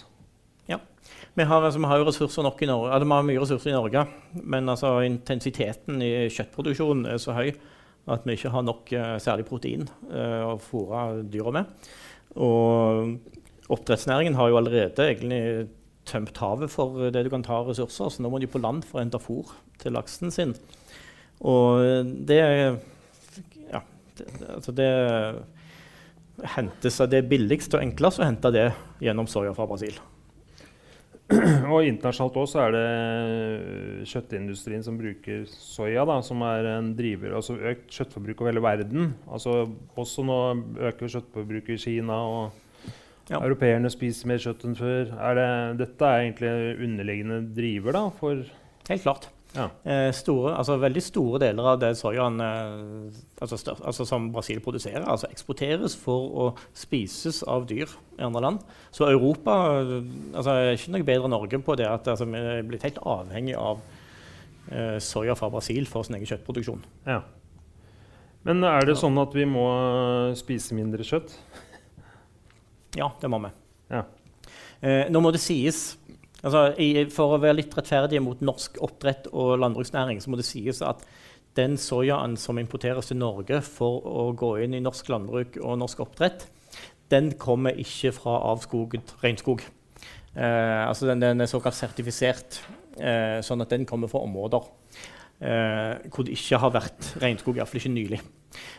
Vi 1.37 1.45
har, 1.45 1.63
altså, 1.63 1.81
vi 1.83 1.89
har 1.91 2.05
ressurser 2.07 2.47
nok 2.47 2.63
i 2.65 2.69
Norge, 2.71 2.93
altså, 2.95 3.07
vi 3.07 3.17
har 3.17 3.27
mye 3.29 3.41
ressurser 3.43 3.73
i 3.73 3.77
Norge, 3.77 4.05
men 4.43 4.73
altså, 4.73 4.93
intensiteten 5.05 6.01
i 6.05 6.13
kjøttproduksjonen 6.33 7.11
er 7.13 7.21
så 7.23 7.37
høy 7.37 7.51
at 8.07 8.27
vi 8.27 8.37
ikke 8.37 8.53
har 8.55 8.63
nok 8.63 8.93
uh, 8.95 9.17
særlig 9.23 9.47
protein 9.49 9.89
uh, 10.13 10.53
å 10.53 10.57
fôre 10.63 11.25
dyra 11.27 11.53
med. 11.57 11.89
Og 12.39 13.73
oppdrettsnæringen 13.75 14.37
har 14.39 14.53
jo 14.53 14.61
allerede 14.61 15.09
egentlig 15.11 15.41
tømt 16.07 16.39
havet 16.39 16.71
for 16.71 17.09
det 17.11 17.25
du 17.27 17.33
kan 17.33 17.43
ta 17.43 17.59
av 17.61 17.73
ressurser, 17.73 18.13
så 18.15 18.23
nå 18.23 18.31
må 18.31 18.39
de 18.39 18.51
på 18.51 18.63
land 18.63 18.87
for 18.87 19.01
å 19.01 19.03
hente 19.03 19.21
fôr 19.23 19.51
til 19.83 19.97
laksen 19.97 20.31
sin. 20.35 20.55
Og 21.43 21.83
det 22.29 22.41
ja, 22.41 23.83
det, 24.17 24.29
altså 24.55 24.73
det 24.77 24.91
hentes 26.57 27.01
det 27.11 27.23
er 27.23 27.31
billigst 27.31 27.75
og 27.75 27.83
enklest 27.83 28.21
å 28.21 28.29
hente 28.29 28.53
det 28.55 28.69
gjennom 29.03 29.29
soya 29.31 29.55
fra 29.57 29.67
Brasil. 29.69 29.99
Og 31.73 31.83
internasjonalt 31.83 32.37
også 32.39 32.61
er 32.63 32.75
det 32.77 34.07
kjøttindustrien 34.07 34.85
som 34.87 34.99
bruker 34.99 35.43
soya, 35.51 36.05
da, 36.07 36.21
som 36.23 36.45
er 36.47 36.69
en 36.77 36.93
driver. 36.99 37.35
Altså 37.41 37.57
økt 37.59 37.89
kjøttforbruk 37.91 38.45
over 38.45 38.53
hele 38.53 38.63
verden. 38.63 39.09
Altså 39.27 39.65
også 39.99 40.27
nå 40.27 40.39
øker 40.87 41.11
kjøttforbruket 41.17 41.75
i 41.75 41.83
Kina. 41.83 42.21
og 42.23 42.63
ja. 43.27 43.41
Europeerne 43.41 43.91
spiser 43.91 44.31
mer 44.31 44.39
kjøtt 44.43 44.69
enn 44.69 44.79
før. 44.79 45.11
Er 45.19 45.39
det, 45.41 45.49
dette 45.83 46.07
er 46.07 46.29
egentlig 46.29 46.53
underliggende 46.87 47.41
driver 47.57 47.99
da, 47.99 48.05
for 48.21 48.47
Helt 48.87 49.03
klart. 49.03 49.27
Ja. 49.57 49.67
Eh, 49.89 50.11
store, 50.15 50.53
altså 50.59 50.77
veldig 50.81 51.03
store 51.05 51.41
deler 51.41 51.69
av 51.73 51.79
det 51.81 51.93
soyaen 51.97 52.41
eh, 52.45 53.21
altså 53.41 53.59
stør, 53.61 53.79
altså 53.89 54.05
som 54.09 54.29
Brasil 54.35 54.61
produserer, 54.65 55.05
altså 55.09 55.31
eksporteres 55.33 55.97
for 55.97 56.27
å 56.29 56.49
spises 56.77 57.41
av 57.49 57.65
dyr 57.71 57.89
i 58.19 58.25
andre 58.27 58.43
land. 58.45 58.67
Så 58.95 59.09
Europa 59.09 59.55
altså, 59.81 60.51
er 60.53 60.75
ikke 60.75 60.93
noe 60.93 61.09
bedre 61.09 61.31
enn 61.31 61.37
Norge 61.37 61.63
på 61.65 61.79
det 61.81 61.89
at 61.89 62.11
altså, 62.13 62.29
vi 62.29 62.43
er 62.43 62.67
blitt 62.69 62.85
helt 62.87 63.01
avhengig 63.01 63.57
av 63.61 63.81
eh, 64.71 64.99
soya 65.03 65.37
fra 65.39 65.51
Brasil 65.53 65.89
for 65.91 66.07
sin 66.07 66.19
egen 66.19 66.29
kjøttproduksjon. 66.29 66.85
Ja. 67.09 67.23
Men 68.47 68.63
er 68.69 68.85
det 68.87 68.99
sånn 69.01 69.17
at 69.19 69.33
vi 69.35 69.49
må 69.49 69.67
spise 70.39 70.77
mindre 70.77 71.07
kjøtt? 71.07 71.33
Ja, 72.97 73.11
det 73.21 73.31
må 73.33 73.41
vi. 73.43 73.51
Ja. 73.91 74.05
Eh, 74.85 75.07
nå 75.11 75.23
må 75.25 75.33
det 75.35 75.41
sies 75.43 75.97
altså, 76.43 76.67
i, 76.83 77.07
For 77.13 77.37
å 77.37 77.41
være 77.43 77.61
litt 77.61 77.77
rettferdig 77.77 78.21
mot 78.25 78.43
norsk 78.45 78.81
oppdrett 78.85 79.31
og 79.33 79.57
landbruksnæring, 79.63 80.21
så 80.23 80.33
må 80.33 80.41
det 80.41 80.49
sies 80.49 80.83
at 80.85 81.05
den 81.57 81.79
soyaen 81.81 82.37
som 82.37 82.59
importeres 82.61 83.09
til 83.09 83.21
Norge 83.21 83.63
for 83.65 84.05
å 84.05 84.29
gå 84.37 84.57
inn 84.65 84.77
i 84.77 84.83
norsk 84.85 85.09
landbruk 85.09 85.57
og 85.63 85.79
norsk 85.81 86.03
oppdrett, 86.05 86.49
den 87.13 87.33
kommer 87.41 87.79
ikke 87.81 88.13
fra 88.13 88.41
avskoget 88.51 89.15
regnskog. 89.23 89.63
Eh, 90.37 90.83
altså 90.85 91.09
den, 91.09 91.23
den, 91.23 91.41
er 91.41 91.49
såkalt 91.49 91.79
sertifisert, 91.79 92.61
eh, 92.99 93.39
sånn 93.47 93.65
at 93.65 93.73
den 93.73 93.87
kommer 93.89 94.11
fra 94.13 94.21
områder 94.27 94.67
eh, 95.41 96.09
hvor 96.11 96.27
det 96.27 96.37
ikke 96.37 96.61
har 96.61 96.75
vært 96.75 97.13
regnskog, 97.23 97.59
iallfall 97.59 97.81
ikke 97.81 97.95
nylig. 97.95 98.21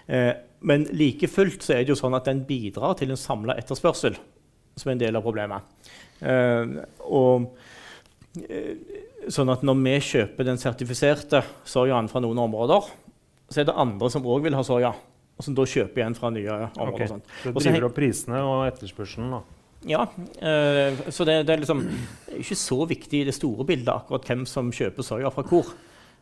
Eh, 0.07 0.33
men 0.67 0.87
like 0.97 1.29
fullt 1.29 1.65
så 1.65 1.75
er 1.75 1.85
det 1.85 1.93
jo 1.93 1.99
sånn 1.99 2.17
at 2.17 2.27
den 2.29 2.43
bidrar 2.47 2.97
til 2.99 3.13
en 3.13 3.19
samla 3.19 3.57
etterspørsel, 3.61 4.17
som 4.77 4.89
er 4.89 4.97
en 4.97 5.03
del 5.05 5.19
av 5.19 5.25
problemet. 5.25 5.76
Eh, 6.21 6.77
og, 7.05 7.49
eh, 8.43 8.71
sånn 9.33 9.51
at 9.53 9.65
når 9.65 9.81
vi 9.83 9.97
kjøper 10.11 10.47
den 10.47 10.61
sertifiserte 10.61 11.43
soyaen 11.67 12.09
fra 12.11 12.23
noen 12.23 12.39
områder, 12.47 12.89
så 13.47 13.61
er 13.61 13.69
det 13.69 13.77
andre 13.79 14.09
som 14.11 14.25
òg 14.27 14.47
vil 14.47 14.57
ha 14.57 14.63
soya, 14.65 14.93
og 15.37 15.45
som 15.45 15.55
da 15.55 15.67
kjøper 15.67 16.01
igjen 16.01 16.17
fra 16.17 16.31
nye 16.33 16.57
områder. 16.75 16.93
Okay. 16.93 17.07
Så 17.43 17.53
det 17.53 17.63
driver 17.63 17.89
opp 17.89 17.97
prisene 17.97 18.41
og 18.43 18.65
etterspørselen, 18.71 19.37
da? 19.37 19.43
Ja. 19.87 20.07
Eh, 20.41 20.97
så 21.13 21.25
det, 21.27 21.43
det, 21.47 21.53
er 21.53 21.61
liksom 21.61 21.83
ikke 22.39 22.57
så 22.57 22.79
viktig 22.89 23.21
i 23.21 23.27
det 23.27 23.35
store 23.37 23.65
bildet 23.67 23.93
akkurat 23.93 24.25
hvem 24.27 24.47
som 24.49 24.71
kjøper 24.73 25.05
soya 25.05 25.31
fra 25.33 25.45
hvor. 25.47 25.69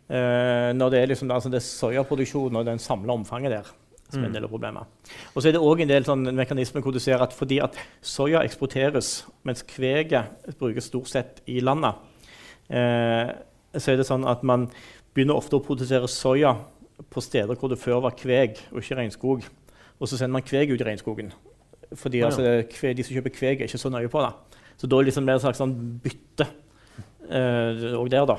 Eh, 0.06 0.70
når 0.76 0.92
det 0.94 1.00
er, 1.00 1.10
liksom, 1.14 1.32
altså 1.34 1.50
det 1.50 1.62
er 1.62 1.66
soyaproduksjon 1.66 2.60
og 2.60 2.68
den 2.68 2.82
samla 2.82 3.16
omfanget 3.16 3.56
der 3.56 3.72
som 4.10 4.22
er 4.22 4.28
en 4.28 4.32
mm. 4.32 4.36
del 4.38 4.48
av 4.48 4.52
problemet. 4.54 5.12
Og 5.34 5.42
så 5.42 5.50
er 5.50 5.56
det 5.56 5.64
òg 5.66 5.82
en 5.84 5.92
del 5.92 6.06
sånn 6.08 6.30
mekanismer 6.38 6.84
hvor 6.86 6.94
du 6.96 7.02
ser 7.02 7.22
at 7.24 7.34
fordi 7.36 7.60
at 7.64 7.78
soya 8.06 8.44
eksporteres, 8.46 9.24
mens 9.48 9.66
kveget 9.68 10.56
brukes 10.60 10.90
stort 10.92 11.10
sett 11.12 11.42
i 11.50 11.60
landet, 11.64 11.98
eh, 12.70 13.34
så 13.76 13.92
er 13.92 14.00
det 14.00 14.08
sånn 14.08 14.28
at 14.30 14.46
man 14.48 14.70
begynner 15.16 15.38
ofte 15.40 15.58
å 15.58 15.64
produsere 15.64 16.10
soya 16.12 16.54
på 17.12 17.24
steder 17.24 17.58
hvor 17.60 17.72
det 17.72 17.82
før 17.82 18.04
var 18.06 18.16
kveg 18.18 18.60
og 18.72 18.82
ikke 18.82 19.00
regnskog. 19.02 19.48
Og 19.96 20.10
så 20.10 20.20
sender 20.20 20.38
man 20.38 20.46
kveg 20.46 20.72
ut 20.74 20.82
i 20.82 20.88
regnskogen. 20.88 21.32
Fordi 21.96 22.22
altså, 22.26 22.44
kve, 22.72 22.94
de 22.98 23.04
som 23.06 23.16
kjøper 23.16 23.34
kveg, 23.36 23.62
er 23.62 23.70
ikke 23.70 23.80
så 23.80 23.92
nøye 23.94 24.12
på 24.12 24.24
det. 24.24 24.32
Så 24.80 24.90
da 24.92 25.00
liksom 25.00 25.26
blir 25.26 25.38
det 25.38 25.42
et 25.42 25.46
slags 25.46 25.62
sånn 25.62 25.76
bytte 26.04 26.48
òg 27.26 28.06
eh, 28.06 28.12
der, 28.14 28.28
da. 28.30 28.38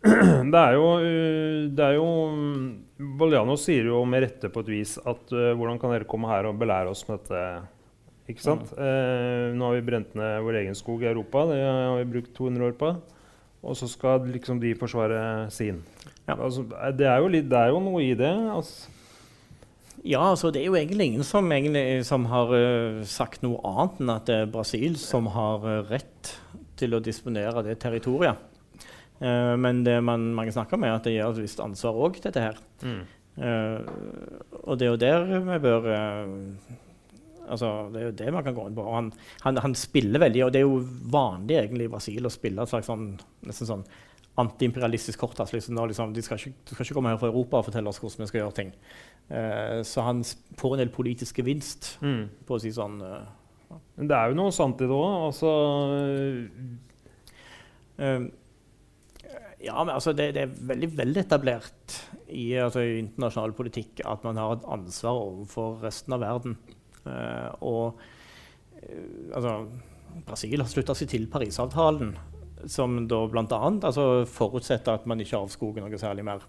Det 0.00 0.60
er 0.60 0.76
jo, 0.76 0.84
det 1.76 1.84
er 1.84 1.96
jo 1.98 2.06
Bolliano 3.00 3.56
sier 3.56 3.88
jo 3.88 4.02
med 4.08 4.26
rette 4.26 4.50
på 4.52 4.62
et 4.64 4.72
vis 4.74 4.96
at 4.98 5.32
uh, 5.32 5.52
hvordan 5.56 5.78
kan 5.80 5.94
dere 5.94 6.08
komme 6.08 6.28
her 6.28 6.50
og 6.50 6.58
belære 6.60 6.92
oss 6.92 7.06
med 7.08 7.22
dette? 7.22 7.44
Ikke 8.30 8.44
sant? 8.44 8.68
Mm. 8.76 8.82
Uh, 8.82 9.46
nå 9.56 9.70
har 9.70 9.78
vi 9.78 9.86
brent 9.86 10.12
ned 10.18 10.44
vår 10.44 10.60
egen 10.62 10.76
skog 10.78 11.02
i 11.04 11.10
Europa. 11.10 11.46
Det 11.50 11.58
har 11.64 11.96
vi 11.98 12.10
brukt 12.12 12.34
200 12.36 12.68
år 12.68 12.76
på. 12.78 12.92
Og 13.60 13.76
så 13.76 13.88
skal 13.90 14.28
liksom 14.28 14.60
de 14.60 14.74
forsvare 14.78 15.48
sin. 15.52 15.82
Ja. 16.26 16.36
Altså, 16.36 16.64
det, 16.96 17.08
er 17.08 17.26
litt, 17.28 17.48
det, 17.50 17.58
er 17.58 17.72
jo 17.72 17.80
noe 17.84 18.04
i 18.04 18.12
det. 18.16 18.30
Altså. 18.30 18.92
Ja, 20.00 20.22
altså 20.30 20.52
det 20.52 20.62
er 20.62 20.70
jo 20.70 20.78
egentlig 20.78 21.10
ingen 21.10 21.26
som, 21.26 21.50
egentlig, 21.52 22.04
som 22.08 22.28
har 22.30 22.52
uh, 22.52 23.00
sagt 23.08 23.42
noe 23.44 23.60
annet 23.68 24.00
enn 24.00 24.14
at 24.14 24.28
det 24.28 24.38
er 24.44 24.52
Brasil 24.52 25.00
som 25.00 25.28
har 25.34 25.66
rett 25.90 26.36
til 26.80 26.96
å 26.96 27.02
disponere 27.04 27.64
det 27.66 27.80
territoriet. 27.82 28.49
Uh, 29.20 29.54
men 29.60 29.82
det 29.84 29.98
man, 30.00 30.30
mange 30.36 30.52
snakker 30.54 30.78
om, 30.78 30.84
er 30.86 30.96
at 30.96 31.04
det 31.04 31.12
gir 31.12 31.26
et 31.28 31.40
visst 31.42 31.60
ansvar 31.60 31.98
òg, 32.06 32.20
dette 32.24 32.40
her. 32.40 32.60
Mm. 32.80 33.00
Uh, 33.40 33.80
og 34.64 34.78
det 34.80 34.86
er 34.86 34.90
jo 34.90 35.00
der 35.00 35.26
vi 35.46 35.58
bør 35.62 35.84
uh, 35.86 36.28
altså, 37.46 37.68
Det 37.92 38.00
er 38.00 38.06
jo 38.08 38.16
det 38.18 38.32
man 38.34 38.46
kan 38.46 38.56
gå 38.56 38.64
inn 38.68 38.78
på. 38.78 38.86
Han, 38.88 39.10
han, 39.44 39.60
han, 39.66 39.76
spiller 39.76 40.24
veldig, 40.24 40.46
og 40.46 40.54
det 40.54 40.62
er 40.62 40.66
jo 40.66 40.80
vanlig 41.12 41.60
egentlig 41.60 41.88
i 41.88 41.92
Brasil 41.92 42.26
å 42.26 42.32
spille 42.32 42.64
et 42.64 42.72
slags 42.72 42.88
sånn, 42.88 43.12
nesten 43.48 43.68
sånn 43.68 43.84
antiimperialistisk 44.40 45.20
kort. 45.20 45.36
Altså, 45.36 45.58
liksom, 45.58 45.76
liksom, 45.92 46.16
de 46.16 46.24
skal 46.24 46.40
ikke, 46.40 46.56
de 46.64 46.74
skal 46.74 46.86
ikke, 46.86 46.96
komme 46.96 47.12
her 47.12 47.20
fra 47.20 47.28
Europa 47.28 47.60
og 47.60 47.68
fortelle 47.68 47.92
oss 47.92 48.00
hvordan 48.00 48.24
vi 48.24 48.30
skal 48.30 48.40
gjøre 48.40 48.56
ting. 48.56 48.70
så 49.84 50.04
han 50.06 50.22
får 50.58 50.74
en 50.74 50.80
del 50.80 50.92
politisk 50.94 51.42
gevinst 51.42 51.98
mm. 52.00 52.22
på 52.48 52.56
å 52.56 52.62
si 52.62 52.72
sånn. 52.72 52.96
Men 53.98 54.08
det 54.08 54.16
er 54.16 54.30
jo 54.30 54.38
noe 54.38 54.54
sant 54.54 54.80
i 54.80 54.88
det 54.88 54.96
òg. 54.96 55.26
Altså 55.28 55.50
ja, 59.60 59.76
men 59.84 59.92
altså 59.92 60.14
det, 60.16 60.30
det, 60.36 60.46
er 60.46 60.68
veldig 60.70 60.88
veletablert 60.96 61.96
i, 62.32 62.54
altså, 62.56 62.80
i 62.80 63.00
internasjonal 63.02 63.52
politikk 63.56 64.00
at 64.08 64.24
man 64.24 64.40
har 64.40 64.56
et 64.56 64.66
ansvar 64.72 65.20
overfor 65.20 65.82
resten 65.84 66.16
av 66.16 66.22
verden. 66.24 66.56
Uh, 67.04 67.48
og 67.68 68.00
uh, 68.80 69.36
altså, 69.36 69.54
Brasil 70.26 70.64
har 70.64 70.70
slutta 70.70 70.96
seg 70.96 71.12
til 71.12 71.28
Parisavtalen, 71.32 72.14
som 72.72 73.02
da 73.10 73.20
bl.a. 73.28 73.44
Altså, 73.60 74.08
forutsetter 74.28 74.96
at 74.96 75.06
man 75.10 75.20
ikke 75.20 75.42
avskoger 75.42 75.84
noe 75.84 76.00
særlig 76.00 76.24
mer. 76.30 76.48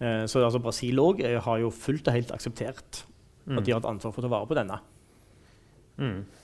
Uh, 0.00 0.26
så 0.26 0.42
altså, 0.42 0.62
Brasil 0.62 0.98
òg 1.02 1.22
har 1.22 1.62
jo 1.62 1.70
fullt 1.70 2.10
og 2.10 2.18
helt 2.18 2.34
akseptert 2.34 3.04
mm. 3.46 3.58
at 3.58 3.66
de 3.66 3.76
har 3.76 3.82
et 3.82 3.90
ansvar 3.94 4.14
for 4.16 4.24
å 4.24 4.26
ta 4.26 4.34
vare 4.34 4.50
på 4.50 4.58
denne. 4.58 4.82
Mm. 6.00 6.20
Uh, 6.20 6.38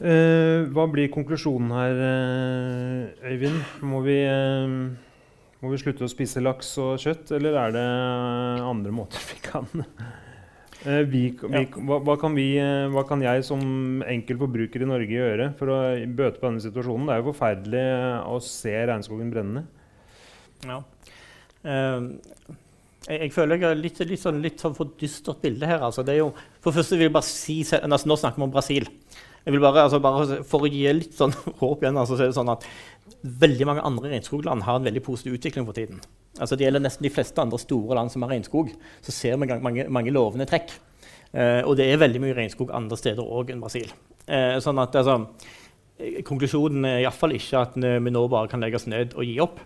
hva 0.00 0.86
blir 0.88 1.10
konklusjonen 1.12 1.72
her, 1.76 1.98
uh, 2.00 3.28
Øyvind? 3.28 3.60
Må 3.84 4.00
vi, 4.06 4.16
uh, 4.24 4.88
må 5.60 5.72
vi, 5.72 5.80
slutte 5.82 6.06
å 6.06 6.10
spise 6.10 6.40
laks 6.40 6.72
og 6.80 6.94
kjøtt, 7.02 7.34
eller 7.36 7.58
er 7.66 7.74
det 7.76 7.84
andre 8.64 8.94
måter 8.96 9.20
vi 9.30 9.40
kan 9.44 9.68
vi, 10.80 11.26
vi, 11.36 11.64
hva, 11.84 11.98
hva, 12.00 12.14
kan 12.16 12.32
vi, 12.32 12.54
hva, 12.94 13.02
kan 13.04 13.20
jeg 13.20 13.44
som 13.44 14.00
enkel 14.08 14.38
forbruker 14.40 14.80
i 14.80 14.88
Norge 14.88 15.12
gjøre 15.12 15.50
for 15.58 15.74
å 15.74 15.78
bøte 16.08 16.40
på 16.40 16.48
denne 16.48 16.64
situasjonen? 16.64 17.04
Det 17.04 17.12
er 17.12 17.20
jo 17.20 17.28
forferdelig 17.34 17.84
å 18.24 18.38
se 18.40 18.72
regnskogen 18.88 19.34
brennende. 19.34 19.66
Ja. 20.64 20.80
Jeg, 23.10 23.16
jeg, 23.26 23.30
føler 23.32 23.56
jeg 23.56 23.64
har 23.66 23.78
litt, 23.78 24.00
litt, 24.08 24.20
sånn, 24.20 24.40
litt 24.44 24.60
sånn 24.60 24.76
for 24.76 24.92
dystert 25.00 25.40
bilde 25.44 25.68
her. 25.68 25.80
Altså, 25.84 26.04
det 26.06 26.16
er 26.16 26.22
jo, 26.22 26.32
for 26.64 26.76
første 26.76 26.96
vil 26.98 27.08
jeg 27.08 27.14
bare 27.18 27.28
si, 27.28 27.60
altså, 27.64 28.08
Nå 28.08 28.16
snakker 28.20 28.40
vi 28.40 28.46
om 28.48 28.52
Brasil. 28.52 28.88
Jeg 29.44 29.54
vil 29.54 29.62
bare, 29.62 29.86
altså, 29.86 30.00
bare 30.02 30.40
For 30.46 30.66
å 30.66 30.70
gi 30.70 30.84
litt 30.92 31.16
sånn 31.16 31.32
håp 31.62 31.84
igjen, 31.84 31.98
altså, 32.00 32.16
så 32.16 32.26
er 32.26 32.32
det 32.32 32.38
sånn 32.38 32.52
at 32.52 32.66
veldig 33.20 33.66
mange 33.68 33.84
andre 33.84 34.12
regnskogland 34.14 34.64
har 34.64 34.78
en 34.78 34.86
veldig 34.86 35.02
positiv 35.04 35.36
utvikling 35.36 35.66
for 35.68 35.76
tiden. 35.76 36.00
Altså, 36.38 36.56
det 36.56 36.66
gjelder 36.66 36.84
nesten 36.84 37.04
de 37.04 37.12
fleste 37.12 37.42
andre 37.42 37.58
store 37.60 37.96
land 37.98 38.12
som 38.12 38.24
har 38.24 38.32
regnskog. 38.32 38.70
Så 39.04 39.14
ser 39.14 39.36
vi 39.36 39.48
mange, 39.50 39.88
mange 39.92 40.14
lovende 40.14 40.46
trekk. 40.48 40.72
Eh, 41.32 41.60
og 41.64 41.76
det 41.78 41.88
er 41.88 42.00
veldig 42.00 42.22
mye 42.22 42.36
regnskog 42.36 42.72
andre 42.74 42.98
steder 42.98 43.24
òg 43.24 43.52
enn 43.52 43.62
Brasil. 43.62 43.90
Eh, 44.26 44.56
sånn 44.62 44.80
at 44.82 44.96
altså, 45.00 45.22
Konklusjonen 46.24 46.86
er 46.88 47.02
iallfall 47.02 47.34
ikke 47.36 47.60
at 47.60 47.74
vi 47.76 48.12
nå 48.14 48.22
bare 48.32 48.48
kan 48.48 48.62
legge 48.62 48.78
oss 48.78 48.86
ned 48.88 49.12
og 49.20 49.26
gi 49.28 49.34
opp. 49.44 49.58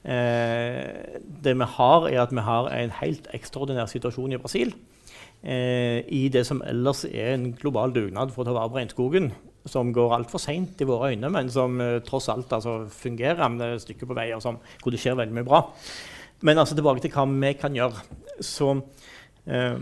Eh, 0.00 1.18
det 1.44 1.52
vi 1.60 1.66
har, 1.74 2.06
er 2.08 2.22
at 2.22 2.32
vi 2.32 2.44
har 2.46 2.70
en 2.72 2.94
helt 3.02 3.28
ekstraordinær 3.36 3.90
situasjon 3.92 4.32
i 4.32 4.40
Brasil 4.40 4.72
i 5.44 6.22
det 6.32 6.40
som 6.48 6.62
ellers 6.64 7.02
er 7.04 7.34
en 7.34 7.50
global 7.52 7.92
dugnad 7.92 8.30
for 8.32 8.40
å 8.40 8.46
ta 8.48 8.54
vare 8.56 8.70
på 8.72 8.78
regnskogen, 8.78 9.26
som 9.68 9.92
går 9.96 10.12
altfor 10.18 10.42
seint 10.42 10.80
i 10.80 10.88
våre 10.88 11.12
øyne, 11.12 11.30
men 11.32 11.48
som 11.52 11.80
eh, 11.80 12.00
tross 12.04 12.28
alt 12.32 12.52
altså, 12.52 12.82
fungerer 12.92 13.48
med 13.52 13.78
stykker 13.80 14.08
på 14.08 14.16
vei, 14.16 14.28
og 14.36 14.42
som, 14.44 14.58
hvor 14.82 14.92
det 14.92 15.00
skjer 15.00 15.16
veldig 15.18 15.36
mye 15.38 15.48
bra. 15.48 15.62
Men 16.44 16.60
altså, 16.60 16.76
tilbake 16.76 17.04
til 17.04 17.14
hva 17.14 17.24
vi 17.30 17.52
kan 17.56 17.76
gjøre. 17.76 18.04
Så, 18.44 18.74
eh, 19.48 19.78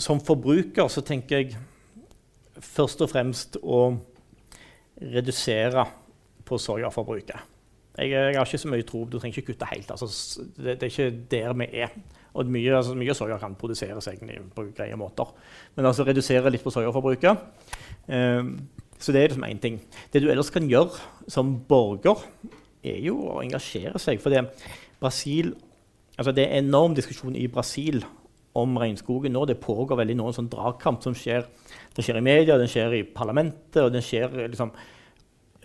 som 0.00 0.22
forbruker 0.26 0.90
så 0.90 1.04
tenker 1.06 1.38
jeg 1.38 1.60
først 2.60 3.02
og 3.04 3.12
fremst 3.12 3.60
å 3.62 3.84
redusere 5.00 5.86
på 6.46 6.58
soyaforbruket. 6.58 7.46
Jeg, 8.00 8.10
jeg, 8.10 8.36
har 8.36 8.46
ikke 8.46 8.64
så 8.64 8.70
mye 8.72 8.86
tro. 8.86 9.04
Du 9.06 9.18
trenger 9.18 9.38
ikke 9.38 9.52
kutte 9.52 9.70
helt. 9.70 9.90
Altså, 9.94 10.42
det, 10.56 10.80
det, 10.80 10.88
er 10.88 10.90
ikke 10.90 11.26
der 11.30 11.54
vi 11.62 11.70
er. 11.84 11.94
Og 12.34 12.50
mye, 12.50 12.76
altså, 12.76 12.94
mye 12.98 13.14
soya 13.16 13.38
kan 13.42 13.56
produseres 13.58 14.06
egentlig 14.10 14.38
på 14.54 14.68
greie 14.76 14.98
måter. 14.98 15.32
Men 15.76 15.90
altså 15.90 16.06
redusere 16.06 16.52
litt 16.52 16.64
på 16.64 16.72
soyaforbruket. 16.74 17.42
Um, 18.06 18.54
så 19.00 19.12
det 19.12 19.22
er 19.22 19.32
liksom 19.32 19.48
én 19.48 19.60
ting. 19.62 19.80
Det 20.12 20.22
du 20.22 20.28
ellers 20.30 20.52
kan 20.52 20.68
gjøre 20.68 21.00
som 21.28 21.56
borger, 21.68 22.20
er 22.84 23.00
jo 23.04 23.16
å 23.32 23.40
engasjere 23.42 24.00
seg. 24.00 24.20
For 24.22 24.32
det, 24.32 24.46
Brasil, 25.00 25.54
altså 26.16 26.32
det 26.36 26.46
er 26.46 26.60
enorm 26.60 26.94
diskusjon 26.96 27.36
i 27.36 27.48
Brasil 27.52 28.04
om 28.58 28.78
regnskogen 28.80 29.34
nå. 29.34 29.44
Det 29.48 29.60
pågår 29.62 30.00
veldig 30.00 30.16
noen 30.20 30.36
sånn 30.36 30.50
dragkamp 30.52 31.04
som 31.04 31.16
skjer, 31.16 31.46
den 31.96 32.06
skjer 32.06 32.20
i 32.20 32.24
media, 32.24 32.58
den 32.60 32.70
skjer 32.70 32.96
i 32.98 33.04
parlamentet. 33.04 33.82
og 33.84 33.92
den 33.94 34.04
skjer 34.04 34.32
liksom, 34.48 34.72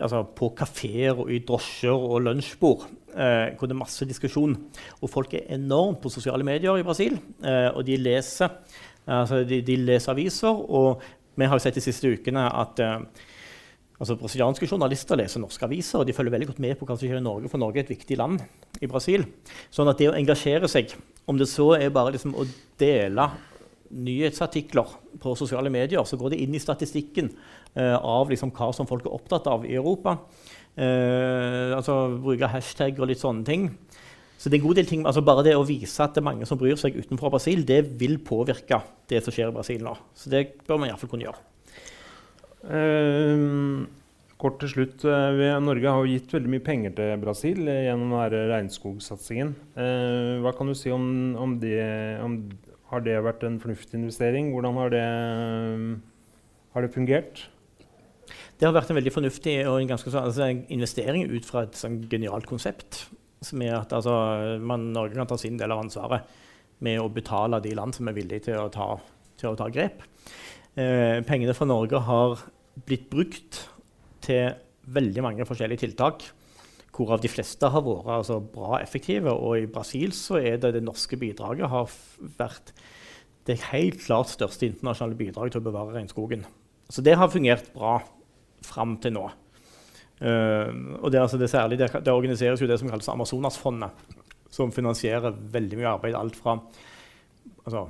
altså 0.00 0.22
på 0.36 0.50
kafeer 0.56 1.16
og 1.16 1.30
i 1.32 1.40
drosjer 1.46 1.92
og 1.94 2.24
lunsjbord. 2.26 2.86
Eh, 3.16 3.54
hvor 3.56 3.68
det 3.68 3.72
er 3.72 3.80
masse 3.80 4.04
diskusjon. 4.08 4.56
Og 5.00 5.08
folk 5.08 5.34
er 5.34 5.46
enormt 5.56 6.02
på 6.02 6.12
sosiale 6.12 6.44
medier 6.44 6.76
i 6.76 6.84
Brasil. 6.84 7.16
Eh, 7.40 7.70
og 7.72 7.86
de 7.86 7.96
leser, 7.96 8.52
altså 9.06 9.40
de, 9.48 9.62
de 9.64 9.78
leser, 9.80 10.12
aviser. 10.12 10.52
Og 10.52 11.00
vi 11.36 11.48
har 11.48 11.56
jo 11.56 11.64
sett 11.64 11.78
de 11.78 11.84
siste 11.84 12.10
ukene 12.12 12.44
at 12.44 12.82
eh, 12.84 13.00
altså 13.96 14.18
brasilianske 14.20 14.68
journalister 14.68 15.16
leser 15.16 15.40
norske 15.40 15.64
aviser. 15.64 16.02
Og 16.02 16.08
de 16.08 16.16
følger 16.16 16.36
veldig 16.36 16.50
godt 16.52 16.62
med 16.66 16.76
på 16.76 16.88
hva 16.88 16.98
som 16.98 17.06
skjer 17.06 17.22
i 17.22 17.24
Norge, 17.24 17.48
for 17.52 17.62
Norge 17.62 17.80
er 17.80 17.88
et 17.88 17.96
viktig 17.96 18.20
land 18.20 18.44
i 18.84 18.90
Brasil. 18.90 19.24
Sånn 19.72 19.88
at 19.88 20.00
det 20.00 20.10
å 20.12 20.16
engasjere 20.18 20.68
seg, 20.68 20.92
om 21.26 21.40
det 21.40 21.48
så 21.48 21.72
er 21.78 21.94
bare 21.94 22.12
liksom 22.18 22.36
å 22.36 22.44
dele 22.80 23.30
nyhetsartikler 23.90 24.96
på 25.22 25.34
sosiale 25.38 25.70
medier, 25.72 26.04
så 26.04 26.18
går 26.18 26.34
det 26.34 26.42
inn 26.44 26.54
i 26.56 26.62
statistikken 26.62 27.30
eh, 27.74 27.96
av 27.96 28.30
liksom 28.32 28.52
hva 28.56 28.72
som 28.74 28.88
folk 28.88 29.06
er 29.06 29.16
opptatt 29.16 29.48
av 29.50 29.66
i 29.68 29.76
Europa. 29.76 30.18
Eh, 30.76 31.72
altså 31.72 32.18
bruke 32.20 32.50
hashtag 32.52 32.98
og 33.00 33.10
litt 33.10 33.22
sånne 33.22 33.46
ting. 33.46 33.70
Så 34.36 34.50
det 34.50 34.58
er 34.58 34.60
en 34.60 34.68
god 34.68 34.78
del 34.78 34.88
ting, 34.88 35.04
altså 35.08 35.24
Bare 35.24 35.44
det 35.46 35.54
å 35.56 35.64
vise 35.64 36.02
at 36.04 36.12
det 36.12 36.20
er 36.20 36.28
mange 36.28 36.46
som 36.48 36.58
bryr 36.60 36.76
seg 36.80 36.98
utenfor 36.98 37.32
Brasil, 37.32 37.64
det 37.66 37.80
vil 38.00 38.18
påvirke 38.20 38.82
det 39.08 39.22
som 39.24 39.32
skjer 39.32 39.48
i 39.48 39.56
Brasil 39.56 39.84
nå. 39.84 39.94
Så 40.14 40.32
det 40.32 40.42
bør 40.68 40.82
man 40.82 40.90
iallfall 40.90 41.10
kunne 41.10 41.28
gjøre. 41.28 41.40
Uh, 42.66 43.86
kort 44.36 44.58
til 44.60 44.72
slutt. 44.74 45.06
Uh, 45.08 45.56
Norge 45.64 45.88
har 45.88 46.04
jo 46.04 46.12
gitt 46.12 46.36
veldig 46.36 46.52
mye 46.52 46.64
penger 46.66 46.92
til 46.98 47.14
Brasil 47.22 47.62
gjennom 47.64 48.12
gjennom 48.12 48.52
regnskogsatsingen. 48.52 49.54
hva 50.44 50.52
kan 50.58 50.68
du 50.68 50.76
si 50.76 50.92
om, 50.92 51.08
om, 51.40 51.56
det? 51.62 51.80
Om, 52.20 52.36
har 52.90 53.02
det 53.02 53.16
vært 53.24 53.44
en 53.46 53.58
fornuftig 53.62 53.98
investering? 53.98 54.52
Hvordan 54.54 54.78
har 54.80 54.92
det, 54.94 55.04
har 56.74 56.84
det 56.84 56.94
fungert? 56.94 57.46
Det 58.56 58.66
har 58.66 58.74
vært 58.74 58.90
en 58.90 58.98
veldig 58.98 59.12
fornuftig 59.12 59.56
og 59.68 59.80
en 59.80 59.90
ganske 59.90 60.10
altså 60.16 60.48
investering 60.72 61.26
ut 61.28 61.46
fra 61.46 61.66
et 61.66 61.76
sånn 61.76 62.00
genialt 62.10 62.48
konsept. 62.48 63.04
Som 63.44 63.62
er 63.62 63.76
at 63.76 63.92
altså, 63.92 64.14
man, 64.62 64.90
Norge 64.94 65.18
kan 65.18 65.28
ta 65.28 65.38
sin 65.40 65.58
del 65.60 65.74
av 65.74 65.82
ansvaret 65.84 66.24
med 66.84 67.00
å 67.00 67.10
betale 67.12 67.60
de 67.64 67.74
land 67.76 67.94
som 67.96 68.08
er 68.08 68.16
villige 68.16 68.48
til 68.48 68.60
å 68.60 68.70
ta, 68.72 68.94
til 69.40 69.52
å 69.52 69.58
ta 69.58 69.68
grep. 69.72 70.02
Eh, 70.76 71.22
pengene 71.26 71.56
fra 71.56 71.68
Norge 71.68 72.00
har 72.06 72.40
blitt 72.86 73.08
brukt 73.12 73.62
til 74.24 74.56
veldig 74.92 75.24
mange 75.24 75.46
forskjellige 75.48 75.86
tiltak. 75.86 76.26
Hvorav 76.96 77.20
de 77.20 77.28
fleste 77.28 77.68
har 77.68 77.82
vært 77.84 78.12
altså, 78.22 78.38
bra 78.40 78.80
effektive. 78.80 79.32
Og 79.32 79.60
i 79.60 79.70
Brasil 79.70 80.14
så 80.16 80.40
er 80.40 80.60
det 80.62 80.72
det 80.78 80.84
norske 80.86 81.18
bidraget 81.20 81.68
har 81.72 81.90
vært 82.38 82.72
det 83.46 83.60
helt 83.68 84.00
klart 84.02 84.32
største 84.32 84.66
internasjonale 84.66 85.18
bidraget 85.18 85.54
til 85.54 85.62
å 85.62 85.66
bevare 85.68 85.94
regnskogen. 85.94 86.46
Så 86.90 87.02
det 87.04 87.16
har 87.18 87.30
fungert 87.30 87.68
bra 87.74 87.98
fram 88.66 88.96
til 89.02 89.14
nå. 89.18 89.26
Uh, 90.16 90.96
og 91.02 91.10
det, 91.12 91.20
altså 91.20 91.38
det, 91.38 91.50
særlig, 91.52 91.78
det, 91.78 91.90
det, 91.92 92.12
organiseres 92.12 92.62
jo 92.62 92.68
det 92.70 92.78
som 92.80 92.88
kalles 92.88 93.10
Amazonasfondet, 93.12 94.06
som 94.50 94.72
finansierer 94.72 95.36
veldig 95.52 95.78
mye 95.78 95.92
arbeid. 95.92 96.16
Alt 96.16 96.38
fra 96.40 96.56
altså, 97.66 97.84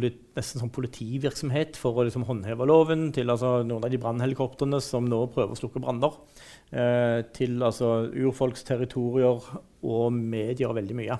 nesten 0.00 0.62
sånn 0.62 0.72
politivirksomhet 0.72 1.76
for 1.78 1.98
å 1.98 2.06
liksom 2.06 2.26
håndheve 2.28 2.66
loven, 2.68 3.10
til 3.14 3.32
altså, 3.32 3.60
noen 3.66 3.84
av 3.84 3.92
de 3.92 4.00
brannhelikoptrene 4.00 4.80
som 4.84 5.08
nå 5.08 5.24
prøver 5.34 5.54
å 5.54 5.60
slukke 5.60 5.82
branner, 5.82 6.16
eh, 6.70 7.20
til 7.36 7.62
altså, 7.62 8.08
urfolks 8.12 8.64
og 9.82 10.12
medier 10.12 10.72
veldig 10.72 10.96
mye. 10.96 11.18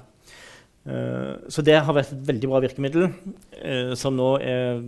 Eh, 0.86 1.48
så 1.48 1.62
det 1.62 1.78
har 1.78 1.94
vært 1.94 2.12
et 2.14 2.28
veldig 2.30 2.48
bra 2.48 2.62
virkemiddel, 2.62 3.10
eh, 3.58 3.94
som 3.94 4.16
nå 4.16 4.36
er 4.40 4.82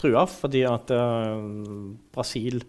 trua 0.00 0.26
fordi 0.28 0.64
at 0.68 0.90
eh, 0.94 1.46
Brasil 2.14 2.62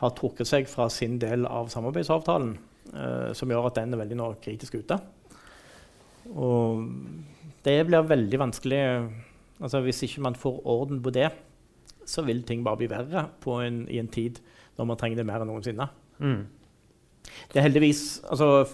har 0.00 0.12
trukket 0.16 0.48
seg 0.48 0.68
fra 0.68 0.88
sin 0.92 1.18
del 1.20 1.46
av 1.48 1.70
samarbeidsavtalen, 1.72 2.56
eh, 2.92 3.30
som 3.36 3.50
gjør 3.50 3.70
at 3.70 3.80
den 3.80 3.94
er 3.94 4.02
veldig 4.02 4.18
nå 4.20 4.32
kritisk 4.44 4.76
ute. 4.80 4.98
Og 6.36 6.84
det 7.66 7.78
blir 7.88 8.06
veldig 8.06 8.40
vanskelig 8.42 8.82
altså 9.60 9.80
Hvis 9.84 10.02
ikke 10.02 10.24
man 10.26 10.38
får 10.38 10.62
orden 10.66 11.02
på 11.02 11.10
det, 11.10 11.30
så 12.06 12.22
vil 12.22 12.42
ting 12.46 12.64
bare 12.64 12.76
bli 12.76 12.90
verre 12.90 13.28
en, 13.66 13.88
i 13.88 13.98
en 13.98 14.08
tid 14.08 14.38
når 14.76 14.84
man 14.84 14.96
trenger 15.00 15.16
det 15.16 15.26
mer 15.26 15.42
enn 15.42 15.50
noensinne. 15.50 15.88
Mm. 16.18 16.46
Det 17.50 17.58
er 17.58 17.66
heldigvis 17.66 18.22
altså, 18.30 18.66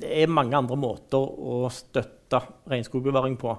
det 0.00 0.22
er 0.22 0.26
mange 0.30 0.56
andre 0.56 0.76
måter 0.78 1.18
å 1.18 1.68
støtte 1.72 2.40
regnskogbevaring 2.70 3.36
på 3.40 3.56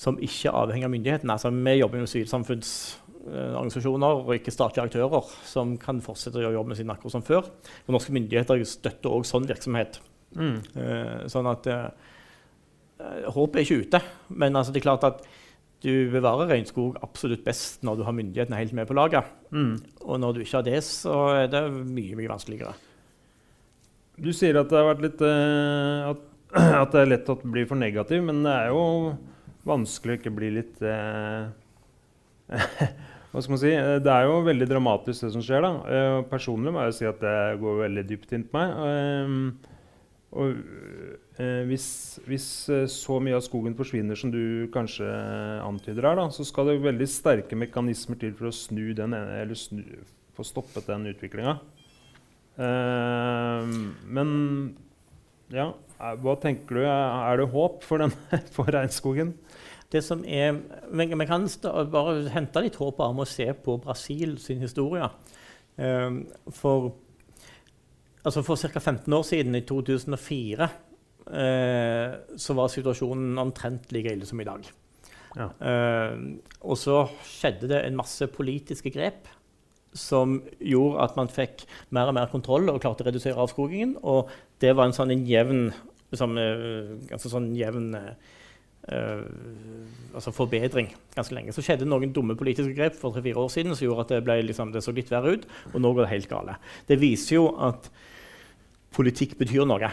som 0.00 0.16
ikke 0.22 0.50
avhenger 0.56 0.86
av 0.88 0.92
myndighetene. 0.94 1.32
Altså, 1.34 1.50
vi 1.52 1.74
jobber 1.76 1.98
med 2.00 2.08
sivilsamfunnsorganisasjoner 2.08 4.12
og 4.22 4.34
ikke 4.38 4.54
statlige 4.54 4.86
aktører 4.88 5.24
som 5.44 5.76
kan 5.80 6.00
fortsette 6.04 6.38
å 6.40 6.42
gjøre 6.46 6.68
med 6.70 6.76
sin 6.78 6.92
akkurat 6.92 7.14
som 7.18 7.26
før. 7.26 7.44
Og 7.84 7.90
norske 7.92 8.12
myndigheter 8.16 8.64
støtter 8.64 9.12
òg 9.12 9.24
sånn 9.28 9.48
virksomhet. 9.50 9.92
Mm. 10.38 10.58
Uh, 10.72 11.28
sånn 11.28 11.48
at 11.50 11.66
uh, 11.68 11.90
Håpet 13.32 13.56
er 13.56 13.62
ikke 13.64 13.82
ute, 13.84 14.00
men 14.40 14.56
altså, 14.56 14.72
det 14.72 14.78
er 14.80 14.88
klart 14.88 15.08
at 15.08 15.16
du 15.80 16.10
bevarer 16.12 16.50
regnskog 16.50 16.98
absolutt 17.04 17.42
best 17.46 17.84
når 17.86 17.98
du 17.98 18.04
har 18.04 18.16
myndighetene 18.16 18.58
helt 18.58 18.74
med 18.76 18.88
på 18.88 18.96
laget. 18.96 19.28
Mm. 19.54 19.78
Og 20.04 20.20
når 20.20 20.36
du 20.36 20.42
ikke 20.44 20.58
har 20.58 20.66
det, 20.66 20.80
så 20.84 21.16
er 21.38 21.50
det 21.52 21.62
mye 21.72 22.18
mye 22.18 22.30
vanskeligere. 22.30 22.74
Du 24.20 24.32
sier 24.36 24.58
at 24.60 24.72
det 24.72 24.96
litt 25.00 25.22
uh, 25.24 26.10
at, 26.12 26.24
at, 26.82 26.92
det 26.92 27.04
er 27.04 27.12
lett 27.14 27.32
å 27.32 27.38
bli 27.40 27.64
for 27.68 27.80
negativ, 27.80 28.20
men 28.26 28.42
det 28.44 28.52
er 28.52 28.74
jo 28.74 28.82
vanskelig 29.68 30.16
å 30.16 30.20
ikke 30.20 30.34
bli 30.36 30.52
litt 30.58 30.84
uh, 30.84 31.48
Hva 33.30 33.40
skal 33.44 33.54
man 33.54 33.60
si? 33.62 33.72
Det 34.04 34.10
er 34.10 34.24
jo 34.26 34.40
veldig 34.42 34.66
dramatisk, 34.66 35.22
det 35.22 35.34
som 35.36 35.42
skjer. 35.46 35.62
da. 35.62 35.72
Uh, 35.86 36.22
personlig 36.28 36.74
må 36.74 36.84
jeg 36.88 36.96
si 36.98 37.08
at 37.08 37.20
det 37.22 37.60
går 37.62 37.84
veldig 37.86 38.04
dypt 38.08 38.34
inn 38.36 38.44
på 38.50 38.58
meg. 38.58 39.60
Og 40.30 40.56
Eh, 41.40 41.62
hvis, 41.70 41.86
hvis, 42.28 42.46
eh, 42.68 42.86
så 42.90 43.16
mye 43.22 43.38
av 43.38 43.44
skogen 43.46 43.76
forsvinner 43.78 44.18
som 44.18 44.32
du 44.32 44.68
kanskje 44.74 45.08
antyder 45.64 46.04
her, 46.04 46.18
da, 46.18 46.26
så 46.34 46.44
skal 46.44 46.68
det 46.68 46.80
veldig 46.84 47.06
sterke 47.08 47.56
mekanismer 47.56 48.18
til 48.20 48.34
for 48.36 48.50
å 48.50 48.54
snu 48.54 48.90
den, 48.98 49.14
eller 49.14 49.56
snu, 49.56 49.80
få 50.36 50.44
stoppet 50.44 50.90
den 50.90 51.08
utviklinga. 51.14 51.54
Eh, 52.60 53.72
men 54.18 54.34
ja, 55.54 55.70
hva 56.20 56.36
tenker 56.42 56.82
du? 56.82 56.84
Er 56.84 57.40
det 57.40 57.50
håp 57.54 57.86
for, 57.86 58.04
den, 58.04 58.12
for 58.56 58.68
regnskogen? 58.68 59.32
Det 59.90 60.04
som 60.06 60.20
er, 60.22 60.60
Vi 60.92 61.26
kan 61.26 61.48
bare 61.90 62.28
hente 62.30 62.62
litt 62.62 62.76
håp 62.78 63.00
av 63.00 63.16
å 63.16 63.26
se 63.26 63.48
på 63.64 63.80
Brasil 63.82 64.36
sin 64.42 64.60
historie. 64.60 65.08
Eh, 65.80 66.20
for, 66.52 66.92
altså 68.24 68.44
for 68.46 68.60
ca. 68.60 68.80
15 68.80 69.12
år 69.16 69.26
siden, 69.26 69.56
i 69.56 69.64
2004 69.66 70.68
eh, 71.30 72.14
så 72.36 72.56
var 72.58 72.72
situasjonen 72.72 73.38
omtrent 73.40 73.92
like 73.94 74.14
ille 74.14 74.28
som 74.28 74.40
i 74.40 74.48
dag. 74.48 74.70
Ja. 75.38 75.50
Eh, 75.62 76.16
og 76.60 76.78
så 76.78 77.04
skjedde 77.26 77.70
det 77.70 77.84
en 77.84 77.98
masse 77.98 78.26
politiske 78.32 78.92
grep 78.94 79.30
som 79.96 80.38
gjorde 80.62 81.02
at 81.02 81.16
man 81.18 81.30
fikk 81.30 81.64
mer 81.94 82.10
og 82.10 82.14
mer 82.14 82.28
kontroll 82.30 82.68
og 82.70 82.82
klarte 82.82 83.02
å 83.02 83.08
redusere 83.08 83.40
avskogingen. 83.42 83.96
Og 84.06 84.30
det 84.62 84.76
var 84.78 84.86
en 84.86 84.94
sånn 84.94 85.10
en 85.14 85.24
jevn, 85.26 85.64
liksom, 86.12 86.36
altså 87.10 87.32
sånn 87.32 87.50
jevn 87.58 87.96
Uh, 88.88 89.20
altså 90.16 90.32
forbedring 90.32 90.88
ganske 91.12 91.34
lenge. 91.36 91.52
Så 91.52 91.62
skjedde 91.62 91.84
noen 91.86 92.14
dumme 92.16 92.32
politiske 92.34 92.72
grep 92.74 92.96
for 92.96 93.12
tre-fire 93.12 93.42
år 93.42 93.50
siden 93.52 93.76
som 93.76 93.84
gjorde 93.84 94.06
at 94.06 94.14
det, 94.14 94.20
ble, 94.24 94.38
liksom, 94.48 94.72
det 94.72 94.80
så 94.82 94.94
litt 94.96 95.12
verre 95.12 95.34
ut. 95.36 95.44
Og 95.74 95.76
nå 95.84 95.92
går 95.92 96.06
det 96.06 96.12
helt 96.14 96.30
gale. 96.30 96.56
Det 96.88 96.96
viser 96.98 97.36
jo 97.36 97.44
at 97.68 97.90
politikk 98.94 99.36
betyr 99.40 99.66
noe. 99.68 99.90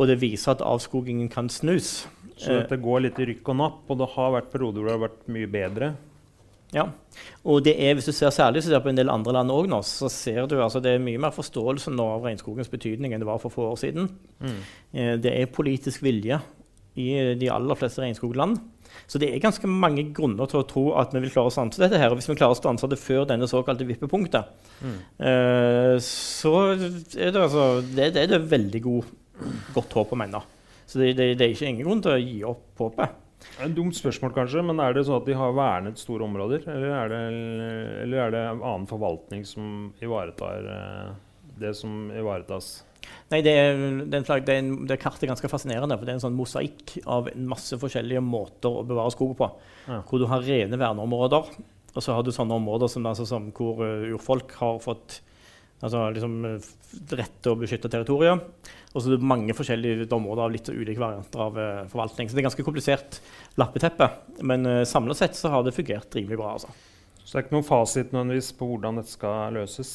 Og 0.00 0.08
det 0.08 0.20
viser 0.22 0.54
at 0.54 0.64
avskogingen 0.64 1.28
kan 1.32 1.50
snus. 1.52 2.06
Så 2.40 2.62
det 2.66 2.80
går 2.82 3.04
litt 3.04 3.20
i 3.22 3.28
rykk 3.28 3.52
og 3.52 3.58
napp, 3.60 3.82
og 3.92 4.00
det 4.00 4.08
har 4.14 4.32
vært 4.34 4.50
perioder 4.50 4.80
hvor 4.80 4.88
det 4.88 4.96
har 4.96 5.04
vært 5.04 5.28
mye 5.30 5.50
bedre? 5.52 5.92
Ja. 6.72 6.86
Og 7.44 7.60
det 7.66 7.74
er, 7.76 7.92
hvis 7.94 8.08
du 8.08 8.14
ser 8.16 8.32
særlig 8.32 8.62
ser 8.64 8.80
på 8.80 8.88
en 8.88 8.96
del 8.96 9.12
andre 9.12 9.34
land 9.36 9.52
òg 9.52 9.68
nå, 9.70 9.82
så 9.84 10.08
ser 10.10 10.46
du 10.48 10.56
altså 10.56 10.80
det 10.82 10.94
er 10.96 11.04
mye 11.04 11.20
mer 11.20 11.34
forståelse 11.36 11.92
nå 11.92 12.06
av 12.14 12.24
regnskogens 12.24 12.72
betydning 12.72 13.12
enn 13.12 13.22
det 13.22 13.28
var 13.28 13.40
for 13.42 13.52
få 13.52 13.68
år 13.74 13.80
siden. 13.82 14.08
Mm. 14.40 14.60
Eh, 14.96 15.14
det 15.20 15.34
er 15.36 15.52
politisk 15.52 16.02
vilje 16.06 16.40
i 16.96 17.08
de 17.38 17.50
aller 17.52 17.78
fleste 17.78 18.02
regnskogland. 18.02 18.56
Så 19.10 19.20
det 19.20 19.28
er 19.28 19.42
ganske 19.42 19.68
mange 19.68 20.06
grunner 20.14 20.48
til 20.50 20.62
å 20.62 20.66
tro 20.68 20.84
at 21.00 21.14
vi 21.14 21.22
vil 21.24 21.32
klare 21.34 21.50
å 21.50 21.54
stanse 21.54 21.80
dette. 21.82 21.98
her, 22.00 22.12
og 22.12 22.20
Hvis 22.20 22.30
vi 22.30 22.38
klarer 22.38 22.56
å 22.56 22.60
stanse 22.60 22.88
det 22.88 23.00
før 23.00 23.26
denne 23.28 23.48
såkalte 23.50 23.86
vippepunktet, 23.88 24.52
mm. 24.80 24.98
uh, 25.20 25.96
så 26.02 26.54
er 26.72 27.32
det, 27.32 27.34
altså, 27.36 27.66
det, 27.82 28.12
det 28.16 28.26
er 28.26 28.32
det 28.34 28.44
veldig 28.50 28.82
god 28.84 29.18
godt 29.74 29.98
håp 29.98 30.14
om 30.16 30.24
ennå. 30.26 30.42
Så 30.86 31.00
det, 31.00 31.12
det, 31.18 31.34
det, 31.40 31.46
er 31.46 31.54
ikke 31.54 31.68
ingen 31.70 31.86
grunn 31.86 32.04
til 32.04 32.14
å 32.14 32.20
gi 32.20 32.38
opp 32.48 32.82
håpet. 32.82 33.18
Det 33.42 33.58
er 33.58 33.66
et 33.66 33.74
dumt 33.74 33.96
spørsmål, 33.96 34.32
kanskje, 34.36 34.62
men 34.68 34.80
er 34.82 34.94
det 34.94 35.04
sånn 35.08 35.18
at 35.18 35.26
de 35.26 35.34
har 35.36 35.54
vernet 35.56 36.00
store 36.00 36.26
områder? 36.28 36.62
Eller 36.70 36.94
er 36.94 37.10
det, 37.10 37.20
eller 38.04 38.24
er 38.26 38.34
det 38.34 38.42
annen 38.54 38.86
forvaltning 38.90 39.42
som 39.48 39.90
ivaretar 40.04 40.68
eh, 40.76 41.12
det 41.62 41.74
som 41.78 42.06
ivaretas? 42.14 42.74
Nei, 43.32 43.40
det, 43.44 43.54
det, 44.12 44.22
det, 44.46 44.56
det 44.90 44.98
kartet 45.00 45.24
er 45.26 45.32
ganske 45.32 45.50
fascinerende. 45.50 45.96
for 45.96 46.06
Det 46.06 46.14
er 46.14 46.18
en 46.20 46.24
sånn 46.26 46.36
mosaikk 46.38 46.98
av 47.10 47.30
masse 47.48 47.78
forskjellige 47.80 48.22
måter 48.24 48.70
å 48.70 48.84
bevare 48.86 49.12
skog 49.14 49.34
på. 49.38 49.48
Ja. 49.88 50.02
Hvor 50.08 50.22
du 50.22 50.28
har 50.30 50.44
rene 50.44 50.78
verneområder, 50.80 51.52
og 51.92 52.04
så 52.04 52.16
har 52.16 52.24
du 52.24 52.32
sånne 52.32 52.56
områder 52.56 52.90
som, 52.92 53.06
altså, 53.08 53.26
som 53.28 53.50
hvor 53.56 53.82
uh, 53.84 54.12
urfolk 54.14 54.54
har 54.60 54.78
fått 54.84 55.18
altså, 55.82 56.06
liksom, 56.14 56.38
rett 57.18 57.34
til 57.42 57.52
å 57.52 57.58
beskytte 57.60 57.90
territoriet. 57.92 58.70
Og 58.92 59.00
så 59.00 59.08
er 59.08 59.16
det 59.16 59.32
mange 59.32 59.56
forskjellige 59.56 60.08
områder 60.12 60.46
av 60.46 60.54
litt 60.54 60.70
ulike 60.72 61.00
varianter 61.00 61.44
av 61.46 61.58
uh, 61.58 61.84
forvaltning. 61.92 62.30
Så 62.30 62.36
det 62.36 62.44
er 62.44 62.48
ganske 62.48 62.66
komplisert 62.66 63.20
lappeteppe. 63.60 64.08
Men 64.44 64.68
uh, 64.68 64.80
samlet 64.88 65.20
sett 65.20 65.38
så 65.38 65.52
har 65.52 65.66
det 65.66 65.76
fungert 65.76 66.16
rimelig 66.16 66.40
bra. 66.40 66.56
Altså. 66.56 66.72
Så 67.22 67.34
det 67.34 67.38
er 67.38 67.46
ikke 67.46 67.58
noen 67.58 67.68
fasit 67.68 68.12
nødvendigvis 68.12 68.52
på 68.58 68.68
hvordan 68.72 69.00
dette 69.00 69.14
skal 69.14 69.56
løses? 69.56 69.94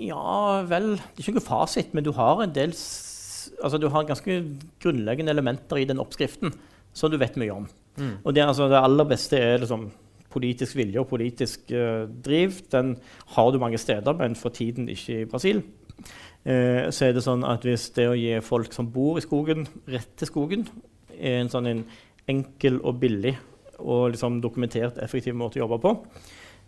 Ja 0.00 0.62
vel, 0.68 0.94
det 0.96 1.20
er 1.20 1.24
ikke 1.24 1.36
noe 1.36 1.44
fasit, 1.44 1.94
men 1.96 2.06
du 2.06 2.12
har 2.16 2.42
en 2.44 2.52
del 2.54 2.74
altså 3.60 3.80
du 3.80 3.88
har 3.92 4.06
ganske 4.08 4.36
grunnleggende 4.82 5.32
elementer 5.32 5.80
i 5.80 5.88
den 5.88 6.00
oppskriften 6.00 6.52
som 6.96 7.12
du 7.12 7.18
vet 7.20 7.36
mye 7.40 7.54
om. 7.54 7.66
Mm. 7.96 8.14
Og 8.24 8.34
det, 8.34 8.44
altså, 8.44 8.68
det, 8.70 8.80
aller 8.80 9.08
beste 9.08 9.38
er 9.38 9.60
liksom 9.62 9.90
politisk 10.30 10.76
vilje 10.78 11.00
og 11.02 11.08
politisk 11.10 11.72
uh, 11.74 12.06
driv. 12.24 12.60
Den 12.72 12.94
har 13.34 13.50
du 13.50 13.58
mange 13.62 13.78
steder, 13.78 14.14
men 14.18 14.36
for 14.38 14.54
tiden 14.54 14.88
ikke 14.88 15.22
i 15.22 15.28
Brasil. 15.28 15.62
Uh, 16.46 16.88
så 16.90 17.08
er 17.08 17.16
det 17.16 17.24
sånn 17.26 17.44
at 17.46 17.66
hvis 17.66 17.90
det 17.96 18.08
å 18.08 18.18
gi 18.18 18.38
folk 18.44 18.74
som 18.74 18.90
bor 18.92 19.18
i 19.18 19.24
skogen, 19.24 19.66
rett 19.90 20.14
til 20.18 20.30
skogen, 20.30 20.66
er 21.18 21.42
en 21.42 21.52
sånn 21.52 21.68
en 21.68 21.84
enkel 22.30 22.78
og 22.86 23.00
billig 23.02 23.34
og 23.80 24.10
liksom 24.14 24.40
dokumentert 24.44 24.98
effektiv 25.02 25.36
måte 25.36 25.58
å 25.58 25.64
jobbe 25.64 25.78
på, 25.82 25.92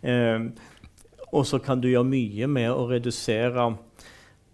eh, 0.09 0.47
og 1.33 1.47
så 1.49 1.59
kan 1.63 1.81
du 1.81 1.89
gjøre 1.89 2.07
mye 2.07 2.47
med 2.51 2.69
å 2.71 2.85
redusere 2.91 3.71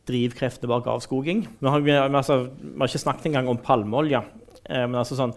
drivkreftene 0.10 0.70
bak 0.72 0.88
avskoging. 0.90 1.44
Vi 1.60 1.70
har, 1.70 1.84
altså, 2.08 2.42
vi 2.50 2.78
har 2.80 2.90
ikke 2.90 3.04
snakket 3.04 3.30
engang 3.30 3.52
om 3.52 3.60
palmeolje. 3.62 4.24
Eh, 4.64 4.86
men 4.88 4.98
altså 5.02 5.18
sånn, 5.20 5.36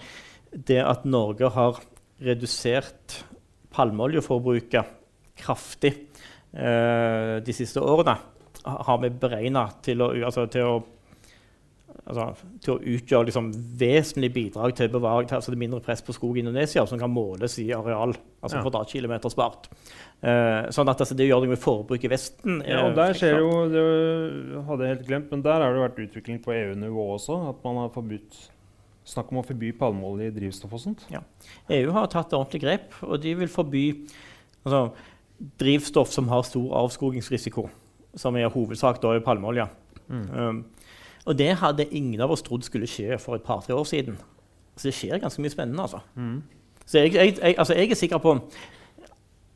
det 0.53 0.81
at 0.85 1.05
Norge 1.09 1.51
har 1.53 1.81
redusert 2.23 3.19
palmeoljeforbruket 3.73 4.99
kraftig 5.43 5.93
eh, 6.53 7.37
de 7.43 7.57
siste 7.57 7.83
årene, 7.83 8.17
har 8.63 8.99
vi 9.03 9.11
beregna 9.11 9.67
til, 9.83 10.05
altså, 10.23 10.47
til, 10.47 10.85
altså, 12.07 12.47
til, 12.63 12.75
å 12.75 12.95
utgjøre 12.97 13.29
liksom, 13.29 13.51
vesentlig 13.81 14.31
bidrag 14.35 14.75
til 14.79 14.89
å 14.89 14.95
bevare 14.97 15.27
til, 15.27 15.39
altså, 15.39 15.55
det 15.55 15.61
mindre 15.61 15.83
press 15.85 16.03
på 16.05 16.15
skog 16.17 16.39
i 16.39 16.45
Indonesia, 16.45 16.85
som 16.89 17.01
kan 17.01 17.13
måles 17.13 17.59
i 17.63 17.69
areal. 17.77 18.15
altså 18.41 18.59
ja. 18.59 18.63
Kvadratkilometer 18.65 19.33
spart. 19.33 19.69
Uh, 20.23 20.71
sånn 20.75 20.91
at 20.91 21.03
altså, 21.03 21.17
Det 21.19 21.27
gjør 21.29 21.45
noe 21.45 21.53
med 21.55 21.63
forbruk 21.63 22.07
i 22.07 22.13
Vesten. 22.13 22.63
Ja, 22.69 22.85
og 22.87 22.97
der 22.99 23.17
skjer 23.19 23.39
jo, 23.43 23.53
Det 23.73 24.65
hadde 24.69 24.87
jeg 24.87 24.97
helt 24.97 25.07
glemt, 25.11 25.31
men 25.35 25.45
der 25.45 25.65
har 25.65 25.75
det 25.75 25.85
vært 25.85 26.03
utvikling 26.07 26.43
på 26.45 26.55
EU-nivå 26.57 27.07
også. 27.19 27.39
At 27.53 27.63
man 27.67 27.85
har 27.85 27.95
forbudt 27.95 28.49
Snakk 29.03 29.33
om 29.33 29.41
å 29.41 29.43
forby 29.43 29.73
palmeolje 29.75 30.29
i 30.31 30.33
drivstoff 30.37 30.77
og 30.77 30.79
sånt. 30.79 31.01
Ja. 31.11 31.25
EU 31.75 31.91
har 31.91 32.05
tatt 32.07 32.37
ordentlig 32.39 32.61
grep, 32.63 32.93
og 33.03 33.17
de 33.19 33.33
vil 33.41 33.49
forby 33.51 33.81
altså, 34.63 34.93
drivstoff 35.59 36.13
som 36.15 36.31
har 36.31 36.45
stor 36.47 36.69
avskogingsrisiko 36.85 37.65
som 38.19 38.37
er 38.37 38.53
hovedsak 38.53 39.01
da 39.03 39.15
er 39.17 39.25
palmeolje. 39.25 39.67
Mm. 40.13 40.25
Um, 40.31 40.63
og 41.27 41.39
det 41.39 41.55
hadde 41.61 41.87
ingen 41.95 42.21
av 42.21 42.31
oss 42.35 42.43
trodd 42.43 42.65
skulle 42.67 42.89
skje 42.91 43.19
for 43.23 43.39
et 43.39 43.45
par-tre 43.47 43.75
år 43.75 43.85
siden. 43.87 44.19
Så 44.77 44.89
det 44.89 44.95
skjer 44.97 45.21
ganske 45.23 45.43
mye 45.43 45.53
spennende. 45.53 45.83
altså. 45.83 46.01
Mm. 46.15 46.43
Så 46.87 46.99
jeg, 46.99 47.15
jeg, 47.15 47.37
jeg, 47.43 47.55
altså 47.59 47.75
jeg 47.75 47.91
er 47.91 47.95
sikker 47.95 48.19
på 48.19 48.37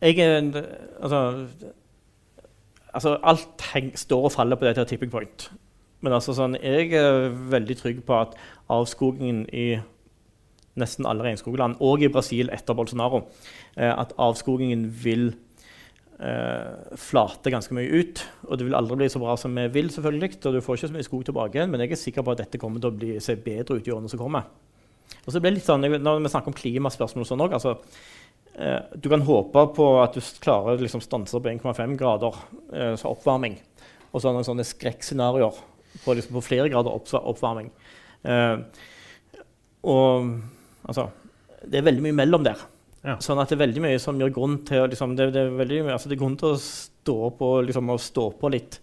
jeg 0.01 0.19
er, 0.19 0.63
altså, 1.01 1.47
altså 2.95 3.19
Alt 3.23 3.63
heng, 3.75 3.99
står 3.99 4.25
og 4.25 4.33
faller 4.33 4.57
på 4.57 4.65
dette 4.65 4.85
tipping 4.85 5.11
point. 5.11 5.51
Men 6.01 6.13
altså 6.13 6.35
sånn, 6.37 6.59
jeg 6.61 6.93
er 6.93 7.33
veldig 7.51 7.77
trygg 7.81 8.03
på 8.07 8.19
at 8.21 8.37
avskogingen 8.71 9.47
i 9.53 9.79
nesten 10.77 11.09
alle 11.09 11.25
regnskogland, 11.25 11.79
og 11.81 12.05
i 12.05 12.11
Brasil 12.13 12.53
etter 12.53 12.77
Bolsonaro, 12.77 13.23
eh, 13.77 13.91
at 13.91 14.13
avskogingen 14.21 14.85
vil 15.05 15.31
eh, 16.21 16.97
flater 17.01 17.55
ganske 17.55 17.75
mye 17.77 18.03
ut. 18.03 18.23
Og 18.49 18.59
det 18.59 18.69
vil 18.69 18.77
aldri 18.79 19.01
bli 19.03 19.11
så 19.13 19.23
bra 19.23 19.37
som 19.41 19.57
vi 19.57 19.67
vil, 19.75 19.91
selvfølgelig, 19.93 20.39
og 20.43 20.57
du 20.57 20.63
får 20.65 20.79
ikke 20.79 20.91
så 20.91 20.97
mye 20.97 21.09
skog 21.09 21.27
tilbake. 21.29 21.67
Men 21.71 21.85
jeg 21.85 21.97
er 21.97 22.01
sikker 22.01 22.27
på 22.27 22.35
at 22.35 22.45
dette 22.45 22.61
kommer 22.63 22.83
til 22.83 22.93
å 22.93 22.97
bli, 22.97 23.17
se 23.23 23.37
bedre 23.41 23.79
ut 23.79 23.89
i 23.89 23.95
årene 23.95 24.13
som 24.13 24.23
kommer. 24.23 24.49
Og 25.27 25.33
så 25.33 25.41
blir 25.41 25.53
det 25.53 25.61
litt 25.61 25.69
sånn, 25.69 25.83
Når 25.83 26.23
vi 26.23 26.33
snakker 26.33 26.53
om 26.53 26.57
klimaspørsmål 26.57 27.25
og 27.25 27.29
sånn 27.29 27.45
òg 27.45 27.55
altså, 27.59 27.77
eh, 28.59 28.81
Du 28.99 29.09
kan 29.11 29.23
håpe 29.27 29.67
på 29.77 29.87
at 30.03 30.15
du 30.15 30.21
klarer 30.43 30.83
liksom 30.83 31.03
stanse 31.05 31.39
på 31.39 31.53
1,5 31.53 31.97
grader 31.99 32.39
eh, 32.73 33.07
oppvarming. 33.07 33.59
Og 34.13 34.23
så 34.23 34.33
noen 34.33 34.47
sånne 34.47 34.67
skrekkscenarioer 34.67 35.59
på, 36.05 36.15
liksom, 36.15 36.37
på, 36.39 36.45
flere 36.45 36.71
grader 36.73 36.95
oppvarming. 36.95 37.71
Eh, 38.27 38.57
og 39.87 40.33
altså, 40.89 41.11
det 41.67 41.81
er 41.81 41.87
veldig 41.87 42.07
mye 42.09 42.19
mellom 42.25 42.47
der. 42.47 42.63
Ja. 43.05 43.19
Sånn 43.23 43.39
at 43.39 43.51
det 43.51 43.59
er 43.59 43.65
veldig 43.67 43.83
mye 43.85 43.99
som 44.03 44.19
gjør 44.19 44.33
grunn 44.35 44.57
til 44.67 44.87
liksom, 44.91 45.13
det, 45.19 45.29
det, 45.35 45.45
er 45.45 45.59
veldig, 45.59 45.83
altså, 45.95 46.11
det 46.11 46.19
grunn 46.21 46.39
til 46.41 46.55
å 46.55 46.63
stå 46.63 47.19
på, 47.39 47.51
liksom, 47.69 47.93
å 47.93 47.99
stå 48.03 48.31
på 48.41 48.51
litt 48.55 48.81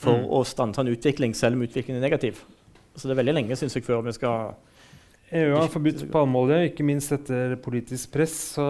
for 0.00 0.16
mm. 0.16 0.26
å 0.32 0.40
stanse 0.48 0.82
en 0.82 0.90
utvikling, 0.90 1.36
selv 1.36 1.58
om 1.58 1.66
utviklingen 1.66 2.00
er 2.00 2.08
negativ. 2.08 2.40
Så 2.96 3.06
det 3.06 3.14
er 3.14 3.20
veldig 3.20 3.36
lenge 3.36 3.58
synes 3.58 3.76
jeg, 3.76 3.86
før 3.86 4.02
vi 4.06 4.16
skal 4.16 4.56
EU 5.30 5.52
har 5.54 5.68
forbudt 5.70 6.08
palmeolje, 6.10 6.56
ikke 6.72 6.84
minst 6.86 7.12
etter 7.14 7.52
politisk 7.62 8.10
press. 8.16 8.32
Så 8.56 8.64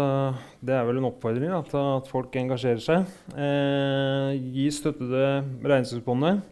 det 0.60 0.74
er 0.76 0.84
vel 0.84 1.00
en 1.00 1.08
oppfordring 1.08 1.54
at, 1.56 1.72
at 1.72 2.10
folk 2.12 2.36
engasjerer 2.36 2.82
seg. 2.84 3.14
Eh, 3.32 4.34
gi 4.52 4.66
støtte 4.76 5.08
til 5.08 5.70
Regnskogfondet. 5.72 6.42